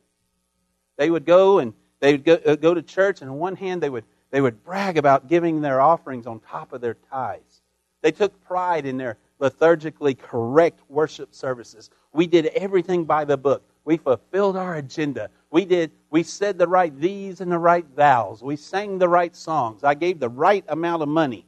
They 0.97 1.09
would 1.09 1.25
go 1.25 1.59
and 1.59 1.73
they 1.99 2.13
would 2.13 2.23
go, 2.23 2.39
uh, 2.45 2.55
go 2.55 2.73
to 2.73 2.81
church, 2.81 3.21
and 3.21 3.29
on 3.29 3.38
one 3.38 3.55
hand, 3.55 3.81
they 3.81 3.89
would, 3.89 4.03
they 4.31 4.41
would 4.41 4.63
brag 4.63 4.97
about 4.97 5.27
giving 5.27 5.61
their 5.61 5.81
offerings 5.81 6.27
on 6.27 6.39
top 6.39 6.73
of 6.73 6.81
their 6.81 6.97
tithes. 7.09 7.61
They 8.01 8.11
took 8.11 8.43
pride 8.43 8.86
in 8.86 8.97
their 8.97 9.17
liturgically 9.39 10.17
correct 10.17 10.79
worship 10.89 11.34
services. 11.34 11.89
We 12.11 12.27
did 12.27 12.47
everything 12.47 13.05
by 13.05 13.25
the 13.25 13.38
book. 13.38 13.63
We 13.86 13.97
fulfilled 13.97 14.57
our 14.57 14.75
agenda. 14.75 15.29
We 15.54 15.66
did 15.66 15.91
we 16.10 16.24
said 16.24 16.58
the 16.58 16.68
right 16.68 16.99
these 16.99 17.39
and 17.39 17.51
the 17.51 17.60
right 17.60 17.86
thous. 17.95 18.41
We 18.41 18.56
sang 18.56 18.97
the 18.97 19.08
right 19.08 19.36
songs. 19.36 19.84
I 19.84 19.93
gave 19.93 20.20
the 20.20 20.28
right 20.28 20.66
amount 20.68 21.04
of 21.04 21.10
money. 21.10 21.45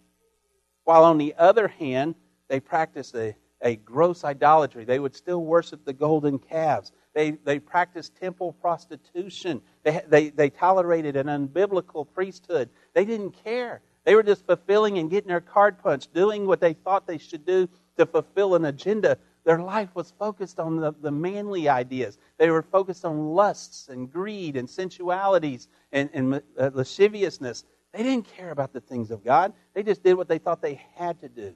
While 0.83 1.03
on 1.03 1.17
the 1.17 1.33
other 1.39 1.67
hand, 1.67 2.13
they 2.47 2.59
practiced 2.59 3.15
a 3.15 3.35
a 3.61 3.77
gross 3.77 4.23
idolatry. 4.23 4.85
They 4.85 4.99
would 4.99 5.15
still 5.15 5.43
worship 5.43 5.83
the 5.85 5.93
golden 5.93 6.37
calves. 6.37 6.91
They, 7.15 7.31
they 7.31 7.57
practiced 7.57 8.15
temple 8.15 8.53
prostitution. 8.53 9.59
They, 9.83 10.01
they, 10.07 10.29
they 10.29 10.49
tolerated 10.51 11.15
an 11.15 11.27
unbiblical 11.27 12.05
priesthood. 12.13 12.69
They 12.93 13.05
didn't 13.05 13.31
care. 13.43 13.81
They 14.03 14.13
were 14.13 14.21
just 14.21 14.45
fulfilling 14.45 14.99
and 14.99 15.09
getting 15.09 15.29
their 15.29 15.41
card 15.41 15.79
punched, 15.79 16.13
doing 16.13 16.45
what 16.45 16.59
they 16.61 16.73
thought 16.73 17.07
they 17.07 17.17
should 17.17 17.43
do 17.43 17.67
to 17.97 18.05
fulfill 18.05 18.53
an 18.53 18.65
agenda. 18.65 19.17
Their 19.45 19.59
life 19.59 19.89
was 19.93 20.11
focused 20.17 20.59
on 20.59 20.77
the, 20.77 20.93
the 21.01 21.11
manly 21.11 21.69
ideas. 21.69 22.17
They 22.37 22.49
were 22.49 22.63
focused 22.63 23.05
on 23.05 23.33
lusts 23.33 23.89
and 23.89 24.11
greed 24.11 24.57
and 24.57 24.69
sensualities 24.69 25.67
and, 25.91 26.09
and 26.13 26.41
uh, 26.59 26.71
lasciviousness. 26.73 27.63
They 27.93 28.03
didn't 28.03 28.27
care 28.27 28.49
about 28.49 28.73
the 28.73 28.81
things 28.81 29.11
of 29.11 29.23
God. 29.23 29.53
They 29.73 29.83
just 29.83 30.03
did 30.03 30.15
what 30.15 30.27
they 30.27 30.39
thought 30.39 30.61
they 30.61 30.81
had 30.95 31.21
to 31.21 31.29
do. 31.29 31.55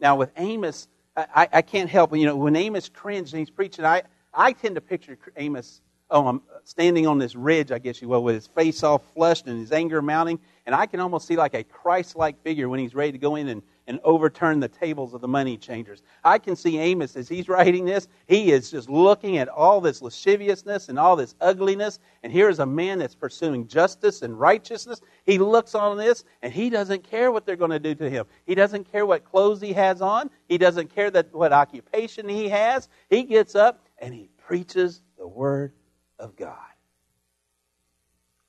Now, 0.00 0.16
with 0.16 0.30
Amos, 0.36 0.88
I, 1.16 1.48
I 1.52 1.62
can't 1.62 1.88
help 1.88 2.12
it. 2.12 2.18
You 2.18 2.26
know, 2.26 2.36
when 2.36 2.56
Amos 2.56 2.88
cringed 2.88 3.32
and 3.32 3.38
he's 3.38 3.50
preaching, 3.50 3.84
I, 3.84 4.02
I 4.34 4.52
tend 4.52 4.74
to 4.74 4.80
picture 4.80 5.16
Amos 5.36 5.80
oh, 6.10 6.26
I'm 6.26 6.42
standing 6.64 7.06
on 7.06 7.18
this 7.18 7.34
ridge, 7.34 7.70
I 7.70 7.78
guess 7.78 8.00
you 8.00 8.08
will, 8.08 8.22
with 8.22 8.34
his 8.34 8.46
face 8.46 8.82
all 8.82 8.98
flushed 8.98 9.46
and 9.46 9.60
his 9.60 9.72
anger 9.72 10.00
mounting. 10.02 10.38
And 10.66 10.74
I 10.74 10.86
can 10.86 11.00
almost 11.00 11.26
see 11.26 11.36
like 11.36 11.54
a 11.54 11.64
Christ 11.64 12.16
like 12.16 12.42
figure 12.42 12.68
when 12.68 12.80
he's 12.80 12.94
ready 12.94 13.12
to 13.12 13.18
go 13.18 13.36
in 13.36 13.48
and 13.48 13.62
and 13.88 13.98
overturn 14.04 14.60
the 14.60 14.68
tables 14.68 15.14
of 15.14 15.20
the 15.20 15.26
money 15.26 15.56
changers. 15.56 16.02
I 16.22 16.38
can 16.38 16.54
see 16.54 16.78
Amos 16.78 17.16
as 17.16 17.28
he's 17.28 17.48
writing 17.48 17.86
this. 17.86 18.06
He 18.26 18.52
is 18.52 18.70
just 18.70 18.88
looking 18.88 19.38
at 19.38 19.48
all 19.48 19.80
this 19.80 20.02
lasciviousness 20.02 20.88
and 20.90 20.98
all 20.98 21.16
this 21.16 21.34
ugliness. 21.40 21.98
And 22.22 22.32
here 22.32 22.48
is 22.48 22.60
a 22.60 22.66
man 22.66 22.98
that's 22.98 23.14
pursuing 23.14 23.66
justice 23.66 24.22
and 24.22 24.38
righteousness. 24.38 25.00
He 25.24 25.38
looks 25.38 25.74
on 25.74 25.96
this 25.96 26.24
and 26.42 26.52
he 26.52 26.70
doesn't 26.70 27.02
care 27.02 27.32
what 27.32 27.46
they're 27.46 27.56
going 27.56 27.70
to 27.70 27.80
do 27.80 27.94
to 27.96 28.08
him. 28.08 28.26
He 28.46 28.54
doesn't 28.54 28.92
care 28.92 29.06
what 29.06 29.24
clothes 29.24 29.60
he 29.60 29.72
has 29.72 30.00
on. 30.02 30.30
He 30.48 30.58
doesn't 30.58 30.94
care 30.94 31.10
that 31.10 31.34
what 31.34 31.52
occupation 31.52 32.28
he 32.28 32.48
has. 32.50 32.88
He 33.10 33.24
gets 33.24 33.56
up 33.56 33.82
and 33.98 34.14
he 34.14 34.28
preaches 34.36 35.02
the 35.16 35.26
word 35.26 35.72
of 36.18 36.36
God. 36.36 36.54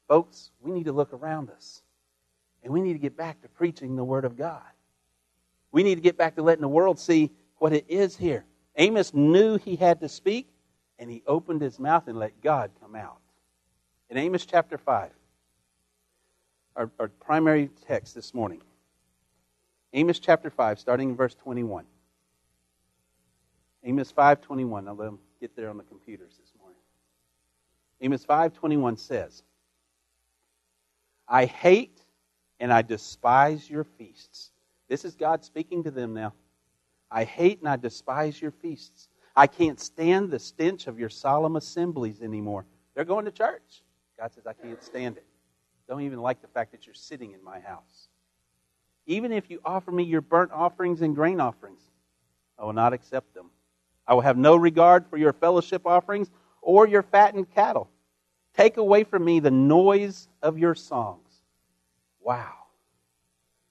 Folks, 0.09 0.51
we 0.61 0.71
need 0.71 0.85
to 0.85 0.91
look 0.91 1.13
around 1.13 1.49
us. 1.49 1.81
And 2.63 2.73
we 2.73 2.81
need 2.81 2.93
to 2.93 2.99
get 2.99 3.15
back 3.15 3.41
to 3.41 3.47
preaching 3.47 3.95
the 3.95 4.03
Word 4.03 4.25
of 4.25 4.37
God. 4.37 4.61
We 5.71 5.83
need 5.83 5.95
to 5.95 6.01
get 6.01 6.17
back 6.17 6.35
to 6.35 6.41
letting 6.41 6.61
the 6.61 6.67
world 6.67 6.99
see 6.99 7.31
what 7.57 7.73
it 7.73 7.85
is 7.87 8.17
here. 8.17 8.45
Amos 8.75 9.13
knew 9.13 9.57
he 9.57 9.75
had 9.75 9.99
to 10.01 10.09
speak, 10.09 10.49
and 10.97 11.09
he 11.09 11.21
opened 11.27 11.61
his 11.61 11.79
mouth 11.79 12.07
and 12.07 12.17
let 12.17 12.41
God 12.41 12.71
come 12.81 12.95
out. 12.95 13.19
In 14.09 14.17
Amos 14.17 14.45
chapter 14.45 14.77
5, 14.77 15.11
our, 16.75 16.91
our 16.99 17.07
primary 17.09 17.69
text 17.87 18.15
this 18.15 18.33
morning, 18.33 18.61
Amos 19.93 20.19
chapter 20.19 20.49
5, 20.49 20.79
starting 20.79 21.09
in 21.09 21.15
verse 21.15 21.35
21. 21.35 21.85
Amos 23.83 24.11
5.21. 24.11 24.87
I'll 24.87 24.95
let 24.95 25.05
them 25.05 25.19
get 25.39 25.55
there 25.55 25.69
on 25.69 25.77
the 25.77 25.83
computers 25.83 26.33
this 26.39 26.51
morning. 26.59 26.79
Amos 28.01 28.25
5.21 28.25 28.99
says, 28.99 29.43
I 31.27 31.45
hate 31.45 32.01
and 32.59 32.73
I 32.73 32.81
despise 32.81 33.69
your 33.69 33.83
feasts 33.83 34.48
this 34.89 35.05
is 35.05 35.15
God 35.15 35.43
speaking 35.45 35.83
to 35.83 35.91
them 35.91 36.13
now. 36.13 36.33
I 37.11 37.23
hate 37.23 37.59
and 37.59 37.69
I 37.69 37.75
despise 37.77 38.41
your 38.41 38.51
feasts. 38.51 39.07
I 39.35 39.47
can't 39.47 39.79
stand 39.79 40.31
the 40.31 40.39
stench 40.39 40.87
of 40.87 40.99
your 40.99 41.09
solemn 41.09 41.55
assemblies 41.55 42.21
anymore. 42.21 42.65
They're 42.93 43.05
going 43.05 43.25
to 43.25 43.31
church. 43.31 43.83
God 44.19 44.33
says, 44.33 44.45
I 44.45 44.53
can't 44.53 44.83
stand 44.83 45.17
it. 45.17 45.25
Don't 45.87 46.01
even 46.01 46.19
like 46.19 46.41
the 46.41 46.47
fact 46.47 46.71
that 46.71 46.85
you're 46.85 46.95
sitting 46.95 47.31
in 47.31 47.43
my 47.43 47.59
house. 47.59 48.09
Even 49.05 49.31
if 49.31 49.49
you 49.49 49.59
offer 49.63 49.91
me 49.91 50.03
your 50.03 50.21
burnt 50.21 50.51
offerings 50.51 51.01
and 51.01 51.15
grain 51.15 51.39
offerings. 51.39 51.81
I 52.57 52.65
will 52.65 52.73
not 52.73 52.93
accept 52.93 53.33
them. 53.33 53.49
I 54.05 54.13
will 54.13 54.21
have 54.21 54.37
no 54.37 54.55
regard 54.55 55.07
for 55.07 55.17
your 55.17 55.33
fellowship 55.33 55.87
offerings 55.87 56.29
or 56.61 56.87
your 56.87 57.03
fattened 57.03 57.49
cattle. 57.55 57.89
Take 58.55 58.77
away 58.77 59.03
from 59.03 59.23
me 59.23 59.39
the 59.39 59.51
noise 59.51 60.27
of 60.41 60.57
your 60.57 60.75
songs. 60.75 61.29
Wow. 62.19 62.58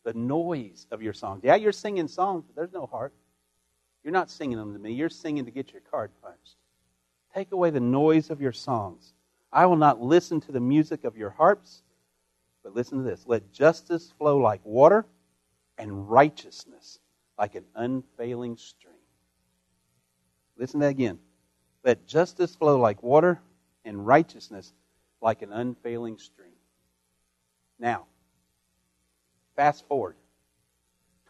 The 0.09 0.15
noise 0.15 0.87
of 0.91 1.03
your 1.03 1.13
songs. 1.13 1.43
Yeah, 1.45 1.57
you're 1.57 1.71
singing 1.71 2.09
songs, 2.09 2.43
but 2.47 2.57
there's 2.57 2.73
no 2.73 2.87
heart. 2.87 3.13
You're 4.03 4.11
not 4.11 4.31
singing 4.31 4.57
them 4.57 4.73
to 4.73 4.79
me. 4.79 4.95
You're 4.95 5.11
singing 5.11 5.45
to 5.45 5.51
get 5.51 5.71
your 5.71 5.83
card 5.83 6.11
punched. 6.23 6.57
Take 7.35 7.53
away 7.53 7.69
the 7.69 7.81
noise 7.81 8.31
of 8.31 8.41
your 8.41 8.55
songs. 8.55 9.13
I 9.53 9.67
will 9.67 9.77
not 9.77 10.01
listen 10.01 10.41
to 10.41 10.51
the 10.51 10.61
music 10.61 11.05
of 11.05 11.19
your 11.19 11.29
harps, 11.29 11.83
but 12.65 12.75
listen 12.75 12.97
to 12.97 13.05
this. 13.05 13.25
Let 13.27 13.53
justice 13.53 14.11
flow 14.17 14.39
like 14.39 14.65
water 14.65 15.05
and 15.77 16.09
righteousness 16.09 17.01
like 17.39 17.55
an 17.55 17.67
unfailing 17.75 18.57
stream. 18.57 18.95
Listen 20.57 20.81
to 20.81 20.87
that 20.87 20.91
again. 20.93 21.19
Let 21.85 22.07
justice 22.07 22.57
flow 22.57 22.81
like 22.81 23.03
water 23.03 23.43
and 23.85 24.07
righteousness 24.07 24.73
like 25.21 25.43
an 25.43 25.53
unfailing 25.53 26.17
stream. 26.17 26.57
Now, 27.79 28.07
fast 29.59 29.89
forward 29.89 30.15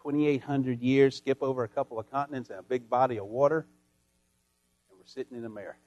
2,800 0.02 0.82
years, 0.82 1.16
skip 1.16 1.42
over 1.42 1.64
a 1.64 1.68
couple 1.68 1.98
of 1.98 2.10
continents 2.10 2.50
and 2.50 2.58
a 2.58 2.62
big 2.62 2.88
body 2.90 3.16
of 3.16 3.24
water, 3.24 3.66
and 4.90 4.98
we're 4.98 5.06
sitting 5.06 5.38
in 5.38 5.46
America. 5.46 5.78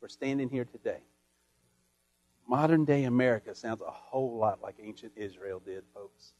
We're 0.00 0.06
standing 0.06 0.48
here 0.48 0.64
today. 0.64 1.00
Modern 2.46 2.84
day 2.84 3.04
America 3.04 3.56
sounds 3.56 3.80
a 3.80 3.90
whole 3.90 4.38
lot 4.38 4.62
like 4.62 4.76
ancient 4.80 5.12
Israel 5.16 5.60
did, 5.66 5.82
folks. 5.92 6.32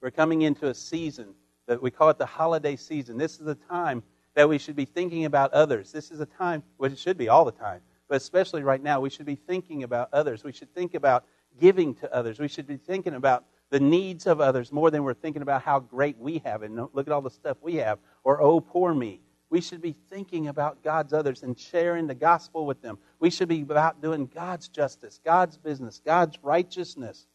We're 0.00 0.10
coming 0.10 0.40
into 0.40 0.68
a 0.68 0.74
season 0.74 1.34
that 1.66 1.82
we 1.82 1.90
call 1.90 2.08
it 2.08 2.16
the 2.16 2.24
holiday 2.24 2.76
season. 2.76 3.18
This 3.18 3.32
is 3.32 3.44
the 3.44 3.56
time 3.56 4.02
that 4.36 4.48
we 4.48 4.56
should 4.56 4.76
be 4.76 4.86
thinking 4.86 5.26
about 5.26 5.52
others. 5.52 5.92
This 5.92 6.10
is 6.10 6.20
a 6.20 6.26
time, 6.26 6.62
well, 6.78 6.90
it 6.90 6.98
should 6.98 7.18
be 7.18 7.28
all 7.28 7.44
the 7.44 7.52
time, 7.52 7.82
but 8.08 8.16
especially 8.16 8.62
right 8.62 8.82
now, 8.82 9.00
we 9.00 9.10
should 9.10 9.26
be 9.26 9.36
thinking 9.36 9.82
about 9.82 10.08
others. 10.14 10.44
We 10.44 10.52
should 10.52 10.74
think 10.74 10.94
about 10.94 11.26
giving 11.58 11.94
to 11.96 12.14
others. 12.14 12.38
We 12.38 12.48
should 12.48 12.66
be 12.66 12.76
thinking 12.76 13.14
about 13.14 13.44
the 13.70 13.80
needs 13.80 14.26
of 14.26 14.40
others 14.40 14.72
more 14.72 14.90
than 14.90 15.04
we're 15.04 15.14
thinking 15.14 15.42
about 15.42 15.62
how 15.62 15.80
great 15.80 16.18
we 16.18 16.42
have. 16.44 16.62
And 16.62 16.76
look 16.92 17.06
at 17.06 17.12
all 17.12 17.22
the 17.22 17.30
stuff 17.30 17.56
we 17.62 17.76
have. 17.76 17.98
Or 18.24 18.40
oh 18.40 18.60
poor 18.60 18.92
me. 18.92 19.20
We 19.48 19.60
should 19.60 19.80
be 19.80 19.96
thinking 20.10 20.46
about 20.46 20.82
god's 20.84 21.12
others 21.12 21.42
and 21.42 21.58
sharing 21.58 22.06
the 22.06 22.14
gospel 22.14 22.66
with 22.66 22.82
them. 22.82 22.98
We 23.18 23.30
should 23.30 23.48
be 23.48 23.62
about 23.62 24.00
doing 24.00 24.30
god's 24.32 24.68
justice 24.68 25.20
god's 25.24 25.56
business 25.56 26.00
god's 26.04 26.38
righteousness. 26.42 27.26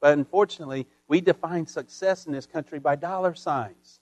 But 0.00 0.12
unfortunately 0.14 0.86
we 1.08 1.20
define 1.20 1.66
success 1.66 2.26
in 2.26 2.32
this 2.32 2.46
country 2.46 2.78
by 2.78 2.96
dollar 2.96 3.34
signs. 3.34 4.00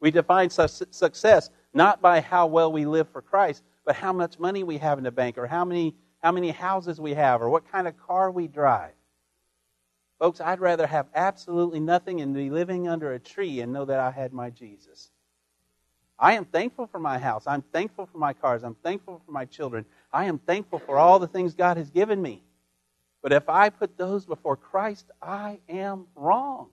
We 0.00 0.10
define 0.10 0.48
su- 0.50 0.86
success 0.90 1.50
not 1.74 2.00
by 2.00 2.20
how 2.20 2.46
well 2.46 2.72
we 2.72 2.86
live 2.86 3.08
for 3.08 3.22
christ 3.22 3.62
but 3.84 3.96
how 3.96 4.12
much 4.12 4.38
money 4.38 4.62
we 4.62 4.78
have 4.78 4.98
in 4.98 5.04
the 5.04 5.10
bank 5.10 5.38
or 5.38 5.46
how 5.46 5.64
many 5.64 5.94
how 6.22 6.32
many 6.32 6.50
houses 6.50 7.00
we 7.00 7.14
have 7.14 7.42
or 7.42 7.48
what 7.48 7.70
kind 7.70 7.88
of 7.88 7.96
car 7.96 8.30
we 8.30 8.46
drive 8.46 8.92
Folks, 10.20 10.38
I'd 10.38 10.60
rather 10.60 10.86
have 10.86 11.06
absolutely 11.14 11.80
nothing 11.80 12.20
and 12.20 12.34
be 12.34 12.50
living 12.50 12.86
under 12.86 13.14
a 13.14 13.18
tree 13.18 13.60
and 13.60 13.72
know 13.72 13.86
that 13.86 13.98
I 13.98 14.10
had 14.10 14.34
my 14.34 14.50
Jesus. 14.50 15.10
I 16.18 16.34
am 16.34 16.44
thankful 16.44 16.86
for 16.88 16.98
my 16.98 17.18
house. 17.18 17.44
I'm 17.46 17.62
thankful 17.62 18.04
for 18.04 18.18
my 18.18 18.34
cars. 18.34 18.62
I'm 18.62 18.74
thankful 18.74 19.22
for 19.24 19.32
my 19.32 19.46
children. 19.46 19.86
I 20.12 20.26
am 20.26 20.38
thankful 20.38 20.78
for 20.78 20.98
all 20.98 21.18
the 21.18 21.26
things 21.26 21.54
God 21.54 21.78
has 21.78 21.90
given 21.90 22.20
me. 22.20 22.42
But 23.22 23.32
if 23.32 23.48
I 23.48 23.70
put 23.70 23.96
those 23.96 24.26
before 24.26 24.56
Christ, 24.56 25.10
I 25.22 25.60
am 25.70 26.06
wrong. 26.14 26.68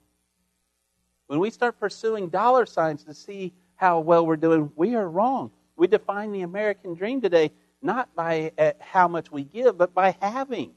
When 1.27 1.39
we 1.39 1.49
start 1.49 1.79
pursuing 1.79 2.27
dollar 2.27 2.65
signs 2.65 3.05
to 3.05 3.13
see 3.13 3.53
how 3.77 4.01
well 4.01 4.25
we're 4.25 4.35
doing, 4.35 4.73
we 4.75 4.95
are 4.95 5.09
wrong. 5.09 5.51
We 5.77 5.87
define 5.87 6.33
the 6.33 6.41
American 6.41 6.95
dream 6.95 7.21
today 7.21 7.51
not 7.81 8.13
by 8.15 8.51
uh, 8.57 8.71
how 8.79 9.07
much 9.07 9.31
we 9.31 9.43
give, 9.43 9.77
but 9.77 9.93
by 9.93 10.15
having. 10.21 10.73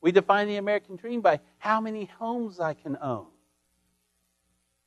We 0.00 0.12
define 0.12 0.48
the 0.48 0.56
American 0.56 0.96
dream 0.96 1.20
by 1.20 1.40
how 1.58 1.80
many 1.80 2.06
homes 2.18 2.58
I 2.60 2.74
can 2.74 2.98
own, 3.00 3.26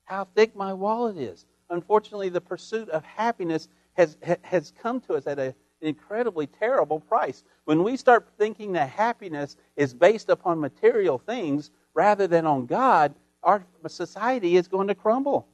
how 0.04 0.26
thick 0.36 0.56
my 0.56 0.74
wallet 0.74 1.18
is. 1.18 1.46
Unfortunately, 1.70 2.30
the 2.30 2.42
pursuit 2.42 2.90
of 2.90 3.04
happiness 3.04 3.68
has, 3.94 4.18
has 4.44 4.74
come 4.82 5.00
to 5.02 5.14
us 5.14 5.26
at 5.26 5.40
an 5.40 5.54
incredibly 5.82 6.48
terrible 6.48 7.00
price. 7.00 7.44
When 7.64 7.82
we 7.84 7.98
start 7.98 8.28
thinking 8.38 8.74
that 8.74 8.90
happiness 8.90 9.56
is 9.76 9.94
based 9.94 10.30
upon 10.30 10.60
material 10.60 11.18
things 11.18 11.72
rather 11.94 12.28
than 12.28 12.46
on 12.46 12.66
God, 12.66 13.16
our 13.42 13.66
society 13.88 14.58
is 14.58 14.68
going 14.68 14.88
to 14.90 14.96
crumble. 14.96 15.48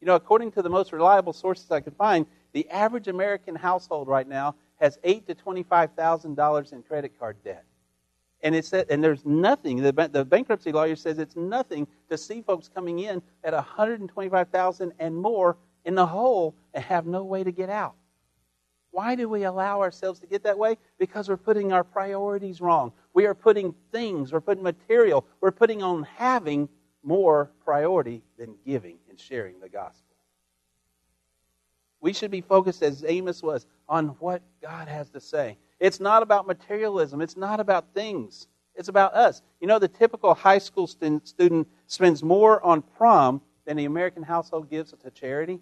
You 0.00 0.06
know, 0.06 0.14
according 0.14 0.52
to 0.52 0.62
the 0.62 0.68
most 0.68 0.92
reliable 0.92 1.32
sources 1.32 1.70
I 1.70 1.80
could 1.80 1.96
find, 1.96 2.26
the 2.56 2.70
average 2.70 3.06
American 3.06 3.54
household 3.54 4.08
right 4.08 4.26
now 4.26 4.54
has 4.80 4.98
eight 5.04 5.26
to 5.26 5.34
twenty-five 5.34 5.92
thousand 5.92 6.36
dollars 6.36 6.72
in 6.72 6.82
credit 6.82 7.12
card 7.18 7.36
debt. 7.44 7.66
And 8.42 8.54
it 8.54 8.64
said, 8.64 8.86
and 8.88 9.04
there's 9.04 9.26
nothing. 9.26 9.82
The, 9.82 9.92
the 10.10 10.24
bankruptcy 10.24 10.72
lawyer 10.72 10.96
says 10.96 11.18
it's 11.18 11.36
nothing 11.36 11.86
to 12.08 12.16
see 12.16 12.40
folks 12.40 12.70
coming 12.74 13.00
in 13.00 13.20
at 13.44 13.52
125,000 13.52 14.92
and 14.98 15.14
more 15.14 15.58
in 15.84 15.94
the 15.94 16.06
hole 16.06 16.54
and 16.72 16.82
have 16.82 17.04
no 17.04 17.24
way 17.24 17.44
to 17.44 17.52
get 17.52 17.68
out. 17.68 17.94
Why 18.90 19.16
do 19.16 19.28
we 19.28 19.44
allow 19.44 19.82
ourselves 19.82 20.20
to 20.20 20.26
get 20.26 20.42
that 20.44 20.58
way? 20.58 20.78
Because 20.98 21.28
we're 21.28 21.36
putting 21.36 21.72
our 21.72 21.84
priorities 21.84 22.62
wrong. 22.62 22.92
We 23.12 23.26
are 23.26 23.34
putting 23.34 23.74
things, 23.92 24.32
we're 24.32 24.40
putting 24.40 24.64
material, 24.64 25.26
we're 25.42 25.50
putting 25.50 25.82
on 25.82 26.04
having 26.16 26.70
more 27.02 27.50
priority 27.64 28.22
than 28.38 28.54
giving 28.64 28.96
and 29.10 29.20
sharing 29.20 29.60
the 29.60 29.68
gospel. 29.68 30.05
We 32.00 32.12
should 32.12 32.30
be 32.30 32.40
focused, 32.40 32.82
as 32.82 33.04
Amos 33.06 33.42
was, 33.42 33.66
on 33.88 34.08
what 34.20 34.42
God 34.62 34.88
has 34.88 35.08
to 35.10 35.20
say. 35.20 35.58
It's 35.80 36.00
not 36.00 36.22
about 36.22 36.46
materialism. 36.46 37.20
It's 37.20 37.36
not 37.36 37.60
about 37.60 37.94
things. 37.94 38.48
It's 38.74 38.88
about 38.88 39.14
us. 39.14 39.42
You 39.60 39.66
know, 39.66 39.78
the 39.78 39.88
typical 39.88 40.34
high 40.34 40.58
school 40.58 40.86
student 40.86 41.68
spends 41.86 42.22
more 42.22 42.62
on 42.64 42.82
prom 42.82 43.40
than 43.64 43.76
the 43.76 43.86
American 43.86 44.22
household 44.22 44.70
gives 44.70 44.92
to 44.92 45.10
charity. 45.10 45.60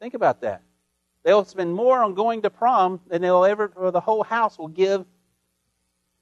Think 0.00 0.14
about 0.14 0.40
that. 0.40 0.62
They'll 1.22 1.44
spend 1.44 1.74
more 1.74 2.02
on 2.02 2.14
going 2.14 2.42
to 2.42 2.50
prom 2.50 3.00
than 3.08 3.20
they'll 3.20 3.44
ever, 3.44 3.72
or 3.76 3.90
the 3.90 4.00
whole 4.00 4.22
house 4.22 4.58
will 4.58 4.68
give 4.68 5.04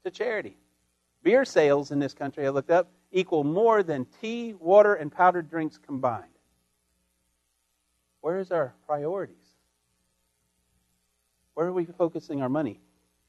to 0.03 0.11
charity. 0.11 0.57
Beer 1.23 1.45
sales 1.45 1.91
in 1.91 1.99
this 1.99 2.13
country, 2.13 2.45
I 2.45 2.49
looked 2.49 2.71
up, 2.71 2.91
equal 3.11 3.43
more 3.43 3.81
than 3.83 4.05
tea, 4.21 4.53
water, 4.53 4.95
and 4.95 5.11
powdered 5.11 5.49
drinks 5.49 5.77
combined. 5.77 6.25
Where 8.21 8.39
is 8.39 8.51
our 8.51 8.73
priorities? 8.85 9.35
Where 11.53 11.67
are 11.67 11.73
we 11.73 11.85
focusing 11.85 12.41
our 12.41 12.49
money? 12.49 12.79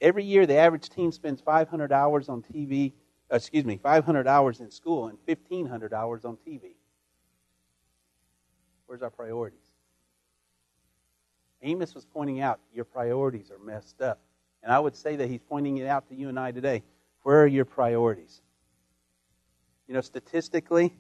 Every 0.01 0.25
year, 0.25 0.47
the 0.47 0.57
average 0.57 0.89
teen 0.89 1.13
spends 1.13 1.41
500 1.41 1.93
hours 1.93 2.29
on 2.29 2.43
TV, 2.43 2.93
uh, 3.31 3.37
excuse 3.37 3.65
me, 3.65 3.77
500 3.77 4.27
hours 4.27 4.61
in 4.61 4.71
school 4.71 5.09
and 5.09 5.19
1,500 5.27 5.93
hours 5.93 6.25
on 6.25 6.37
TV. 6.47 6.75
Where's 8.87 9.03
our 9.03 9.11
priorities? 9.11 9.59
Amos 11.63 11.95
was 11.95 12.07
pointing 12.07 12.41
out 12.41 12.61
your 12.73 12.85
priorities 12.85 13.51
are 13.51 13.59
messed 13.59 14.01
up. 14.01 14.21
And 14.63 14.73
I 14.73 14.79
would 14.79 14.97
say 14.97 15.17
that 15.17 15.29
he's 15.29 15.41
pointing 15.49 15.79
it 15.79 15.87
out 15.87 16.09
to 16.09 16.15
you 16.15 16.29
and 16.29 16.39
I 16.39 16.53
today. 16.53 16.83
Where 17.23 17.43
are 17.43 17.47
your 17.47 17.65
priorities? 17.65 18.41
You 19.87 19.95
know, 19.95 20.01
statistically, 20.01 20.95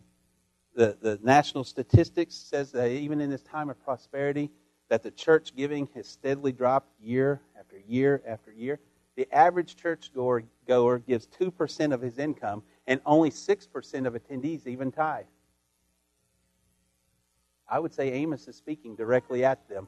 the, 0.80 0.96
the 1.02 1.18
national 1.22 1.64
statistics 1.64 2.34
says 2.34 2.72
that 2.72 2.90
even 2.90 3.20
in 3.20 3.28
this 3.28 3.42
time 3.42 3.68
of 3.68 3.78
prosperity, 3.84 4.50
that 4.88 5.02
the 5.02 5.10
church 5.10 5.54
giving 5.54 5.86
has 5.94 6.08
steadily 6.08 6.52
dropped 6.52 6.88
year 7.02 7.42
after 7.58 7.76
year 7.86 8.22
after 8.26 8.50
year. 8.50 8.80
The 9.16 9.28
average 9.30 9.76
church 9.76 10.10
goer, 10.14 10.42
goer 10.66 10.98
gives 11.00 11.26
2% 11.38 11.92
of 11.92 12.00
his 12.00 12.16
income, 12.16 12.62
and 12.86 12.98
only 13.04 13.30
6% 13.30 14.06
of 14.06 14.14
attendees 14.14 14.66
even 14.66 14.90
tithe. 14.90 15.26
I 17.68 17.78
would 17.78 17.92
say 17.92 18.12
Amos 18.12 18.48
is 18.48 18.56
speaking 18.56 18.96
directly 18.96 19.44
at 19.44 19.68
them. 19.68 19.86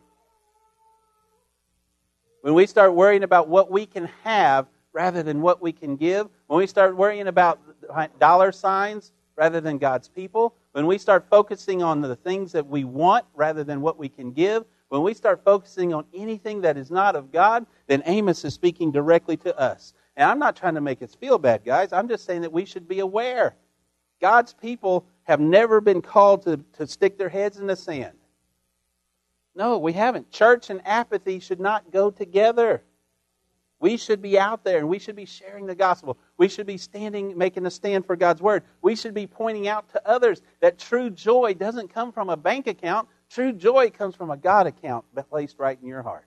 When 2.43 2.53
we 2.53 2.67
start 2.67 2.93
worrying 2.95 3.23
about 3.23 3.49
what 3.49 3.71
we 3.71 3.87
can 3.87 4.11
have 4.25 4.67
rather 4.93 5.23
than 5.23 5.41
what 5.41 5.63
we 5.63 5.73
can 5.73 5.97
give, 5.97 6.29
when 6.49 6.59
we 6.59 6.67
start 6.67 6.95
worrying 6.95 7.29
about 7.29 7.59
dollar 8.21 8.53
signs 8.53 9.13
rather 9.37 9.63
than 9.63 9.79
God's 9.79 10.09
people, 10.09 10.55
when 10.73 10.87
we 10.87 10.99
start 10.99 11.27
focusing 11.29 11.83
on 11.83 12.01
the 12.01 12.17
things 12.17 12.53
that 12.53 12.67
we 12.67 12.85
want 12.85 13.25
rather 13.35 13.63
than 13.65 13.81
what 13.81 13.99
we 13.99 14.09
can 14.09 14.33
give, 14.33 14.65
when 14.89 15.03
we 15.03 15.15
start 15.15 15.43
focusing 15.45 15.95
on 15.95 16.05
anything 16.13 16.61
that 16.63 16.77
is 16.77 16.91
not 16.91 17.17
of 17.17 17.33
God, 17.33 17.67
then 17.87 18.03
Amos 18.05 18.45
is 18.45 18.53
speaking 18.55 18.91
directly 18.91 19.37
to 19.39 19.59
us. 19.59 19.95
And 20.17 20.31
I'm 20.31 20.39
not 20.39 20.57
trying 20.57 20.75
to 20.75 20.81
make 20.81 21.03
us 21.03 21.15
feel 21.15 21.39
bad, 21.39 21.65
guys. 21.65 21.93
I'm 21.93 22.09
just 22.09 22.25
saying 22.27 22.43
that 22.43 22.53
we 22.53 22.67
should 22.67 22.87
be 22.87 23.01
aware. 23.01 23.55
God's 24.21 24.53
people 24.53 25.07
have 25.25 25.41
never 25.41 25.81
been 25.81 26.03
called 26.03 26.43
to, 26.43 26.59
to 26.75 26.87
stick 26.87 27.17
their 27.17 27.29
heads 27.29 27.59
in 27.59 27.67
the 27.67 27.77
sand. 27.77 28.17
No, 29.55 29.79
we 29.79 29.93
haven't. 29.93 30.31
Church 30.31 30.71
and 30.71 30.81
apathy 30.87 31.41
should 31.41 31.61
not 31.61 31.91
go 31.91 32.11
together. 32.11 32.83
We 33.83 33.97
should 33.97 34.23
be 34.23 34.39
out 34.39 34.63
there 34.63 34.79
and 34.79 34.89
we 34.89 35.01
should 35.01 35.17
be 35.17 35.25
sharing 35.25 35.67
the 35.67 35.75
gospel. 35.75 36.17
We 36.37 36.47
should 36.49 36.69
be 36.69 36.79
standing, 36.79 37.37
making 37.37 37.67
a 37.67 37.71
stand 37.71 38.07
for 38.07 38.15
God's 38.15 38.41
word. 38.41 38.63
We 38.81 38.95
should 38.95 39.13
be 39.13 39.27
pointing 39.27 39.67
out 39.67 39.89
to 39.89 40.09
others 40.09 40.41
that 40.61 40.79
true 40.79 41.11
joy 41.11 41.55
doesn't 41.55 41.93
come 41.93 42.13
from 42.13 42.31
a 42.31 42.37
bank 42.37 42.69
account. 42.69 43.09
True 43.29 43.53
joy 43.53 43.91
comes 43.91 44.15
from 44.15 44.31
a 44.31 44.37
God 44.37 44.69
account 44.69 45.05
placed 45.29 45.59
right 45.59 45.77
in 45.83 45.89
your 45.89 46.03
heart. 46.03 46.27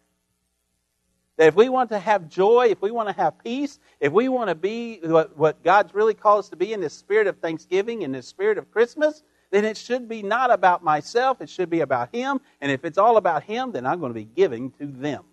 That 1.37 1.47
if 1.47 1.55
we 1.55 1.69
want 1.69 1.91
to 1.91 1.99
have 1.99 2.27
joy, 2.27 2.67
if 2.71 2.81
we 2.81 2.91
want 2.91 3.07
to 3.07 3.15
have 3.15 3.41
peace, 3.41 3.79
if 4.01 4.11
we 4.11 4.27
want 4.27 4.49
to 4.49 4.55
be 4.55 4.99
what, 5.03 5.37
what 5.37 5.63
God's 5.63 5.93
really 5.93 6.13
called 6.13 6.39
us 6.39 6.49
to 6.49 6.57
be 6.57 6.73
in 6.73 6.81
this 6.81 6.93
spirit 6.93 7.25
of 7.25 7.37
thanksgiving, 7.37 8.01
in 8.01 8.11
this 8.11 8.27
spirit 8.27 8.57
of 8.57 8.69
Christmas, 8.69 9.23
then 9.51 9.63
it 9.63 9.77
should 9.77 10.09
be 10.09 10.21
not 10.21 10.51
about 10.51 10.83
myself, 10.83 11.39
it 11.39 11.49
should 11.49 11.69
be 11.69 11.79
about 11.79 12.13
Him. 12.13 12.41
And 12.59 12.69
if 12.69 12.83
it's 12.83 12.97
all 12.97 13.15
about 13.15 13.43
Him, 13.43 13.71
then 13.71 13.85
I'm 13.85 14.01
going 14.01 14.09
to 14.09 14.19
be 14.19 14.25
giving 14.25 14.71
to 14.71 14.87
them. 14.87 15.23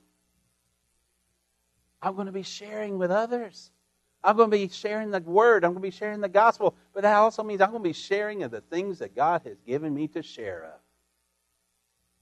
I'm 2.02 2.14
going 2.14 2.26
to 2.26 2.32
be 2.32 2.42
sharing 2.42 2.98
with 2.98 3.10
others. 3.10 3.70
I'm 4.24 4.36
going 4.36 4.50
to 4.50 4.56
be 4.56 4.68
sharing 4.68 5.10
the 5.10 5.20
word. 5.20 5.64
I'm 5.64 5.72
going 5.72 5.82
to 5.82 5.88
be 5.88 5.96
sharing 5.96 6.20
the 6.20 6.28
gospel. 6.28 6.74
But 6.94 7.02
that 7.02 7.14
also 7.14 7.42
means 7.42 7.60
I'm 7.60 7.70
going 7.70 7.82
to 7.82 7.88
be 7.88 7.92
sharing 7.92 8.42
of 8.42 8.50
the 8.50 8.60
things 8.60 8.98
that 8.98 9.14
God 9.14 9.42
has 9.44 9.56
given 9.66 9.94
me 9.94 10.08
to 10.08 10.22
share 10.22 10.64
of. 10.64 10.80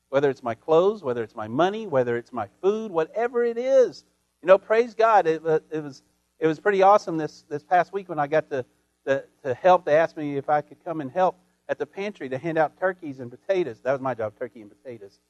Whether 0.09 0.31
it's 0.31 0.43
my 0.43 0.55
clothes, 0.55 1.03
whether 1.03 1.22
it's 1.22 1.37
my 1.37 1.49
money, 1.49 1.87
whether 1.87 2.16
it's 2.16 2.33
my 2.33 2.49
food, 2.62 2.91
whatever 2.91 3.45
it 3.45 3.57
is. 3.57 4.05
You 4.43 4.49
know, 4.49 4.59
praise 4.59 4.95
God. 4.95 5.26
It, 5.26 5.47
uh, 5.47 5.61
it 5.70 5.83
was, 5.83 6.03
it 6.39 6.47
was 6.47 6.59
pretty 6.59 6.83
awesome 6.83 7.16
this, 7.16 7.45
this 7.49 7.62
past 7.62 7.93
week 7.93 8.09
when 8.09 8.18
I 8.18 8.26
got 8.26 8.51
to, 8.51 8.64
to, 9.07 9.24
to 9.45 9.55
help. 9.55 9.85
They 9.85 9.97
asked 9.97 10.16
me 10.16 10.37
if 10.37 10.49
I 10.49 10.62
could 10.62 10.83
come 10.85 11.01
and 11.01 11.11
help 11.11 11.37
at 11.68 11.78
the 11.78 11.87
pantry 11.87 12.28
to 12.31 12.39
hand 12.39 12.59
out 12.59 12.78
turkeys 12.81 13.20
and 13.20 13.31
potatoes. 13.31 13.78
That 13.83 13.93
was 13.93 14.01
my 14.01 14.14
job, 14.14 14.33
turkey 14.39 14.62
and 14.62 14.70
potatoes. 14.70 15.20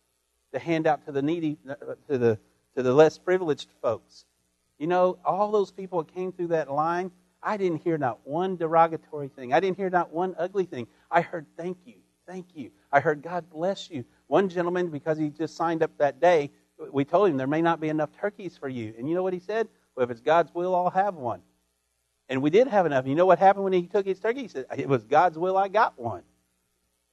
To 0.54 0.58
hand 0.58 0.86
out 0.86 1.04
to 1.06 1.12
the 1.12 1.22
needy, 1.22 1.58
uh, 1.68 1.74
to 2.08 2.18
the, 2.18 2.38
to 2.76 2.82
the 2.82 2.94
less 2.94 3.18
privileged 3.18 3.68
folks. 3.82 4.24
You 4.80 4.86
know, 4.86 5.18
all 5.26 5.52
those 5.52 5.70
people 5.70 6.02
that 6.02 6.14
came 6.14 6.32
through 6.32 6.48
that 6.48 6.72
line, 6.72 7.12
I 7.42 7.58
didn't 7.58 7.82
hear 7.84 7.98
not 7.98 8.26
one 8.26 8.56
derogatory 8.56 9.28
thing. 9.28 9.52
I 9.52 9.60
didn't 9.60 9.76
hear 9.76 9.90
not 9.90 10.10
one 10.10 10.34
ugly 10.38 10.64
thing. 10.64 10.86
I 11.10 11.20
heard 11.20 11.44
thank 11.58 11.76
you, 11.84 11.96
thank 12.26 12.46
you. 12.54 12.70
I 12.90 13.00
heard 13.00 13.22
God 13.22 13.50
bless 13.50 13.90
you. 13.90 14.06
One 14.26 14.48
gentleman, 14.48 14.88
because 14.88 15.18
he 15.18 15.28
just 15.28 15.54
signed 15.54 15.82
up 15.82 15.90
that 15.98 16.18
day, 16.18 16.50
we 16.90 17.04
told 17.04 17.28
him 17.28 17.36
there 17.36 17.46
may 17.46 17.60
not 17.60 17.78
be 17.78 17.90
enough 17.90 18.08
turkeys 18.18 18.56
for 18.56 18.70
you. 18.70 18.94
And 18.96 19.06
you 19.06 19.14
know 19.14 19.22
what 19.22 19.34
he 19.34 19.38
said? 19.38 19.68
Well, 19.94 20.04
if 20.04 20.10
it's 20.10 20.22
God's 20.22 20.54
will, 20.54 20.74
I'll 20.74 20.88
have 20.88 21.14
one. 21.14 21.42
And 22.30 22.40
we 22.40 22.48
did 22.48 22.66
have 22.66 22.86
enough. 22.86 23.06
You 23.06 23.14
know 23.14 23.26
what 23.26 23.38
happened 23.38 23.64
when 23.64 23.74
he 23.74 23.86
took 23.86 24.06
his 24.06 24.18
turkey? 24.18 24.42
He 24.42 24.48
said, 24.48 24.64
It 24.74 24.88
was 24.88 25.04
God's 25.04 25.36
will, 25.36 25.58
I 25.58 25.68
got 25.68 25.98
one. 25.98 26.22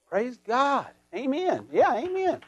Praise 0.07 0.37
God. 0.37 0.87
Amen. 1.13 1.67
Yeah, 1.73 1.95
amen. 1.97 2.39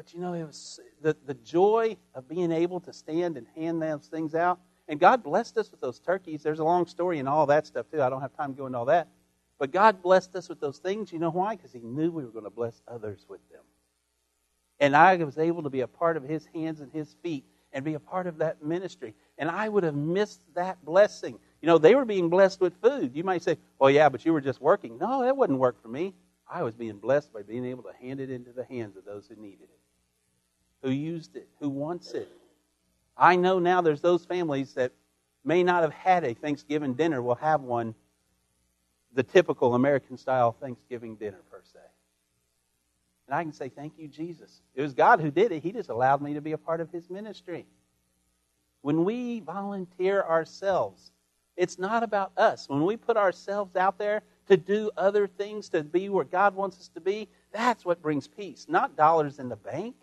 But 0.00 0.14
you 0.14 0.20
know, 0.20 0.32
it 0.32 0.46
was 0.46 0.80
the, 1.02 1.14
the 1.26 1.34
joy 1.34 1.94
of 2.14 2.26
being 2.26 2.52
able 2.52 2.80
to 2.80 2.90
stand 2.90 3.36
and 3.36 3.46
hand 3.54 3.82
those 3.82 4.06
things 4.06 4.34
out. 4.34 4.58
And 4.88 4.98
God 4.98 5.22
blessed 5.22 5.58
us 5.58 5.70
with 5.70 5.82
those 5.82 5.98
turkeys. 5.98 6.42
There's 6.42 6.58
a 6.58 6.64
long 6.64 6.86
story 6.86 7.18
and 7.18 7.28
all 7.28 7.44
that 7.44 7.66
stuff, 7.66 7.84
too. 7.92 8.00
I 8.00 8.08
don't 8.08 8.22
have 8.22 8.34
time 8.34 8.54
to 8.54 8.58
go 8.58 8.64
into 8.64 8.78
all 8.78 8.86
that. 8.86 9.08
But 9.58 9.72
God 9.72 10.00
blessed 10.00 10.34
us 10.36 10.48
with 10.48 10.58
those 10.58 10.78
things. 10.78 11.12
You 11.12 11.18
know 11.18 11.30
why? 11.30 11.54
Because 11.54 11.74
He 11.74 11.80
knew 11.80 12.10
we 12.10 12.24
were 12.24 12.30
going 12.30 12.44
to 12.44 12.50
bless 12.50 12.80
others 12.88 13.26
with 13.28 13.46
them. 13.50 13.60
And 14.78 14.96
I 14.96 15.16
was 15.16 15.36
able 15.36 15.64
to 15.64 15.68
be 15.68 15.82
a 15.82 15.86
part 15.86 16.16
of 16.16 16.22
His 16.22 16.46
hands 16.54 16.80
and 16.80 16.90
His 16.90 17.14
feet 17.22 17.44
and 17.70 17.84
be 17.84 17.92
a 17.92 18.00
part 18.00 18.26
of 18.26 18.38
that 18.38 18.64
ministry. 18.64 19.14
And 19.36 19.50
I 19.50 19.68
would 19.68 19.84
have 19.84 19.94
missed 19.94 20.40
that 20.54 20.82
blessing. 20.82 21.38
You 21.60 21.66
know, 21.66 21.76
they 21.76 21.94
were 21.94 22.06
being 22.06 22.30
blessed 22.30 22.62
with 22.62 22.72
food. 22.80 23.14
You 23.14 23.22
might 23.22 23.42
say, 23.42 23.58
well, 23.78 23.90
yeah, 23.90 24.08
but 24.08 24.24
you 24.24 24.32
were 24.32 24.40
just 24.40 24.62
working. 24.62 24.96
No, 24.96 25.24
that 25.24 25.36
wouldn't 25.36 25.58
work 25.58 25.82
for 25.82 25.88
me. 25.88 26.14
I 26.50 26.62
was 26.62 26.74
being 26.74 26.96
blessed 26.96 27.34
by 27.34 27.42
being 27.42 27.66
able 27.66 27.82
to 27.82 27.92
hand 28.00 28.18
it 28.18 28.30
into 28.30 28.52
the 28.52 28.64
hands 28.64 28.96
of 28.96 29.04
those 29.04 29.26
who 29.28 29.36
needed 29.36 29.64
it 29.64 29.79
who 30.82 30.90
used 30.90 31.36
it, 31.36 31.48
who 31.60 31.68
wants 31.68 32.12
it. 32.12 32.28
I 33.16 33.36
know 33.36 33.58
now 33.58 33.80
there's 33.80 34.00
those 34.00 34.24
families 34.24 34.74
that 34.74 34.92
may 35.44 35.62
not 35.62 35.82
have 35.82 35.92
had 35.92 36.24
a 36.24 36.34
Thanksgiving 36.34 36.94
dinner 36.94 37.22
will 37.22 37.34
have 37.36 37.60
one, 37.62 37.94
the 39.12 39.22
typical 39.22 39.74
American 39.74 40.16
style 40.16 40.52
Thanksgiving 40.52 41.16
dinner, 41.16 41.40
per 41.50 41.60
se. 41.64 41.80
And 43.26 43.34
I 43.34 43.42
can 43.42 43.52
say, 43.52 43.68
Thank 43.68 43.94
you, 43.98 44.08
Jesus. 44.08 44.62
It 44.74 44.82
was 44.82 44.94
God 44.94 45.20
who 45.20 45.30
did 45.30 45.52
it. 45.52 45.62
He 45.62 45.72
just 45.72 45.90
allowed 45.90 46.22
me 46.22 46.34
to 46.34 46.40
be 46.40 46.52
a 46.52 46.58
part 46.58 46.80
of 46.80 46.90
His 46.90 47.10
ministry. 47.10 47.66
When 48.82 49.04
we 49.04 49.40
volunteer 49.40 50.22
ourselves, 50.22 51.12
it's 51.56 51.78
not 51.78 52.02
about 52.02 52.32
us. 52.38 52.68
When 52.68 52.84
we 52.84 52.96
put 52.96 53.18
ourselves 53.18 53.76
out 53.76 53.98
there 53.98 54.22
to 54.48 54.56
do 54.56 54.90
other 54.96 55.26
things, 55.26 55.68
to 55.70 55.84
be 55.84 56.08
where 56.08 56.24
God 56.24 56.54
wants 56.54 56.78
us 56.78 56.88
to 56.94 57.00
be, 57.00 57.28
that's 57.52 57.84
what 57.84 58.00
brings 58.00 58.26
peace, 58.26 58.66
not 58.68 58.96
dollars 58.96 59.38
in 59.38 59.50
the 59.50 59.56
bank 59.56 59.94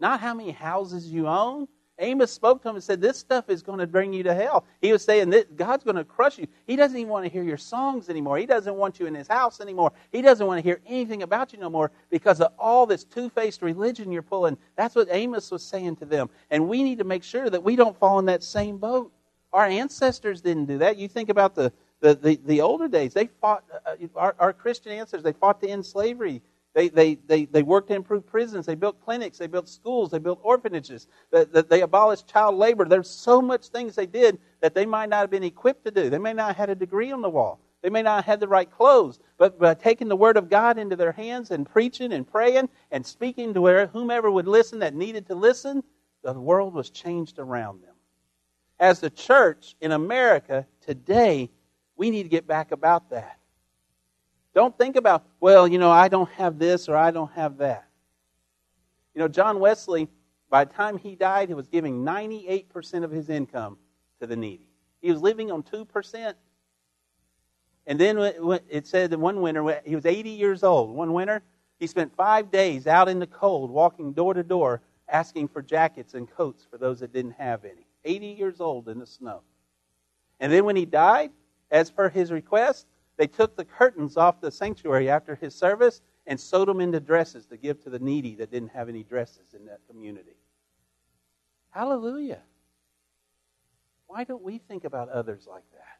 not 0.00 0.20
how 0.20 0.34
many 0.34 0.50
houses 0.50 1.10
you 1.10 1.28
own. 1.28 1.68
Amos 2.00 2.32
spoke 2.32 2.60
to 2.62 2.68
him 2.68 2.74
and 2.74 2.82
said, 2.82 3.00
This 3.00 3.18
stuff 3.18 3.48
is 3.48 3.62
going 3.62 3.78
to 3.78 3.86
bring 3.86 4.12
you 4.12 4.24
to 4.24 4.34
hell. 4.34 4.64
He 4.80 4.90
was 4.90 5.04
saying 5.04 5.30
that 5.30 5.56
God's 5.56 5.84
going 5.84 5.96
to 5.96 6.04
crush 6.04 6.38
you. 6.38 6.48
He 6.66 6.74
doesn't 6.74 6.96
even 6.96 7.08
want 7.08 7.24
to 7.24 7.30
hear 7.30 7.44
your 7.44 7.56
songs 7.56 8.08
anymore. 8.08 8.36
He 8.36 8.46
doesn't 8.46 8.74
want 8.74 8.98
you 8.98 9.06
in 9.06 9.14
his 9.14 9.28
house 9.28 9.60
anymore. 9.60 9.92
He 10.10 10.20
doesn't 10.20 10.44
want 10.44 10.58
to 10.58 10.62
hear 10.62 10.80
anything 10.86 11.22
about 11.22 11.52
you 11.52 11.60
no 11.60 11.70
more 11.70 11.92
because 12.10 12.40
of 12.40 12.52
all 12.58 12.86
this 12.86 13.04
two 13.04 13.30
faced 13.30 13.62
religion 13.62 14.10
you're 14.10 14.22
pulling. 14.22 14.58
That's 14.76 14.96
what 14.96 15.08
Amos 15.10 15.50
was 15.52 15.62
saying 15.62 15.96
to 15.96 16.04
them. 16.04 16.30
And 16.50 16.68
we 16.68 16.82
need 16.82 16.98
to 16.98 17.04
make 17.04 17.22
sure 17.22 17.48
that 17.48 17.62
we 17.62 17.76
don't 17.76 17.96
fall 17.96 18.18
in 18.18 18.24
that 18.26 18.42
same 18.42 18.78
boat. 18.78 19.12
Our 19.52 19.66
ancestors 19.66 20.40
didn't 20.40 20.66
do 20.66 20.78
that. 20.78 20.96
You 20.96 21.06
think 21.06 21.28
about 21.28 21.54
the, 21.54 21.72
the, 22.00 22.16
the, 22.16 22.40
the 22.44 22.60
older 22.60 22.88
days, 22.88 23.14
they 23.14 23.28
fought, 23.40 23.62
uh, 23.86 23.94
our, 24.16 24.34
our 24.40 24.52
Christian 24.52 24.90
ancestors, 24.90 25.22
they 25.22 25.32
fought 25.32 25.60
to 25.60 25.68
end 25.68 25.86
slavery. 25.86 26.42
They, 26.74 26.88
they, 26.88 27.14
they, 27.14 27.44
they 27.44 27.62
worked 27.62 27.88
to 27.88 27.94
improve 27.94 28.26
prisons. 28.26 28.66
They 28.66 28.74
built 28.74 29.00
clinics. 29.00 29.38
They 29.38 29.46
built 29.46 29.68
schools. 29.68 30.10
They 30.10 30.18
built 30.18 30.40
orphanages. 30.42 31.06
They, 31.30 31.44
they 31.44 31.82
abolished 31.82 32.26
child 32.26 32.56
labor. 32.56 32.84
There's 32.84 33.08
so 33.08 33.40
much 33.40 33.68
things 33.68 33.94
they 33.94 34.06
did 34.06 34.38
that 34.60 34.74
they 34.74 34.84
might 34.84 35.08
not 35.08 35.20
have 35.20 35.30
been 35.30 35.44
equipped 35.44 35.84
to 35.84 35.92
do. 35.92 36.10
They 36.10 36.18
may 36.18 36.32
not 36.32 36.48
have 36.48 36.56
had 36.56 36.70
a 36.70 36.74
degree 36.74 37.12
on 37.12 37.22
the 37.22 37.30
wall. 37.30 37.60
They 37.82 37.90
may 37.90 38.02
not 38.02 38.16
have 38.16 38.24
had 38.24 38.40
the 38.40 38.48
right 38.48 38.68
clothes. 38.68 39.20
But 39.38 39.58
by 39.58 39.74
taking 39.74 40.08
the 40.08 40.16
Word 40.16 40.36
of 40.36 40.50
God 40.50 40.76
into 40.76 40.96
their 40.96 41.12
hands 41.12 41.52
and 41.52 41.68
preaching 41.68 42.12
and 42.12 42.26
praying 42.26 42.68
and 42.90 43.06
speaking 43.06 43.54
to 43.54 43.86
whomever 43.92 44.30
would 44.30 44.48
listen 44.48 44.80
that 44.80 44.94
needed 44.94 45.28
to 45.28 45.36
listen, 45.36 45.84
the 46.24 46.32
world 46.32 46.74
was 46.74 46.90
changed 46.90 47.38
around 47.38 47.82
them. 47.82 47.94
As 48.80 48.98
the 48.98 49.10
church 49.10 49.76
in 49.80 49.92
America 49.92 50.66
today, 50.80 51.50
we 51.96 52.10
need 52.10 52.24
to 52.24 52.28
get 52.28 52.48
back 52.48 52.72
about 52.72 53.10
that. 53.10 53.38
Don't 54.54 54.76
think 54.78 54.96
about, 54.96 55.24
well, 55.40 55.66
you 55.66 55.78
know, 55.78 55.90
I 55.90 56.08
don't 56.08 56.30
have 56.30 56.58
this 56.58 56.88
or 56.88 56.96
I 56.96 57.10
don't 57.10 57.32
have 57.32 57.58
that. 57.58 57.86
You 59.14 59.20
know, 59.20 59.28
John 59.28 59.58
Wesley, 59.58 60.08
by 60.48 60.64
the 60.64 60.72
time 60.72 60.96
he 60.96 61.16
died, 61.16 61.48
he 61.48 61.54
was 61.54 61.68
giving 61.68 62.04
98% 62.04 63.04
of 63.04 63.10
his 63.10 63.28
income 63.28 63.78
to 64.20 64.26
the 64.26 64.36
needy. 64.36 64.68
He 65.02 65.10
was 65.10 65.20
living 65.20 65.50
on 65.50 65.62
2%. 65.64 66.34
And 67.86 68.00
then 68.00 68.16
it 68.68 68.86
said 68.86 69.10
that 69.10 69.18
one 69.18 69.42
winter, 69.42 69.80
he 69.84 69.94
was 69.94 70.06
80 70.06 70.30
years 70.30 70.62
old. 70.62 70.90
One 70.90 71.12
winter, 71.12 71.42
he 71.78 71.86
spent 71.86 72.14
five 72.16 72.50
days 72.50 72.86
out 72.86 73.08
in 73.08 73.18
the 73.18 73.26
cold, 73.26 73.70
walking 73.70 74.12
door 74.12 74.34
to 74.34 74.42
door, 74.42 74.80
asking 75.08 75.48
for 75.48 75.60
jackets 75.60 76.14
and 76.14 76.30
coats 76.30 76.64
for 76.70 76.78
those 76.78 77.00
that 77.00 77.12
didn't 77.12 77.32
have 77.32 77.64
any. 77.64 77.86
80 78.04 78.26
years 78.26 78.60
old 78.60 78.88
in 78.88 78.98
the 78.98 79.06
snow. 79.06 79.42
And 80.40 80.52
then 80.52 80.64
when 80.64 80.76
he 80.76 80.86
died, 80.86 81.30
as 81.70 81.90
per 81.90 82.08
his 82.08 82.30
request, 82.30 82.86
they 83.16 83.26
took 83.26 83.56
the 83.56 83.64
curtains 83.64 84.16
off 84.16 84.40
the 84.40 84.50
sanctuary 84.50 85.08
after 85.08 85.34
his 85.34 85.54
service 85.54 86.00
and 86.26 86.40
sewed 86.40 86.68
them 86.68 86.80
into 86.80 87.00
dresses 87.00 87.46
to 87.46 87.56
give 87.56 87.82
to 87.84 87.90
the 87.90 87.98
needy 87.98 88.34
that 88.36 88.50
didn't 88.50 88.70
have 88.70 88.88
any 88.88 89.02
dresses 89.02 89.54
in 89.54 89.66
that 89.66 89.80
community. 89.88 90.36
Hallelujah. 91.70 92.40
Why 94.06 94.24
don't 94.24 94.42
we 94.42 94.58
think 94.58 94.84
about 94.84 95.08
others 95.08 95.46
like 95.48 95.64
that? 95.72 95.98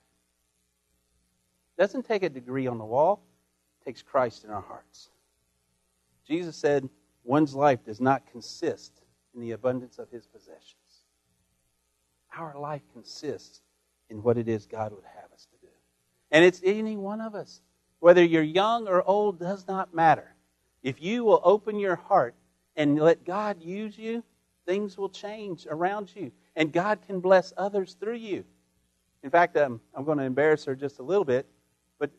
Doesn't 1.76 2.06
take 2.06 2.22
a 2.22 2.28
degree 2.28 2.66
on 2.66 2.78
the 2.78 2.84
wall, 2.84 3.22
it 3.80 3.84
takes 3.84 4.02
Christ 4.02 4.44
in 4.44 4.50
our 4.50 4.62
hearts. 4.62 5.10
Jesus 6.26 6.56
said, 6.56 6.88
one's 7.24 7.54
life 7.54 7.84
does 7.84 8.00
not 8.00 8.30
consist 8.30 9.02
in 9.34 9.40
the 9.40 9.50
abundance 9.50 9.98
of 9.98 10.10
his 10.10 10.26
possessions. 10.26 11.04
Our 12.36 12.58
life 12.58 12.82
consists 12.92 13.62
in 14.10 14.22
what 14.22 14.38
it 14.38 14.48
is 14.48 14.66
God 14.66 14.92
would 14.92 15.04
have 15.04 15.32
us 15.32 15.46
do. 15.50 15.53
And 16.34 16.44
it's 16.44 16.60
any 16.64 16.96
one 16.96 17.20
of 17.20 17.36
us. 17.36 17.60
Whether 18.00 18.24
you're 18.24 18.42
young 18.42 18.88
or 18.88 19.08
old 19.08 19.38
does 19.38 19.68
not 19.68 19.94
matter. 19.94 20.34
If 20.82 21.00
you 21.00 21.22
will 21.22 21.40
open 21.44 21.78
your 21.78 21.94
heart 21.94 22.34
and 22.74 22.98
let 22.98 23.24
God 23.24 23.62
use 23.62 23.96
you, 23.96 24.24
things 24.66 24.98
will 24.98 25.08
change 25.08 25.64
around 25.70 26.10
you. 26.16 26.32
And 26.56 26.72
God 26.72 26.98
can 27.06 27.20
bless 27.20 27.52
others 27.56 27.96
through 28.00 28.16
you. 28.16 28.44
In 29.22 29.30
fact, 29.30 29.56
um, 29.56 29.80
I'm 29.94 30.04
going 30.04 30.18
to 30.18 30.24
embarrass 30.24 30.64
her 30.64 30.74
just 30.74 30.98
a 30.98 31.04
little 31.04 31.24
bit, 31.24 31.46
but 32.00 32.10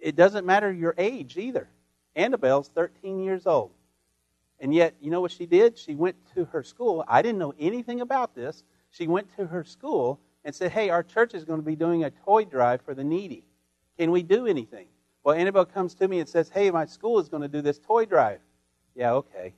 it 0.00 0.14
doesn't 0.14 0.46
matter 0.46 0.72
your 0.72 0.94
age 0.96 1.36
either. 1.36 1.68
Annabelle's 2.14 2.68
13 2.68 3.18
years 3.18 3.48
old. 3.48 3.72
And 4.60 4.72
yet, 4.72 4.94
you 5.00 5.10
know 5.10 5.20
what 5.20 5.32
she 5.32 5.46
did? 5.46 5.76
She 5.76 5.96
went 5.96 6.14
to 6.36 6.44
her 6.46 6.62
school. 6.62 7.04
I 7.08 7.20
didn't 7.20 7.38
know 7.38 7.54
anything 7.58 8.00
about 8.00 8.36
this. 8.36 8.62
She 8.92 9.08
went 9.08 9.34
to 9.36 9.46
her 9.46 9.64
school 9.64 10.20
and 10.44 10.54
said, 10.54 10.72
Hey, 10.72 10.90
our 10.90 11.02
church 11.02 11.34
is 11.34 11.44
going 11.44 11.60
to 11.60 11.66
be 11.66 11.76
doing 11.76 12.04
a 12.04 12.10
toy 12.10 12.44
drive 12.44 12.82
for 12.82 12.94
the 12.94 13.04
needy. 13.04 13.44
Can 13.98 14.10
we 14.10 14.22
do 14.22 14.46
anything? 14.46 14.86
Well, 15.22 15.34
Annabelle 15.34 15.64
comes 15.64 15.94
to 15.94 16.08
me 16.08 16.20
and 16.20 16.28
says, 16.28 16.48
Hey, 16.48 16.70
my 16.70 16.86
school 16.86 17.18
is 17.18 17.28
going 17.28 17.42
to 17.42 17.48
do 17.48 17.62
this 17.62 17.78
toy 17.78 18.04
drive. 18.04 18.40
Yeah, 18.94 19.12
okay. 19.14 19.54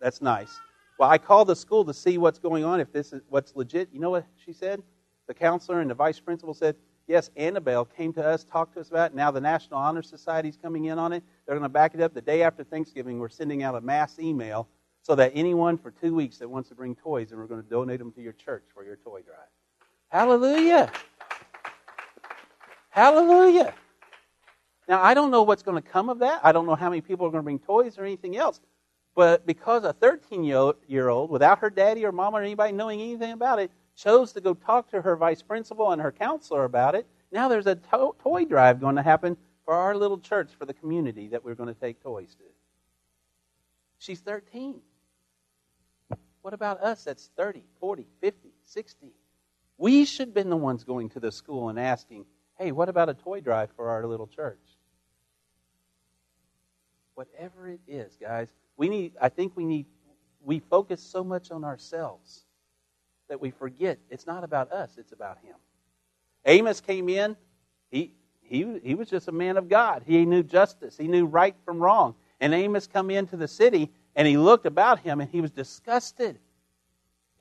That's 0.00 0.20
nice. 0.20 0.60
Well, 0.98 1.08
I 1.08 1.18
called 1.18 1.48
the 1.48 1.56
school 1.56 1.84
to 1.84 1.94
see 1.94 2.18
what's 2.18 2.38
going 2.38 2.64
on, 2.64 2.80
if 2.80 2.92
this 2.92 3.12
is 3.12 3.22
what's 3.28 3.56
legit. 3.56 3.88
You 3.92 4.00
know 4.00 4.10
what 4.10 4.26
she 4.44 4.52
said? 4.52 4.82
The 5.26 5.34
counselor 5.34 5.80
and 5.80 5.90
the 5.90 5.94
vice 5.94 6.20
principal 6.20 6.54
said, 6.54 6.76
Yes, 7.08 7.30
Annabelle 7.36 7.84
came 7.84 8.12
to 8.14 8.24
us, 8.24 8.44
talked 8.44 8.74
to 8.74 8.80
us 8.80 8.88
about 8.88 9.10
it. 9.10 9.16
Now 9.16 9.30
the 9.30 9.40
National 9.40 9.78
Honor 9.78 10.02
Society's 10.02 10.56
coming 10.56 10.86
in 10.86 10.98
on 10.98 11.12
it. 11.12 11.22
They're 11.46 11.56
going 11.56 11.64
to 11.64 11.68
back 11.68 11.94
it 11.94 12.00
up. 12.00 12.14
The 12.14 12.20
day 12.22 12.42
after 12.42 12.62
Thanksgiving, 12.62 13.18
we're 13.18 13.28
sending 13.28 13.62
out 13.62 13.74
a 13.74 13.80
mass 13.80 14.18
email 14.18 14.68
so 15.02 15.16
that 15.16 15.32
anyone 15.34 15.76
for 15.76 15.90
two 15.90 16.14
weeks 16.14 16.38
that 16.38 16.48
wants 16.48 16.68
to 16.68 16.74
bring 16.76 16.94
toys, 16.94 17.32
and 17.32 17.40
we're 17.40 17.48
going 17.48 17.62
to 17.62 17.68
donate 17.68 17.98
them 17.98 18.12
to 18.12 18.22
your 18.22 18.32
church 18.32 18.62
for 18.72 18.84
your 18.84 18.96
toy 18.96 19.20
drive. 19.22 19.48
Hallelujah. 20.12 20.92
Hallelujah. 22.90 23.72
Now, 24.86 25.02
I 25.02 25.14
don't 25.14 25.30
know 25.30 25.42
what's 25.42 25.62
going 25.62 25.82
to 25.82 25.88
come 25.88 26.10
of 26.10 26.18
that. 26.18 26.40
I 26.44 26.52
don't 26.52 26.66
know 26.66 26.74
how 26.74 26.90
many 26.90 27.00
people 27.00 27.26
are 27.26 27.30
going 27.30 27.40
to 27.40 27.44
bring 27.44 27.58
toys 27.58 27.96
or 27.96 28.04
anything 28.04 28.36
else. 28.36 28.60
But 29.14 29.46
because 29.46 29.84
a 29.84 29.94
13 29.94 30.44
year 30.44 31.08
old, 31.08 31.30
without 31.30 31.60
her 31.60 31.70
daddy 31.70 32.04
or 32.04 32.12
mom 32.12 32.34
or 32.36 32.42
anybody 32.42 32.72
knowing 32.72 33.00
anything 33.00 33.32
about 33.32 33.58
it, 33.58 33.70
chose 33.96 34.32
to 34.34 34.42
go 34.42 34.52
talk 34.52 34.90
to 34.90 35.00
her 35.00 35.16
vice 35.16 35.40
principal 35.40 35.92
and 35.92 36.02
her 36.02 36.12
counselor 36.12 36.64
about 36.64 36.94
it, 36.94 37.06
now 37.30 37.48
there's 37.48 37.66
a 37.66 37.76
to- 37.76 38.14
toy 38.22 38.44
drive 38.44 38.80
going 38.80 38.96
to 38.96 39.02
happen 39.02 39.34
for 39.64 39.72
our 39.72 39.96
little 39.96 40.18
church, 40.18 40.50
for 40.58 40.66
the 40.66 40.74
community 40.74 41.28
that 41.28 41.42
we're 41.42 41.54
going 41.54 41.72
to 41.72 41.80
take 41.80 42.02
toys 42.02 42.34
to. 42.34 42.44
She's 43.98 44.20
13. 44.20 44.78
What 46.42 46.52
about 46.52 46.82
us 46.82 47.04
that's 47.04 47.30
30, 47.34 47.62
40, 47.80 48.06
50, 48.20 48.50
60? 48.66 49.12
We 49.78 50.04
should 50.04 50.28
have 50.28 50.34
been 50.34 50.50
the 50.50 50.56
ones 50.56 50.84
going 50.84 51.08
to 51.10 51.20
the 51.20 51.32
school 51.32 51.68
and 51.68 51.78
asking, 51.78 52.26
hey, 52.58 52.72
what 52.72 52.88
about 52.88 53.08
a 53.08 53.14
toy 53.14 53.40
drive 53.40 53.70
for 53.76 53.88
our 53.90 54.06
little 54.06 54.26
church? 54.26 54.60
Whatever 57.14 57.68
it 57.68 57.80
is, 57.86 58.16
guys, 58.20 58.48
we 58.76 58.88
need, 58.88 59.12
I 59.20 59.28
think 59.28 59.56
we 59.56 59.64
need, 59.64 59.86
we 60.42 60.60
focus 60.60 61.02
so 61.02 61.22
much 61.24 61.50
on 61.50 61.64
ourselves 61.64 62.44
that 63.28 63.40
we 63.40 63.50
forget 63.50 63.98
it's 64.10 64.26
not 64.26 64.44
about 64.44 64.72
us, 64.72 64.92
it's 64.98 65.12
about 65.12 65.38
Him. 65.38 65.56
Amos 66.44 66.80
came 66.80 67.08
in, 67.08 67.36
he, 67.90 68.12
he, 68.40 68.80
he 68.82 68.94
was 68.94 69.08
just 69.08 69.28
a 69.28 69.32
man 69.32 69.56
of 69.56 69.68
God. 69.68 70.02
He 70.06 70.24
knew 70.24 70.42
justice, 70.42 70.96
he 70.96 71.06
knew 71.06 71.26
right 71.26 71.54
from 71.64 71.78
wrong. 71.78 72.14
And 72.40 72.52
Amos 72.52 72.86
come 72.86 73.10
into 73.10 73.36
the 73.36 73.46
city 73.46 73.90
and 74.16 74.26
he 74.26 74.36
looked 74.36 74.66
about 74.66 74.98
him 74.98 75.20
and 75.20 75.30
he 75.30 75.40
was 75.40 75.50
disgusted. 75.50 76.38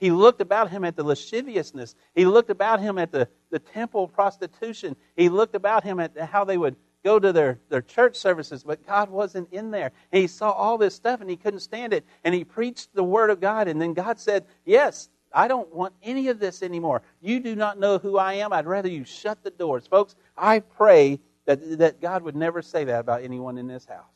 He 0.02 0.10
looked 0.10 0.42
about 0.42 0.72
him 0.72 0.84
at 0.84 0.96
the 0.96 1.04
lasciviousness. 1.04 1.96
He 2.16 2.26
looked 2.26 2.50
about 2.50 2.80
him 2.80 2.98
at 2.98 3.12
the, 3.12 3.28
the 3.52 3.60
temple 3.60 4.08
prostitution. 4.08 4.96
He 5.16 5.30
looked 5.30 5.54
about 5.54 5.84
him 5.84 6.00
at 6.00 6.18
how 6.18 6.44
they 6.44 6.58
would 6.58 6.76
go 7.04 7.20
to 7.20 7.32
their, 7.32 7.60
their 7.70 7.84
church 7.84 8.16
services, 8.16 8.64
but 8.64 8.86
God 8.88 9.12
wasn't 9.12 9.54
in 9.54 9.70
there. 9.70 9.92
And 10.12 10.20
he 10.20 10.26
saw 10.26 10.52
all 10.52 10.80
this 10.80 10.96
stuff 10.96 11.22
and 11.22 11.30
he 11.30 11.38
couldn't 11.38 11.60
stand 11.60 11.94
it. 11.94 12.04
And 12.24 12.34
he 12.34 12.44
preached 12.44 12.96
the 12.96 13.04
word 13.04 13.30
of 13.30 13.40
God. 13.40 13.68
And 13.68 13.80
then 13.80 13.94
God 13.94 14.20
said, 14.20 14.48
Yes, 14.66 15.10
I 15.32 15.48
don't 15.48 15.72
want 15.72 15.94
any 16.02 16.30
of 16.30 16.40
this 16.40 16.64
anymore. 16.64 17.04
You 17.22 17.40
do 17.40 17.56
not 17.56 17.80
know 17.80 18.00
who 18.00 18.18
I 18.18 18.34
am. 18.34 18.52
I'd 18.52 18.66
rather 18.66 18.90
you 18.90 19.06
shut 19.06 19.44
the 19.44 19.52
doors. 19.52 19.86
Folks, 19.86 20.16
I 20.36 20.62
pray 20.62 21.20
that, 21.46 21.78
that 21.78 22.02
God 22.02 22.24
would 22.24 22.36
never 22.36 22.64
say 22.64 22.86
that 22.86 23.02
about 23.02 23.22
anyone 23.22 23.60
in 23.60 23.68
this 23.68 23.86
house. 23.86 24.11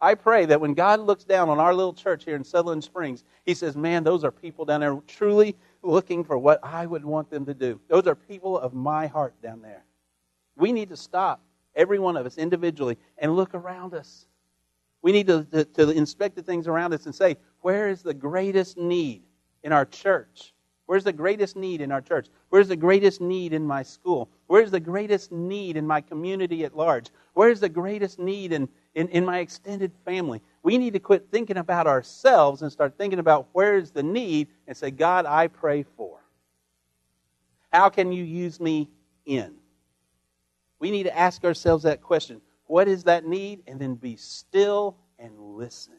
I 0.00 0.14
pray 0.14 0.46
that 0.46 0.60
when 0.60 0.74
God 0.74 1.00
looks 1.00 1.24
down 1.24 1.48
on 1.48 1.58
our 1.58 1.74
little 1.74 1.92
church 1.92 2.24
here 2.24 2.36
in 2.36 2.44
Sutherland 2.44 2.84
Springs, 2.84 3.24
He 3.44 3.54
says, 3.54 3.76
Man, 3.76 4.04
those 4.04 4.24
are 4.24 4.30
people 4.30 4.64
down 4.64 4.80
there 4.80 4.96
truly 5.06 5.56
looking 5.82 6.22
for 6.24 6.38
what 6.38 6.60
I 6.62 6.86
would 6.86 7.04
want 7.04 7.30
them 7.30 7.46
to 7.46 7.54
do. 7.54 7.80
Those 7.88 8.06
are 8.06 8.14
people 8.14 8.58
of 8.58 8.74
my 8.74 9.06
heart 9.06 9.34
down 9.42 9.62
there. 9.62 9.84
We 10.56 10.72
need 10.72 10.88
to 10.90 10.96
stop 10.96 11.40
every 11.78 11.98
one 12.00 12.16
of 12.16 12.26
us 12.26 12.36
individually, 12.36 12.98
and 13.16 13.34
look 13.34 13.54
around 13.54 13.94
us. 13.94 14.26
We 15.00 15.12
need 15.12 15.28
to, 15.28 15.44
to, 15.44 15.64
to 15.64 15.90
inspect 15.90 16.34
the 16.34 16.42
things 16.42 16.66
around 16.66 16.92
us 16.92 17.06
and 17.06 17.14
say, 17.14 17.36
where 17.60 17.88
is 17.88 18.02
the 18.02 18.12
greatest 18.12 18.76
need 18.76 19.22
in 19.62 19.72
our 19.72 19.84
church? 19.84 20.52
Where's 20.86 21.04
the 21.04 21.12
greatest 21.12 21.54
need 21.54 21.80
in 21.80 21.92
our 21.92 22.00
church? 22.00 22.28
Where's 22.48 22.68
the 22.68 22.76
greatest 22.76 23.20
need 23.20 23.52
in 23.52 23.64
my 23.64 23.82
school? 23.82 24.28
Where's 24.48 24.70
the 24.70 24.80
greatest 24.80 25.30
need 25.30 25.76
in 25.76 25.86
my 25.86 26.00
community 26.00 26.64
at 26.64 26.76
large? 26.76 27.10
Where's 27.34 27.60
the 27.60 27.68
greatest 27.68 28.18
need 28.18 28.52
in, 28.52 28.68
in, 28.94 29.08
in, 29.08 29.24
my 29.24 29.38
extended 29.38 29.92
family? 30.04 30.42
We 30.62 30.78
need 30.78 30.94
to 30.94 30.98
quit 30.98 31.28
thinking 31.30 31.56
about 31.56 31.86
ourselves 31.86 32.62
and 32.62 32.72
start 32.72 32.96
thinking 32.98 33.18
about 33.18 33.48
where's 33.52 33.90
the 33.90 34.02
need 34.02 34.48
and 34.66 34.76
say, 34.76 34.90
God, 34.90 35.26
I 35.26 35.48
pray 35.48 35.84
for. 35.96 36.18
How 37.72 37.88
can 37.88 38.12
you 38.12 38.24
use 38.24 38.60
me 38.60 38.88
in? 39.26 39.54
We 40.78 40.90
need 40.90 41.04
to 41.04 41.16
ask 41.16 41.44
ourselves 41.44 41.84
that 41.84 42.02
question 42.02 42.40
What 42.66 42.88
is 42.88 43.04
that 43.04 43.26
need? 43.26 43.62
And 43.66 43.80
then 43.80 43.94
be 43.94 44.16
still 44.16 44.96
and 45.18 45.38
listen. 45.38 45.94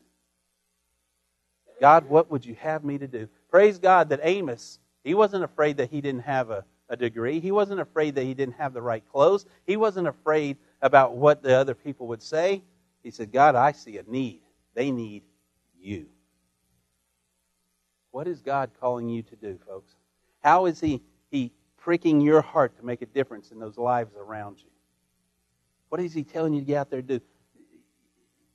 God, 1.79 2.09
what 2.09 2.29
would 2.29 2.45
you 2.45 2.55
have 2.55 2.83
me 2.83 2.97
to 2.97 3.07
do? 3.07 3.29
Praise 3.49 3.79
God 3.79 4.09
that 4.09 4.19
Amos, 4.23 4.79
he 5.03 5.13
wasn't 5.13 5.43
afraid 5.43 5.77
that 5.77 5.89
he 5.89 6.01
didn't 6.01 6.23
have 6.23 6.49
a, 6.49 6.65
a 6.89 6.97
degree. 6.97 7.39
He 7.39 7.51
wasn't 7.51 7.79
afraid 7.79 8.15
that 8.15 8.23
he 8.23 8.33
didn't 8.33 8.55
have 8.55 8.73
the 8.73 8.81
right 8.81 9.03
clothes. 9.11 9.45
He 9.65 9.77
wasn't 9.77 10.07
afraid 10.07 10.57
about 10.81 11.15
what 11.15 11.41
the 11.41 11.55
other 11.55 11.73
people 11.73 12.07
would 12.07 12.21
say. 12.21 12.61
He 13.03 13.11
said, 13.11 13.31
God, 13.31 13.55
I 13.55 13.71
see 13.71 13.97
a 13.97 14.03
need. 14.03 14.41
They 14.73 14.91
need 14.91 15.23
you. 15.79 16.07
What 18.11 18.27
is 18.27 18.41
God 18.41 18.71
calling 18.79 19.09
you 19.09 19.21
to 19.23 19.35
do, 19.35 19.59
folks? 19.67 19.95
How 20.43 20.65
is 20.65 20.79
He, 20.79 21.01
he 21.29 21.51
pricking 21.77 22.21
your 22.21 22.41
heart 22.41 22.77
to 22.77 22.85
make 22.85 23.01
a 23.01 23.05
difference 23.05 23.51
in 23.51 23.59
those 23.59 23.77
lives 23.77 24.15
around 24.15 24.57
you? 24.59 24.69
What 25.89 26.01
is 26.01 26.13
he 26.13 26.23
telling 26.23 26.53
you 26.53 26.61
to 26.61 26.65
get 26.65 26.77
out 26.77 26.89
there 26.89 27.01
to 27.01 27.19
do? 27.19 27.21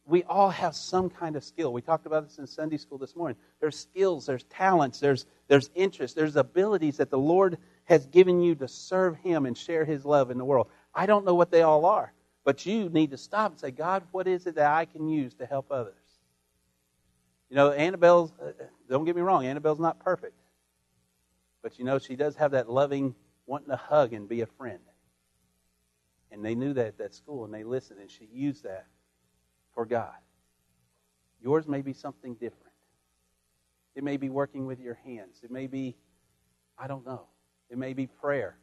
We 0.06 0.22
all 0.24 0.50
have 0.50 0.76
some 0.76 1.08
kind 1.08 1.34
of 1.34 1.42
skill. 1.42 1.72
We 1.72 1.80
talked 1.80 2.06
about 2.06 2.28
this 2.28 2.38
in 2.38 2.46
Sunday 2.46 2.76
school 2.76 2.98
this 2.98 3.16
morning. 3.16 3.38
There's 3.60 3.78
skills, 3.78 4.26
there's 4.26 4.44
talents, 4.44 5.00
there's, 5.00 5.26
there's 5.48 5.70
interests, 5.74 6.14
there's 6.14 6.36
abilities 6.36 6.98
that 6.98 7.10
the 7.10 7.18
Lord 7.18 7.58
has 7.84 8.06
given 8.06 8.40
you 8.40 8.54
to 8.56 8.68
serve 8.68 9.16
Him 9.16 9.46
and 9.46 9.56
share 9.56 9.84
His 9.84 10.04
love 10.04 10.30
in 10.30 10.36
the 10.36 10.44
world. 10.44 10.68
I 10.94 11.06
don't 11.06 11.24
know 11.24 11.34
what 11.34 11.50
they 11.50 11.62
all 11.62 11.86
are, 11.86 12.12
but 12.44 12.66
you 12.66 12.90
need 12.90 13.10
to 13.10 13.16
stop 13.16 13.52
and 13.52 13.60
say, 13.60 13.70
God, 13.70 14.02
what 14.12 14.28
is 14.28 14.46
it 14.46 14.54
that 14.56 14.70
I 14.70 14.84
can 14.84 15.08
use 15.08 15.34
to 15.34 15.46
help 15.46 15.72
others? 15.72 15.94
You 17.48 17.56
know, 17.56 17.72
Annabelle's, 17.72 18.32
uh, 18.40 18.52
don't 18.88 19.04
get 19.04 19.16
me 19.16 19.22
wrong, 19.22 19.46
Annabelle's 19.46 19.80
not 19.80 19.98
perfect. 19.98 20.38
But 21.62 21.78
you 21.78 21.84
know, 21.84 21.98
she 21.98 22.16
does 22.16 22.36
have 22.36 22.50
that 22.50 22.70
loving, 22.70 23.14
wanting 23.46 23.70
to 23.70 23.76
hug 23.76 24.12
and 24.12 24.28
be 24.28 24.42
a 24.42 24.46
friend. 24.46 24.80
And 26.30 26.44
they 26.44 26.54
knew 26.54 26.74
that 26.74 26.86
at 26.86 26.98
that 26.98 27.14
school, 27.14 27.44
and 27.44 27.54
they 27.54 27.64
listened, 27.64 28.00
and 28.00 28.10
she 28.10 28.28
used 28.32 28.64
that 28.64 28.86
for 29.72 29.86
God. 29.86 30.14
Yours 31.40 31.66
may 31.66 31.80
be 31.80 31.92
something 31.92 32.34
different. 32.34 32.72
It 33.94 34.02
may 34.02 34.16
be 34.16 34.28
working 34.28 34.66
with 34.66 34.80
your 34.80 34.98
hands. 35.04 35.40
It 35.42 35.50
may 35.50 35.66
be, 35.66 35.94
I 36.76 36.88
don't 36.88 37.06
know, 37.06 37.26
it 37.70 37.78
may 37.78 37.92
be 37.92 38.06
prayer. 38.06 38.58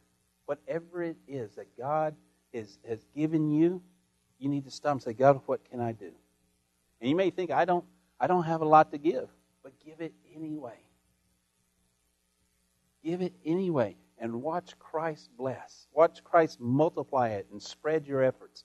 Whatever 0.45 1.01
it 1.01 1.17
is 1.27 1.55
that 1.55 1.77
God 1.77 2.15
is, 2.53 2.79
has 2.87 3.03
given 3.15 3.49
you, 3.49 3.81
you 4.39 4.49
need 4.49 4.65
to 4.65 4.71
stop 4.71 4.93
and 4.93 5.01
say, 5.01 5.13
God, 5.13 5.41
what 5.45 5.69
can 5.69 5.79
I 5.79 5.91
do? 5.91 6.11
And 6.99 7.09
you 7.09 7.15
may 7.15 7.29
think, 7.29 7.51
I 7.51 7.65
don't, 7.65 7.85
I 8.19 8.27
don't 8.27 8.43
have 8.43 8.61
a 8.61 8.65
lot 8.65 8.91
to 8.91 8.97
give, 8.97 9.29
but 9.63 9.73
give 9.83 10.01
it 10.01 10.13
anyway. 10.35 10.79
Give 13.03 13.21
it 13.21 13.33
anyway 13.45 13.95
and 14.21 14.43
watch 14.43 14.77
Christ 14.77 15.29
bless. 15.35 15.87
Watch 15.93 16.23
Christ 16.23 16.61
multiply 16.61 17.29
it 17.29 17.47
and 17.51 17.61
spread 17.61 18.07
your 18.07 18.23
efforts. 18.23 18.63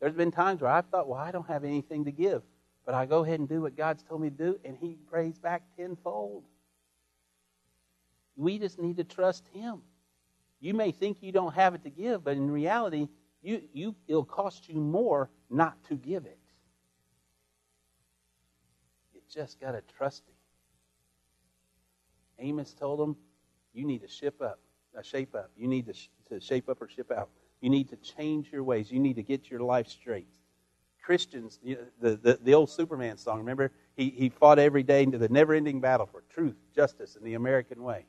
There's 0.00 0.14
been 0.14 0.32
times 0.32 0.60
where 0.60 0.70
I've 0.70 0.86
thought, 0.86 1.08
well, 1.08 1.20
I 1.20 1.30
don't 1.30 1.46
have 1.46 1.62
anything 1.62 2.04
to 2.06 2.12
give. 2.12 2.42
But 2.84 2.96
I 2.96 3.06
go 3.06 3.24
ahead 3.24 3.38
and 3.38 3.48
do 3.48 3.62
what 3.62 3.76
God's 3.76 4.02
told 4.02 4.20
me 4.20 4.30
to 4.30 4.36
do, 4.36 4.58
and 4.64 4.76
He 4.76 4.96
prays 5.08 5.38
back 5.38 5.62
tenfold. 5.76 6.42
We 8.34 8.58
just 8.58 8.80
need 8.80 8.96
to 8.96 9.04
trust 9.04 9.44
Him. 9.54 9.82
You 10.62 10.74
may 10.74 10.92
think 10.92 11.18
you 11.20 11.32
don't 11.32 11.54
have 11.54 11.74
it 11.74 11.82
to 11.82 11.90
give, 11.90 12.22
but 12.22 12.36
in 12.36 12.48
reality, 12.48 13.08
you, 13.42 13.62
you, 13.72 13.96
it'll 14.06 14.24
cost 14.24 14.68
you 14.68 14.76
more 14.76 15.28
not 15.50 15.82
to 15.88 15.96
give 15.96 16.24
it. 16.24 16.38
You 19.12 19.20
just 19.28 19.60
got 19.60 19.72
to 19.72 19.82
trust 19.98 20.22
Him. 20.28 20.34
Amos 22.38 22.72
told 22.72 23.00
them, 23.00 23.16
you 23.74 23.84
need 23.84 24.02
to 24.02 24.08
ship 24.08 24.40
up, 24.40 24.60
uh, 24.96 25.02
shape 25.02 25.34
up. 25.34 25.50
You 25.56 25.66
need 25.66 25.86
to, 25.86 25.94
sh- 25.94 26.10
to 26.28 26.38
shape 26.38 26.68
up 26.68 26.80
or 26.80 26.88
ship 26.88 27.10
out. 27.10 27.28
You 27.60 27.68
need 27.68 27.88
to 27.88 27.96
change 27.96 28.52
your 28.52 28.62
ways. 28.62 28.90
You 28.92 29.00
need 29.00 29.16
to 29.16 29.22
get 29.24 29.50
your 29.50 29.60
life 29.60 29.88
straight. 29.88 30.28
Christians, 31.02 31.58
you 31.60 31.74
know, 31.74 31.82
the, 32.00 32.16
the, 32.16 32.38
the 32.40 32.54
old 32.54 32.70
Superman 32.70 33.16
song, 33.16 33.38
remember? 33.38 33.72
He, 33.96 34.10
he 34.10 34.28
fought 34.28 34.60
every 34.60 34.84
day 34.84 35.02
into 35.02 35.18
the 35.18 35.28
never 35.28 35.54
ending 35.54 35.80
battle 35.80 36.06
for 36.06 36.22
truth, 36.30 36.56
justice, 36.72 37.16
and 37.16 37.26
the 37.26 37.34
American 37.34 37.82
way. 37.82 38.06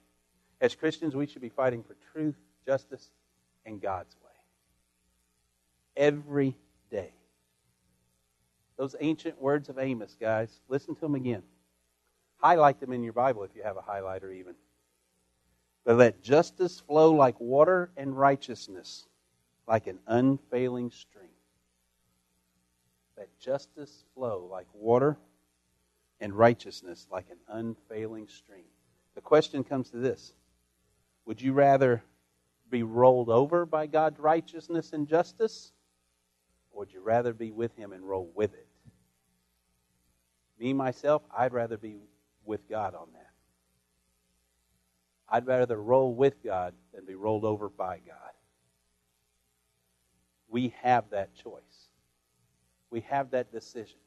As 0.61 0.75
Christians, 0.75 1.15
we 1.15 1.27
should 1.27 1.41
be 1.41 1.49
fighting 1.49 1.83
for 1.83 1.95
truth, 2.11 2.35
justice, 2.65 3.09
and 3.65 3.81
God's 3.81 4.15
way. 4.23 4.31
Every 5.95 6.57
day. 6.89 7.13
Those 8.77 8.95
ancient 8.99 9.41
words 9.41 9.69
of 9.69 9.77
Amos, 9.77 10.15
guys, 10.19 10.61
listen 10.67 10.95
to 10.95 11.01
them 11.01 11.15
again. 11.15 11.43
Highlight 12.37 12.79
them 12.79 12.91
in 12.91 13.03
your 13.03 13.13
Bible 13.13 13.43
if 13.43 13.51
you 13.55 13.63
have 13.63 13.77
a 13.77 13.81
highlighter, 13.81 14.33
even. 14.35 14.55
But 15.85 15.97
let 15.97 16.21
justice 16.21 16.79
flow 16.79 17.13
like 17.13 17.39
water 17.39 17.91
and 17.97 18.17
righteousness 18.17 19.05
like 19.67 19.87
an 19.87 19.99
unfailing 20.07 20.91
stream. 20.91 21.29
Let 23.17 23.37
justice 23.39 24.03
flow 24.15 24.47
like 24.51 24.67
water 24.73 25.17
and 26.19 26.33
righteousness 26.33 27.07
like 27.11 27.25
an 27.29 27.37
unfailing 27.47 28.27
stream. 28.27 28.65
The 29.15 29.21
question 29.21 29.63
comes 29.63 29.89
to 29.91 29.97
this 29.97 30.33
Would 31.25 31.41
you 31.41 31.53
rather 31.53 32.03
be 32.69 32.83
rolled 32.83 33.29
over 33.29 33.65
by 33.65 33.87
God's 33.87 34.19
righteousness 34.19 34.93
and 34.93 35.07
justice? 35.07 35.71
Or 36.71 36.79
would 36.79 36.93
you 36.93 37.01
rather 37.01 37.33
be 37.33 37.51
with 37.51 37.75
Him 37.75 37.93
and 37.93 38.03
roll 38.03 38.31
with 38.35 38.53
it? 38.53 38.67
Me, 40.59 40.73
myself, 40.73 41.21
I'd 41.35 41.53
rather 41.53 41.77
be 41.77 41.97
with 42.45 42.67
God 42.69 42.95
on 42.95 43.07
that. 43.13 43.29
I'd 45.29 45.47
rather 45.47 45.81
roll 45.81 46.13
with 46.13 46.43
God 46.43 46.73
than 46.93 47.05
be 47.05 47.15
rolled 47.15 47.45
over 47.45 47.69
by 47.69 47.99
God. 48.05 48.17
We 50.47 50.73
have 50.81 51.09
that 51.09 51.33
choice. 51.35 51.89
We 52.89 53.01
have 53.01 53.31
that 53.31 53.51
decision. 53.51 53.97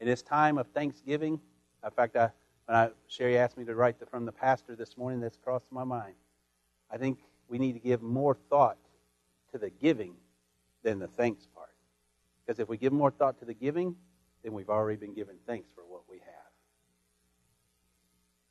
In 0.00 0.06
this 0.06 0.22
time 0.22 0.58
of 0.58 0.66
Thanksgiving, 0.68 1.40
in 1.84 1.90
fact, 1.90 2.16
I, 2.16 2.30
I, 2.76 2.90
Sherry 3.08 3.38
asked 3.38 3.56
me 3.56 3.64
to 3.64 3.74
write 3.74 3.98
the, 3.98 4.06
from 4.06 4.26
the 4.26 4.32
pastor 4.32 4.76
this 4.76 4.96
morning, 4.96 5.20
that's 5.20 5.36
crossed 5.36 5.72
my 5.72 5.84
mind. 5.84 6.14
I 6.90 6.96
think 6.98 7.18
we 7.48 7.58
need 7.58 7.72
to 7.72 7.80
give 7.80 8.02
more 8.02 8.36
thought 8.48 8.78
to 9.52 9.58
the 9.58 9.70
giving 9.70 10.14
than 10.82 10.98
the 10.98 11.08
thanks 11.08 11.46
part. 11.54 11.74
Because 12.44 12.60
if 12.60 12.68
we 12.68 12.76
give 12.76 12.92
more 12.92 13.10
thought 13.10 13.38
to 13.40 13.44
the 13.44 13.54
giving, 13.54 13.96
then 14.42 14.52
we've 14.52 14.70
already 14.70 14.98
been 14.98 15.14
given 15.14 15.36
thanks 15.46 15.70
for 15.74 15.82
what 15.82 16.02
we 16.08 16.18
have. 16.18 16.26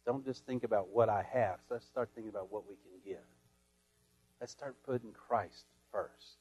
Don't 0.06 0.26
just 0.26 0.46
think 0.46 0.64
about 0.64 0.90
what 0.90 1.10
I 1.10 1.26
have. 1.32 1.60
Let's 1.70 1.86
start 1.86 2.10
thinking 2.16 2.30
about 2.30 2.52
what 2.52 2.68
we 2.68 2.76
can 2.76 2.92
give. 3.06 3.24
Let's 4.40 4.52
start 4.52 4.76
putting 4.86 5.12
Christ 5.12 5.66
first. 5.92 6.38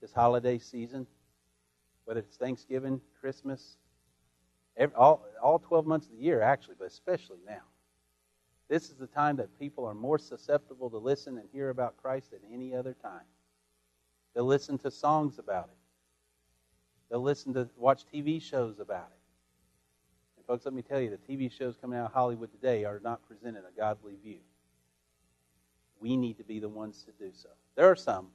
This 0.00 0.12
holiday 0.12 0.58
season, 0.58 1.06
whether 2.04 2.20
it's 2.20 2.36
Thanksgiving, 2.36 3.00
Christmas, 3.20 3.76
every, 4.76 4.94
all, 4.96 5.26
all 5.42 5.58
12 5.58 5.86
months 5.86 6.06
of 6.06 6.12
the 6.12 6.22
year, 6.22 6.42
actually, 6.42 6.74
but 6.78 6.86
especially 6.86 7.38
now. 7.46 7.62
This 8.68 8.88
is 8.88 8.96
the 8.96 9.06
time 9.06 9.36
that 9.36 9.58
people 9.58 9.84
are 9.84 9.94
more 9.94 10.18
susceptible 10.18 10.88
to 10.90 10.98
listen 10.98 11.38
and 11.38 11.48
hear 11.52 11.70
about 11.70 11.96
Christ 11.96 12.30
than 12.30 12.40
any 12.52 12.74
other 12.74 12.94
time. 12.94 13.26
They'll 14.34 14.44
listen 14.46 14.78
to 14.78 14.90
songs 14.90 15.38
about 15.38 15.66
it. 15.66 15.76
They'll 17.10 17.22
listen 17.22 17.54
to 17.54 17.68
watch 17.76 18.04
TV 18.12 18.40
shows 18.42 18.80
about 18.80 19.10
it. 19.12 19.20
And 20.36 20.46
folks, 20.46 20.64
let 20.64 20.74
me 20.74 20.82
tell 20.82 21.00
you, 21.00 21.10
the 21.10 21.32
TV 21.32 21.52
shows 21.52 21.76
coming 21.80 21.98
out 21.98 22.06
of 22.06 22.12
Hollywood 22.12 22.50
today 22.50 22.84
are 22.84 23.00
not 23.04 23.20
presenting 23.28 23.62
a 23.62 23.78
godly 23.78 24.16
view. 24.22 24.38
We 26.00 26.16
need 26.16 26.38
to 26.38 26.44
be 26.44 26.58
the 26.58 26.68
ones 26.68 27.04
to 27.04 27.24
do 27.24 27.30
so. 27.32 27.50
There 27.76 27.90
are 27.90 27.96
some. 27.96 28.28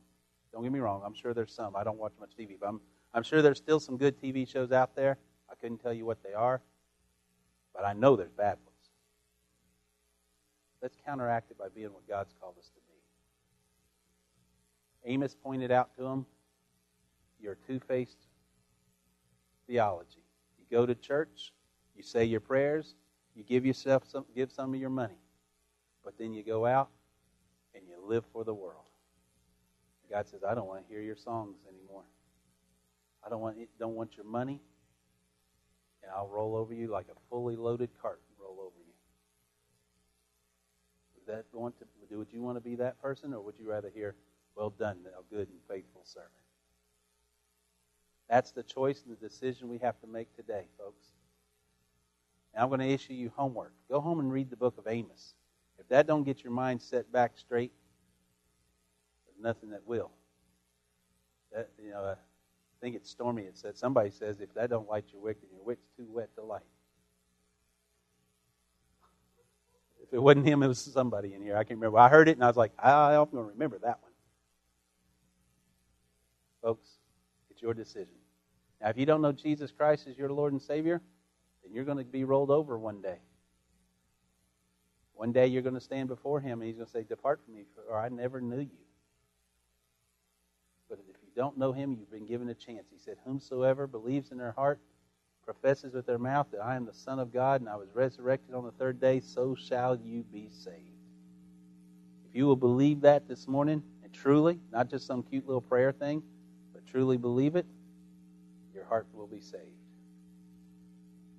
Don't 0.54 0.64
get 0.64 0.72
me 0.72 0.80
wrong. 0.80 1.02
I'm 1.06 1.14
sure 1.14 1.34
there's 1.34 1.54
some. 1.54 1.76
I 1.76 1.84
don't 1.84 1.98
watch 1.98 2.14
much 2.20 2.32
TV, 2.40 2.56
but 2.60 2.68
I'm, 2.68 2.82
I'm 3.14 3.24
sure 3.24 3.42
there's 3.42 3.58
still 3.58 3.80
some 3.80 3.98
good 3.98 4.20
TV 4.22 4.48
shows 4.48 4.72
out 4.72 4.96
there. 4.96 5.18
I 5.52 5.56
couldn't 5.56 5.80
tell 5.80 5.94
you 5.94 6.06
what 6.06 6.24
they 6.24 6.34
are, 6.34 6.62
but 7.74 7.84
I 7.86 7.94
know 7.94 8.16
there's 8.16 8.32
bad 8.32 8.58
ones. 8.66 8.70
Let's 10.82 10.96
counteract 11.06 11.52
it 11.52 11.58
by 11.58 11.68
being 11.74 11.94
what 11.94 12.08
God's 12.08 12.34
called 12.40 12.56
us 12.58 12.68
to 12.68 12.80
be. 15.06 15.14
Amos 15.14 15.36
pointed 15.36 15.72
out 15.72 15.96
to 15.98 16.06
him 16.06 16.26
your 17.42 17.56
two 17.56 17.80
faced 17.80 18.28
theology. 19.68 20.24
You 20.58 20.66
go 20.70 20.86
to 20.86 20.96
church, 20.96 21.54
you 21.96 22.04
say 22.04 22.26
your 22.26 22.42
prayers, 22.42 22.96
you 23.36 23.44
give 23.44 23.66
yourself 23.66 24.04
some, 24.08 24.26
give 24.36 24.52
some 24.52 24.74
of 24.74 24.80
your 24.80 24.90
money, 24.90 25.20
but 26.04 26.18
then 26.18 26.34
you 26.34 26.44
go 26.44 26.66
out 26.66 26.90
and 27.74 27.84
you 27.88 27.96
live 28.06 28.26
for 28.34 28.44
the 28.44 28.54
world. 28.54 28.84
God 30.10 30.28
says, 30.28 30.42
I 30.44 30.56
don't 30.56 30.68
want 30.68 30.82
to 30.82 30.88
hear 30.92 31.02
your 31.02 31.16
songs 31.16 31.58
anymore. 31.68 32.04
I 33.24 33.30
don't 33.30 33.42
want 33.42 33.58
don't 33.80 33.96
want 33.96 34.18
your 34.18 34.26
money, 34.26 34.62
and 36.10 36.18
I'll 36.18 36.28
roll 36.28 36.56
over 36.56 36.74
you 36.74 36.88
like 36.88 37.06
a 37.10 37.20
fully 37.30 37.56
loaded 37.56 37.90
cart 38.02 38.20
roll 38.42 38.58
over 38.60 38.80
you. 38.80 38.94
Would 41.16 41.36
that 41.36 41.46
want 41.54 41.78
to 41.80 41.86
do? 42.10 42.18
would 42.18 42.34
you 42.34 42.42
want 42.42 42.58
to 42.58 42.62
be 42.62 42.76
that 42.76 43.00
person, 43.02 43.34
or 43.34 43.42
would 43.42 43.60
you 43.60 43.70
rather 43.70 43.90
hear, 43.90 44.16
"Well 44.56 44.72
done, 44.72 45.04
thou 45.04 45.24
good 45.30 45.48
and 45.48 45.60
faithful 45.68 46.04
servant"? 46.04 46.32
That's 48.28 48.52
the 48.52 48.64
choice 48.64 49.04
and 49.04 49.16
the 49.16 49.20
decision 49.20 49.70
we 49.70 49.78
have 49.80 50.00
to 50.02 50.08
make 50.08 50.36
today, 50.36 50.68
folks. 50.78 51.06
And 52.54 52.64
I'm 52.64 52.70
going 52.70 52.80
to 52.80 52.90
issue 52.90 53.14
you 53.14 53.30
homework. 53.36 53.74
Go 53.88 54.02
home 54.02 54.20
and 54.20 54.32
read 54.32 54.50
the 54.50 54.56
book 54.56 54.78
of 54.78 54.88
Amos. 54.88 55.36
If 55.78 55.88
that 55.90 56.08
don't 56.08 56.24
get 56.24 56.44
your 56.44 56.54
mind 56.54 56.82
set 56.82 57.12
back 57.12 57.38
straight, 57.38 57.72
there's 59.26 59.42
nothing 59.42 59.70
that 59.70 59.86
will. 59.86 60.12
That, 61.52 61.70
you 61.84 61.92
know, 61.92 62.16
I 62.80 62.86
think 62.86 62.96
it's 62.96 63.10
Stormy. 63.10 63.44
It 63.44 63.58
said 63.58 63.78
somebody 63.78 64.10
says 64.10 64.40
if 64.40 64.54
that 64.54 64.70
don't 64.70 64.88
light 64.88 65.06
your 65.12 65.22
wick, 65.22 65.42
then 65.42 65.50
your 65.54 65.64
wick's 65.64 65.88
too 65.98 66.08
wet 66.10 66.30
to 66.36 66.44
light. 66.44 66.62
If 70.02 70.14
it 70.14 70.20
wasn't 70.20 70.48
him, 70.48 70.64
it 70.64 70.68
was 70.68 70.80
somebody 70.80 71.34
in 71.34 71.42
here. 71.42 71.58
I 71.58 71.64
can't 71.64 71.78
remember. 71.78 72.00
I 72.00 72.08
heard 72.08 72.30
it 72.30 72.38
and 72.38 72.44
I 72.44 72.48
was 72.48 72.56
like, 72.56 72.72
I'm 72.82 73.14
going 73.32 73.46
to 73.46 73.52
remember 73.52 73.80
that 73.80 74.00
one. 74.02 74.12
Folks, 76.64 76.88
it's 77.52 77.62
your 77.62 77.74
decision. 77.74 78.16
Now, 78.82 78.90
if 78.90 78.98
you 78.98 79.06
don't 79.06 79.22
know 79.22 79.34
Jesus 79.34 79.72
Christ 79.72 80.08
as 80.08 80.18
your 80.18 80.32
Lord 80.32 80.54
and 80.54 80.62
Savior, 80.62 81.02
then 81.64 81.74
you're 81.74 81.84
going 81.84 81.98
to 81.98 82.06
be 82.06 82.24
rolled 82.24 82.50
over 82.50 82.80
one 82.80 83.02
day. 83.02 83.18
One 85.14 85.34
day 85.34 85.48
you're 85.48 85.62
going 85.62 85.76
to 85.76 85.82
stand 85.82 86.08
before 86.08 86.40
Him 86.40 86.62
and 86.62 86.68
He's 86.68 86.78
going 86.78 86.88
to 86.88 86.92
say, 86.92 87.04
Depart 87.04 87.42
from 87.44 87.56
me, 87.56 87.66
for 87.76 88.00
I 88.00 88.08
never 88.08 88.40
knew 88.40 88.62
you. 88.62 88.89
Don't 91.40 91.58
know 91.58 91.72
Him, 91.72 91.96
you've 91.98 92.12
been 92.12 92.28
given 92.28 92.50
a 92.50 92.54
chance. 92.54 92.88
He 92.92 93.00
said, 93.00 93.18
Whomsoever 93.26 93.88
believes 93.88 94.32
in 94.32 94.38
their 94.38 94.52
heart, 94.52 94.82
professes 95.46 95.94
with 95.96 96.06
their 96.06 96.20
mouth 96.20 96.48
that 96.52 96.62
I 96.62 96.76
am 96.76 96.86
the 96.86 96.94
Son 96.94 97.20
of 97.20 97.34
God 97.34 97.62
and 97.62 97.70
I 97.70 97.78
was 97.78 97.90
resurrected 97.96 98.56
on 98.56 98.66
the 98.66 98.74
third 98.74 99.02
day, 99.02 99.22
so 99.22 99.56
shall 99.56 99.96
you 99.96 100.24
be 100.34 100.50
saved. 100.52 100.98
If 102.30 102.36
you 102.36 102.48
will 102.48 102.58
believe 102.58 103.02
that 103.02 103.28
this 103.28 103.48
morning, 103.48 103.84
and 104.04 104.14
truly, 104.14 104.60
not 104.72 104.90
just 104.90 105.08
some 105.08 105.24
cute 105.24 105.48
little 105.48 105.62
prayer 105.62 105.94
thing, 105.94 106.24
but 106.74 106.86
truly 106.88 107.18
believe 107.18 107.56
it, 107.56 107.66
your 108.76 108.86
heart 108.86 109.08
will 109.14 109.28
be 109.28 109.42
saved 109.42 109.72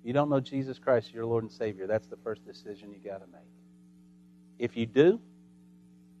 If 0.01 0.07
you 0.07 0.13
don't 0.13 0.29
know 0.29 0.39
Jesus 0.39 0.79
Christ, 0.79 1.13
your 1.13 1.25
Lord 1.25 1.43
and 1.43 1.51
Savior, 1.53 1.87
that's 1.87 2.07
the 2.07 2.17
first 2.17 2.45
decision 2.45 2.91
you 2.93 2.99
got 2.99 3.19
to 3.19 3.27
make. 3.27 3.41
If 4.59 4.77
you 4.77 4.85
do, 4.85 5.19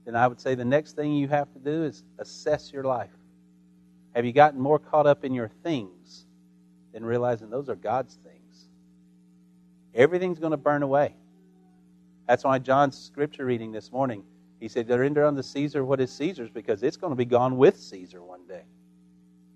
then 0.05 0.15
I 0.15 0.27
would 0.27 0.41
say 0.41 0.55
the 0.55 0.65
next 0.65 0.95
thing 0.95 1.13
you 1.13 1.29
have 1.29 1.51
to 1.53 1.59
do 1.59 1.85
is 1.85 2.03
assess 2.19 2.73
your 2.73 2.83
life. 2.85 3.11
Have 4.15 4.25
you 4.25 4.33
gotten 4.33 4.59
more 4.59 4.79
caught 4.79 5.07
up 5.07 5.23
in 5.23 5.33
your 5.33 5.49
things 5.63 6.25
than 6.93 7.05
realizing 7.05 7.49
those 7.49 7.69
are 7.69 7.75
God's 7.75 8.15
things? 8.15 8.67
Everything's 9.93 10.39
going 10.39 10.51
to 10.51 10.57
burn 10.57 10.83
away. 10.83 11.15
That's 12.27 12.43
why 12.43 12.59
John's 12.59 12.97
scripture 12.97 13.45
reading 13.45 13.71
this 13.71 13.91
morning, 13.91 14.23
he 14.59 14.67
said, 14.67 14.89
Render 14.89 15.25
unto 15.25 15.41
Caesar 15.41 15.83
what 15.83 15.99
is 15.99 16.11
Caesar's, 16.13 16.49
because 16.49 16.83
it's 16.83 16.97
going 16.97 17.11
to 17.11 17.17
be 17.17 17.25
gone 17.25 17.57
with 17.57 17.77
Caesar 17.77 18.21
one 18.23 18.45
day. 18.47 18.63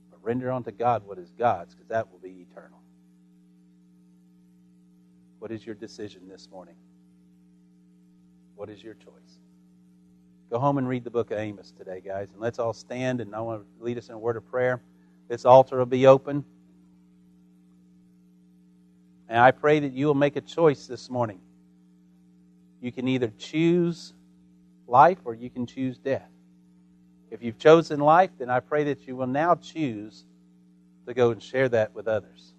But 0.09 0.19
render 0.23 0.51
unto 0.51 0.71
God 0.71 1.03
what 1.05 1.17
is 1.17 1.31
God's, 1.37 1.73
because 1.73 1.87
that 1.89 2.11
will 2.11 2.19
be 2.19 2.45
eternal. 2.49 2.79
What 5.39 5.51
is 5.51 5.65
your 5.65 5.75
decision 5.75 6.27
this 6.27 6.49
morning? 6.51 6.75
What 8.55 8.69
is 8.69 8.83
your 8.83 8.95
choice? 8.95 9.39
Go 10.49 10.59
home 10.59 10.77
and 10.77 10.87
read 10.87 11.03
the 11.03 11.09
book 11.09 11.31
of 11.31 11.39
Amos 11.39 11.73
today, 11.77 12.01
guys. 12.05 12.29
And 12.31 12.39
let's 12.39 12.59
all 12.59 12.73
stand, 12.73 13.19
and 13.19 13.35
I 13.35 13.41
want 13.41 13.63
to 13.63 13.83
lead 13.83 13.97
us 13.97 14.09
in 14.09 14.15
a 14.15 14.19
word 14.19 14.37
of 14.37 14.49
prayer. 14.49 14.79
This 15.27 15.43
altar 15.43 15.77
will 15.77 15.85
be 15.85 16.05
open. 16.05 16.45
And 19.27 19.39
I 19.39 19.51
pray 19.51 19.79
that 19.79 19.91
you 19.91 20.05
will 20.05 20.13
make 20.13 20.35
a 20.35 20.41
choice 20.41 20.85
this 20.85 21.09
morning. 21.09 21.39
You 22.79 22.91
can 22.91 23.07
either 23.07 23.31
choose 23.39 24.13
life 24.87 25.17
or 25.25 25.33
you 25.33 25.49
can 25.49 25.65
choose 25.65 25.97
death. 25.97 26.29
If 27.31 27.41
you've 27.41 27.57
chosen 27.57 27.99
life, 27.99 28.29
then 28.37 28.51
I 28.51 28.59
pray 28.59 28.83
that 28.85 29.07
you 29.07 29.15
will 29.15 29.27
now 29.27 29.55
choose 29.55 30.25
to 31.07 31.13
go 31.15 31.31
and 31.31 31.41
share 31.41 31.67
that 31.69 31.95
with 31.95 32.07
others. 32.07 32.53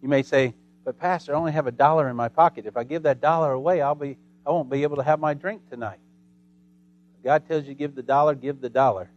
You 0.00 0.08
may 0.08 0.22
say, 0.22 0.54
but 0.84 0.98
pastor, 0.98 1.34
I 1.34 1.38
only 1.38 1.52
have 1.52 1.66
a 1.66 1.72
dollar 1.72 2.08
in 2.08 2.16
my 2.16 2.28
pocket. 2.28 2.66
If 2.66 2.76
I 2.78 2.84
give 2.84 3.02
that 3.02 3.20
dollar 3.20 3.52
away, 3.52 3.82
I'll 3.82 3.94
be 3.94 4.16
I 4.46 4.50
won't 4.50 4.70
be 4.70 4.82
able 4.82 4.96
to 4.96 5.02
have 5.02 5.20
my 5.20 5.34
drink 5.34 5.68
tonight. 5.70 5.98
God 7.22 7.46
tells 7.46 7.66
you 7.66 7.74
give 7.74 7.94
the 7.94 8.02
dollar, 8.02 8.34
give 8.34 8.60
the 8.60 8.68
dollar. 8.68 9.10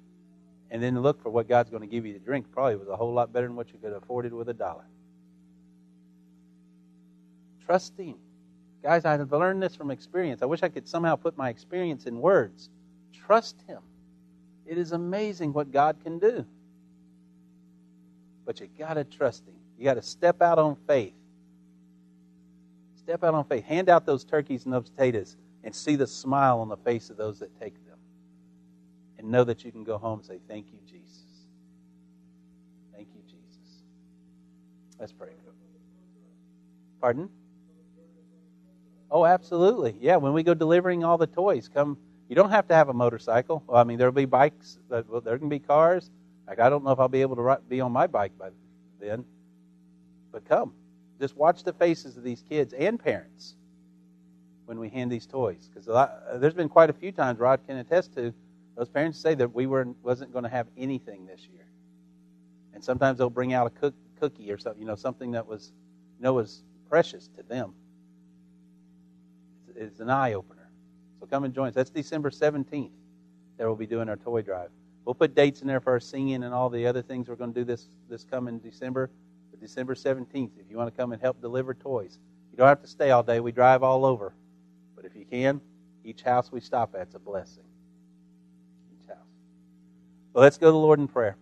And 0.71 0.81
then 0.81 1.01
look 1.01 1.21
for 1.21 1.29
what 1.29 1.47
God's 1.47 1.69
going 1.69 1.81
to 1.81 1.87
give 1.87 2.05
you 2.05 2.13
to 2.13 2.19
drink. 2.19 2.51
Probably 2.51 2.75
was 2.75 2.87
a 2.87 2.95
whole 2.95 3.13
lot 3.13 3.31
better 3.31 3.47
than 3.47 3.55
what 3.55 3.71
you 3.71 3.79
could 3.79 3.93
have 3.93 4.03
afforded 4.03 4.33
with 4.33 4.49
a 4.49 4.53
dollar. 4.53 4.85
Trusting. 7.65 8.15
Guys, 8.83 9.05
I've 9.05 9.31
learned 9.31 9.63
this 9.63 9.75
from 9.75 9.89
experience. 9.89 10.41
I 10.41 10.45
wish 10.45 10.61
I 10.63 10.69
could 10.69 10.87
somehow 10.87 11.15
put 11.15 11.37
my 11.37 11.49
experience 11.49 12.05
in 12.05 12.19
words. 12.19 12.69
Trust 13.13 13.55
Him. 13.67 13.79
It 14.65 14.77
is 14.77 14.91
amazing 14.91 15.53
what 15.53 15.71
God 15.71 15.97
can 16.03 16.19
do. 16.19 16.45
But 18.45 18.59
you 18.59 18.67
got 18.77 18.95
to 18.95 19.03
trust 19.03 19.47
Him. 19.47 19.55
You 19.77 19.85
got 19.85 19.95
to 19.95 20.01
step 20.01 20.41
out 20.41 20.59
on 20.59 20.75
faith. 20.87 21.13
Step 23.05 23.23
out 23.23 23.35
on 23.35 23.45
faith. 23.45 23.63
Hand 23.65 23.87
out 23.87 24.03
those 24.03 24.23
turkeys 24.23 24.65
and 24.65 24.73
those 24.73 24.89
potatoes 24.89 25.37
and 25.63 25.75
see 25.75 25.95
the 25.95 26.07
smile 26.07 26.59
on 26.59 26.69
the 26.69 26.77
face 26.77 27.11
of 27.11 27.17
those 27.17 27.37
that 27.37 27.55
take 27.59 27.75
them. 27.85 27.99
And 29.19 29.29
know 29.29 29.43
that 29.43 29.63
you 29.63 29.71
can 29.71 29.83
go 29.83 29.99
home 29.99 30.19
and 30.19 30.25
say, 30.25 30.39
Thank 30.47 30.73
you, 30.73 30.79
Jesus. 30.87 31.21
Thank 32.95 33.09
you, 33.13 33.21
Jesus. 33.27 33.83
Let's 34.99 35.11
pray. 35.11 35.29
Pardon? 36.99 37.29
Oh, 39.11 39.23
absolutely. 39.23 39.95
Yeah, 40.01 40.15
when 40.15 40.33
we 40.33 40.41
go 40.41 40.55
delivering 40.55 41.03
all 41.03 41.19
the 41.19 41.27
toys, 41.27 41.69
come. 41.71 41.99
You 42.27 42.35
don't 42.35 42.49
have 42.49 42.67
to 42.69 42.73
have 42.73 42.89
a 42.89 42.93
motorcycle. 42.93 43.63
Well, 43.67 43.77
I 43.77 43.83
mean, 43.83 43.99
there'll 43.99 44.11
be 44.11 44.25
bikes. 44.25 44.79
There 44.89 45.37
can 45.37 45.47
be 45.47 45.59
cars. 45.59 46.09
Like 46.47 46.59
I 46.59 46.71
don't 46.71 46.83
know 46.83 46.89
if 46.89 46.99
I'll 46.99 47.07
be 47.07 47.21
able 47.21 47.35
to 47.35 47.59
be 47.69 47.81
on 47.81 47.91
my 47.91 48.07
bike 48.07 48.35
by 48.35 48.49
then, 48.99 49.25
but 50.31 50.43
come. 50.49 50.73
Just 51.19 51.35
watch 51.37 51.63
the 51.63 51.73
faces 51.73 52.17
of 52.17 52.23
these 52.23 52.43
kids 52.47 52.73
and 52.73 52.99
parents 52.99 53.55
when 54.65 54.79
we 54.79 54.89
hand 54.89 55.11
these 55.11 55.25
toys, 55.25 55.69
because 55.71 55.85
there's 56.39 56.53
been 56.53 56.69
quite 56.69 56.89
a 56.89 56.93
few 56.93 57.11
times 57.11 57.39
Rod 57.39 57.61
can 57.67 57.77
attest 57.77 58.13
to 58.15 58.33
those 58.75 58.89
parents 58.89 59.17
say 59.19 59.35
that 59.35 59.53
we 59.53 59.67
were 59.67 59.87
wasn't 60.03 60.33
going 60.33 60.43
to 60.43 60.49
have 60.49 60.67
anything 60.75 61.25
this 61.25 61.47
year, 61.51 61.65
and 62.73 62.83
sometimes 62.83 63.17
they'll 63.17 63.29
bring 63.29 63.53
out 63.53 63.67
a 63.67 63.69
cook, 63.69 63.93
cookie 64.19 64.51
or 64.51 64.57
something, 64.57 64.81
you 64.81 64.87
know, 64.87 64.95
something 64.95 65.31
that 65.31 65.45
was, 65.45 65.71
you 66.17 66.23
know, 66.23 66.33
was 66.33 66.63
precious 66.89 67.29
to 67.37 67.43
them. 67.43 67.73
It's, 69.69 69.77
it's 69.77 69.99
an 69.99 70.09
eye 70.09 70.33
opener. 70.33 70.69
So 71.19 71.25
come 71.25 71.43
and 71.45 71.53
join 71.53 71.69
us. 71.69 71.73
That's 71.73 71.89
December 71.89 72.29
17th 72.29 72.89
that 73.57 73.65
we'll 73.65 73.75
be 73.75 73.87
doing 73.87 74.09
our 74.09 74.17
toy 74.17 74.41
drive. 74.41 74.69
We'll 75.05 75.15
put 75.15 75.35
dates 75.35 75.61
in 75.61 75.67
there 75.67 75.79
for 75.79 75.91
our 75.91 75.99
singing 75.99 76.43
and 76.43 76.53
all 76.53 76.69
the 76.69 76.85
other 76.87 77.01
things 77.01 77.29
we're 77.29 77.35
going 77.35 77.53
to 77.53 77.59
do 77.59 77.63
this 77.63 77.85
this 78.09 78.23
coming 78.23 78.59
December. 78.59 79.09
But 79.55 79.61
December 79.61 79.95
17th, 79.95 80.51
if 80.59 80.69
you 80.69 80.75
want 80.75 80.93
to 80.93 81.01
come 81.01 81.13
and 81.13 81.21
help 81.21 81.39
deliver 81.39 81.73
toys, 81.73 82.19
you 82.51 82.57
don't 82.57 82.67
have 82.67 82.81
to 82.81 82.87
stay 82.87 83.11
all 83.11 83.23
day. 83.23 83.39
We 83.39 83.53
drive 83.53 83.83
all 83.83 84.03
over, 84.03 84.33
but 84.97 85.05
if 85.05 85.15
you 85.15 85.23
can, 85.23 85.61
each 86.03 86.23
house 86.23 86.51
we 86.51 86.59
stop 86.59 86.93
at 86.93 87.07
is 87.07 87.15
a 87.15 87.19
blessing. 87.19 87.63
Each 88.91 89.07
house. 89.07 89.17
Well, 90.33 90.43
let's 90.43 90.57
go 90.57 90.67
to 90.67 90.71
the 90.73 90.77
Lord 90.77 90.99
in 90.99 91.07
prayer. 91.07 91.37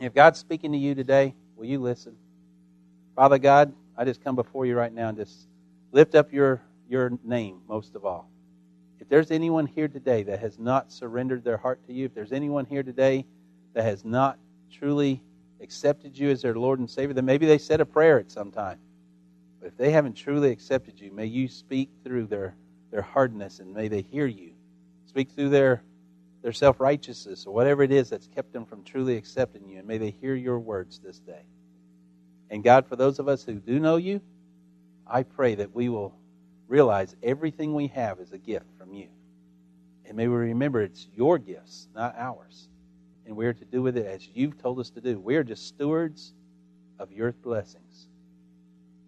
If 0.00 0.14
God's 0.14 0.40
speaking 0.40 0.72
to 0.72 0.78
you 0.78 0.96
today, 0.96 1.36
will 1.54 1.66
you 1.66 1.78
listen? 1.78 2.16
Father 3.14 3.38
God, 3.38 3.72
I 3.96 4.04
just 4.04 4.24
come 4.24 4.34
before 4.34 4.66
you 4.66 4.76
right 4.76 4.92
now 4.92 5.08
and 5.08 5.16
just 5.16 5.46
lift 5.92 6.16
up 6.16 6.32
your 6.32 6.60
your 6.88 7.12
name 7.22 7.60
most 7.68 7.94
of 7.94 8.04
all. 8.04 8.28
If 8.98 9.08
there's 9.08 9.30
anyone 9.30 9.66
here 9.66 9.86
today 9.86 10.24
that 10.24 10.40
has 10.40 10.58
not 10.58 10.90
surrendered 10.90 11.44
their 11.44 11.56
heart 11.56 11.86
to 11.86 11.92
you, 11.92 12.06
if 12.06 12.14
there's 12.14 12.32
anyone 12.32 12.64
here 12.64 12.82
today 12.82 13.26
that 13.74 13.84
has 13.84 14.04
not 14.04 14.38
truly 14.72 15.22
accepted 15.60 16.16
you 16.18 16.30
as 16.30 16.42
their 16.42 16.54
Lord 16.54 16.78
and 16.78 16.88
Savior, 16.88 17.14
then 17.14 17.24
maybe 17.24 17.46
they 17.46 17.58
said 17.58 17.80
a 17.80 17.86
prayer 17.86 18.18
at 18.18 18.30
some 18.30 18.50
time. 18.50 18.78
But 19.60 19.68
if 19.68 19.76
they 19.76 19.90
haven't 19.90 20.14
truly 20.14 20.50
accepted 20.50 21.00
you, 21.00 21.10
may 21.10 21.26
you 21.26 21.48
speak 21.48 21.90
through 22.04 22.26
their, 22.26 22.54
their 22.90 23.02
hardness 23.02 23.58
and 23.58 23.74
may 23.74 23.88
they 23.88 24.02
hear 24.02 24.26
you. 24.26 24.52
Speak 25.06 25.30
through 25.30 25.48
their, 25.48 25.82
their 26.42 26.52
self 26.52 26.80
righteousness 26.80 27.46
or 27.46 27.54
whatever 27.54 27.82
it 27.82 27.90
is 27.90 28.10
that's 28.10 28.28
kept 28.28 28.52
them 28.52 28.66
from 28.66 28.84
truly 28.84 29.16
accepting 29.16 29.68
you, 29.68 29.78
and 29.78 29.88
may 29.88 29.98
they 29.98 30.10
hear 30.10 30.34
your 30.34 30.58
words 30.58 31.00
this 31.00 31.18
day. 31.18 31.42
And 32.50 32.62
God, 32.62 32.86
for 32.86 32.96
those 32.96 33.18
of 33.18 33.28
us 33.28 33.44
who 33.44 33.54
do 33.54 33.80
know 33.80 33.96
you, 33.96 34.20
I 35.06 35.22
pray 35.22 35.56
that 35.56 35.74
we 35.74 35.88
will 35.88 36.14
realize 36.68 37.16
everything 37.22 37.74
we 37.74 37.88
have 37.88 38.20
is 38.20 38.32
a 38.32 38.38
gift 38.38 38.66
from 38.78 38.92
you. 38.92 39.08
And 40.04 40.16
may 40.16 40.28
we 40.28 40.36
remember 40.36 40.82
it's 40.82 41.06
your 41.14 41.38
gifts, 41.38 41.88
not 41.94 42.14
ours. 42.16 42.68
And 43.28 43.36
we're 43.36 43.54
to 43.54 43.66
do 43.66 43.82
with 43.82 43.98
it 43.98 44.06
as 44.06 44.28
you've 44.34 44.58
told 44.58 44.80
us 44.80 44.90
to 44.92 45.02
do. 45.02 45.20
We 45.20 45.36
are 45.36 45.44
just 45.44 45.68
stewards 45.68 46.34
of 46.98 47.12
your 47.12 47.32
blessings. 47.32 48.08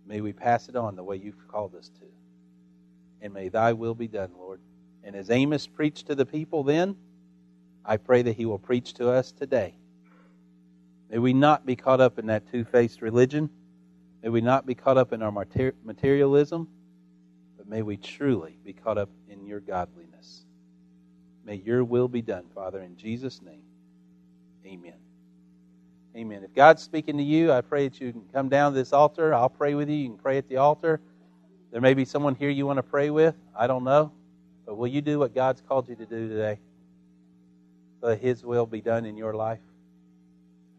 May 0.07 0.21
we 0.21 0.35
pass 0.35 0.68
it 0.68 0.77
on 0.77 0.97
the 0.97 1.05
way 1.05 1.16
you've 1.16 1.49
called 1.49 1.75
us 1.75 1.89
to. 1.89 2.07
And 3.23 3.35
may 3.35 3.49
thy 3.49 3.73
will 3.73 3.95
be 3.97 4.09
done, 4.09 4.33
Lord. 4.39 4.61
And 5.05 5.16
as 5.16 5.31
Amos 5.31 5.66
preached 5.66 6.09
to 6.09 6.14
the 6.14 6.27
people 6.27 6.64
then, 6.64 6.97
I 7.85 7.97
pray 7.97 8.23
that 8.23 8.37
he 8.37 8.47
will 8.47 8.59
preach 8.59 8.95
to 8.95 9.11
us 9.11 9.33
today. 9.33 9.75
May 11.11 11.18
we 11.18 11.33
not 11.33 11.66
be 11.66 11.77
caught 11.77 12.01
up 12.01 12.18
in 12.18 12.27
that 12.27 12.51
two 12.53 12.64
faced 12.64 13.03
religion. 13.03 13.51
May 14.23 14.29
we 14.29 14.43
not 14.43 14.66
be 14.66 14.75
caught 14.75 14.99
up 14.99 15.12
in 15.14 15.23
our 15.23 15.33
materialism 15.33 16.68
But 17.57 17.68
may 17.68 17.83
we 17.83 17.97
truly 17.97 18.59
be 18.64 18.75
caught 18.75 18.99
up 18.99 19.11
in 19.29 19.47
your 19.47 19.61
godliness. 19.61 20.45
May 21.45 21.57
your 21.57 21.85
will 21.85 22.09
be 22.09 22.23
done, 22.23 22.45
Father, 22.55 22.81
in 22.81 22.97
Jesus' 22.97 23.43
name. 23.43 23.62
Amen. 24.67 24.95
Amen. 26.17 26.43
If 26.45 26.55
God's 26.55 26.83
speaking 26.83 27.17
to 27.19 27.23
you, 27.23 27.53
I 27.53 27.61
pray 27.61 27.89
that 27.89 28.01
you 28.01 28.13
can 28.13 28.25
come 28.33 28.49
down 28.49 28.73
to 28.73 28.79
this 28.79 28.93
altar. 28.93 29.33
I'll 29.33 29.49
pray 29.49 29.75
with 29.75 29.89
you. 29.89 29.97
You 29.97 30.09
can 30.09 30.19
pray 30.19 30.39
at 30.39 30.49
the 30.49 30.57
altar. 30.57 31.01
There 31.71 31.81
may 31.81 31.95
be 31.95 32.05
someone 32.05 32.35
here 32.35 32.51
you 32.51 32.67
want 32.67 32.79
to 32.79 32.83
pray 32.83 33.11
with. 33.11 33.35
I 33.57 33.67
don't 33.67 33.85
know. 33.85 34.13
But 34.67 34.77
will 34.77 34.89
you 34.89 35.01
do 35.01 35.21
what 35.21 35.35
God's 35.35 35.63
called 35.63 35.89
you 35.89 35.97
to 35.97 36.07
do 36.07 36.29
today? 36.29 36.59
So 38.01 38.09
that 38.09 38.21
His 38.21 38.45
will 38.45 38.67
be 38.67 38.81
done 38.81 39.05
in 39.07 39.17
your 39.17 39.35
life 39.35 39.61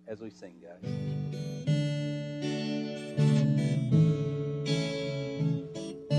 as 0.07 0.19
we 0.19 0.29
sing, 0.29 0.55
guys. 0.61 1.20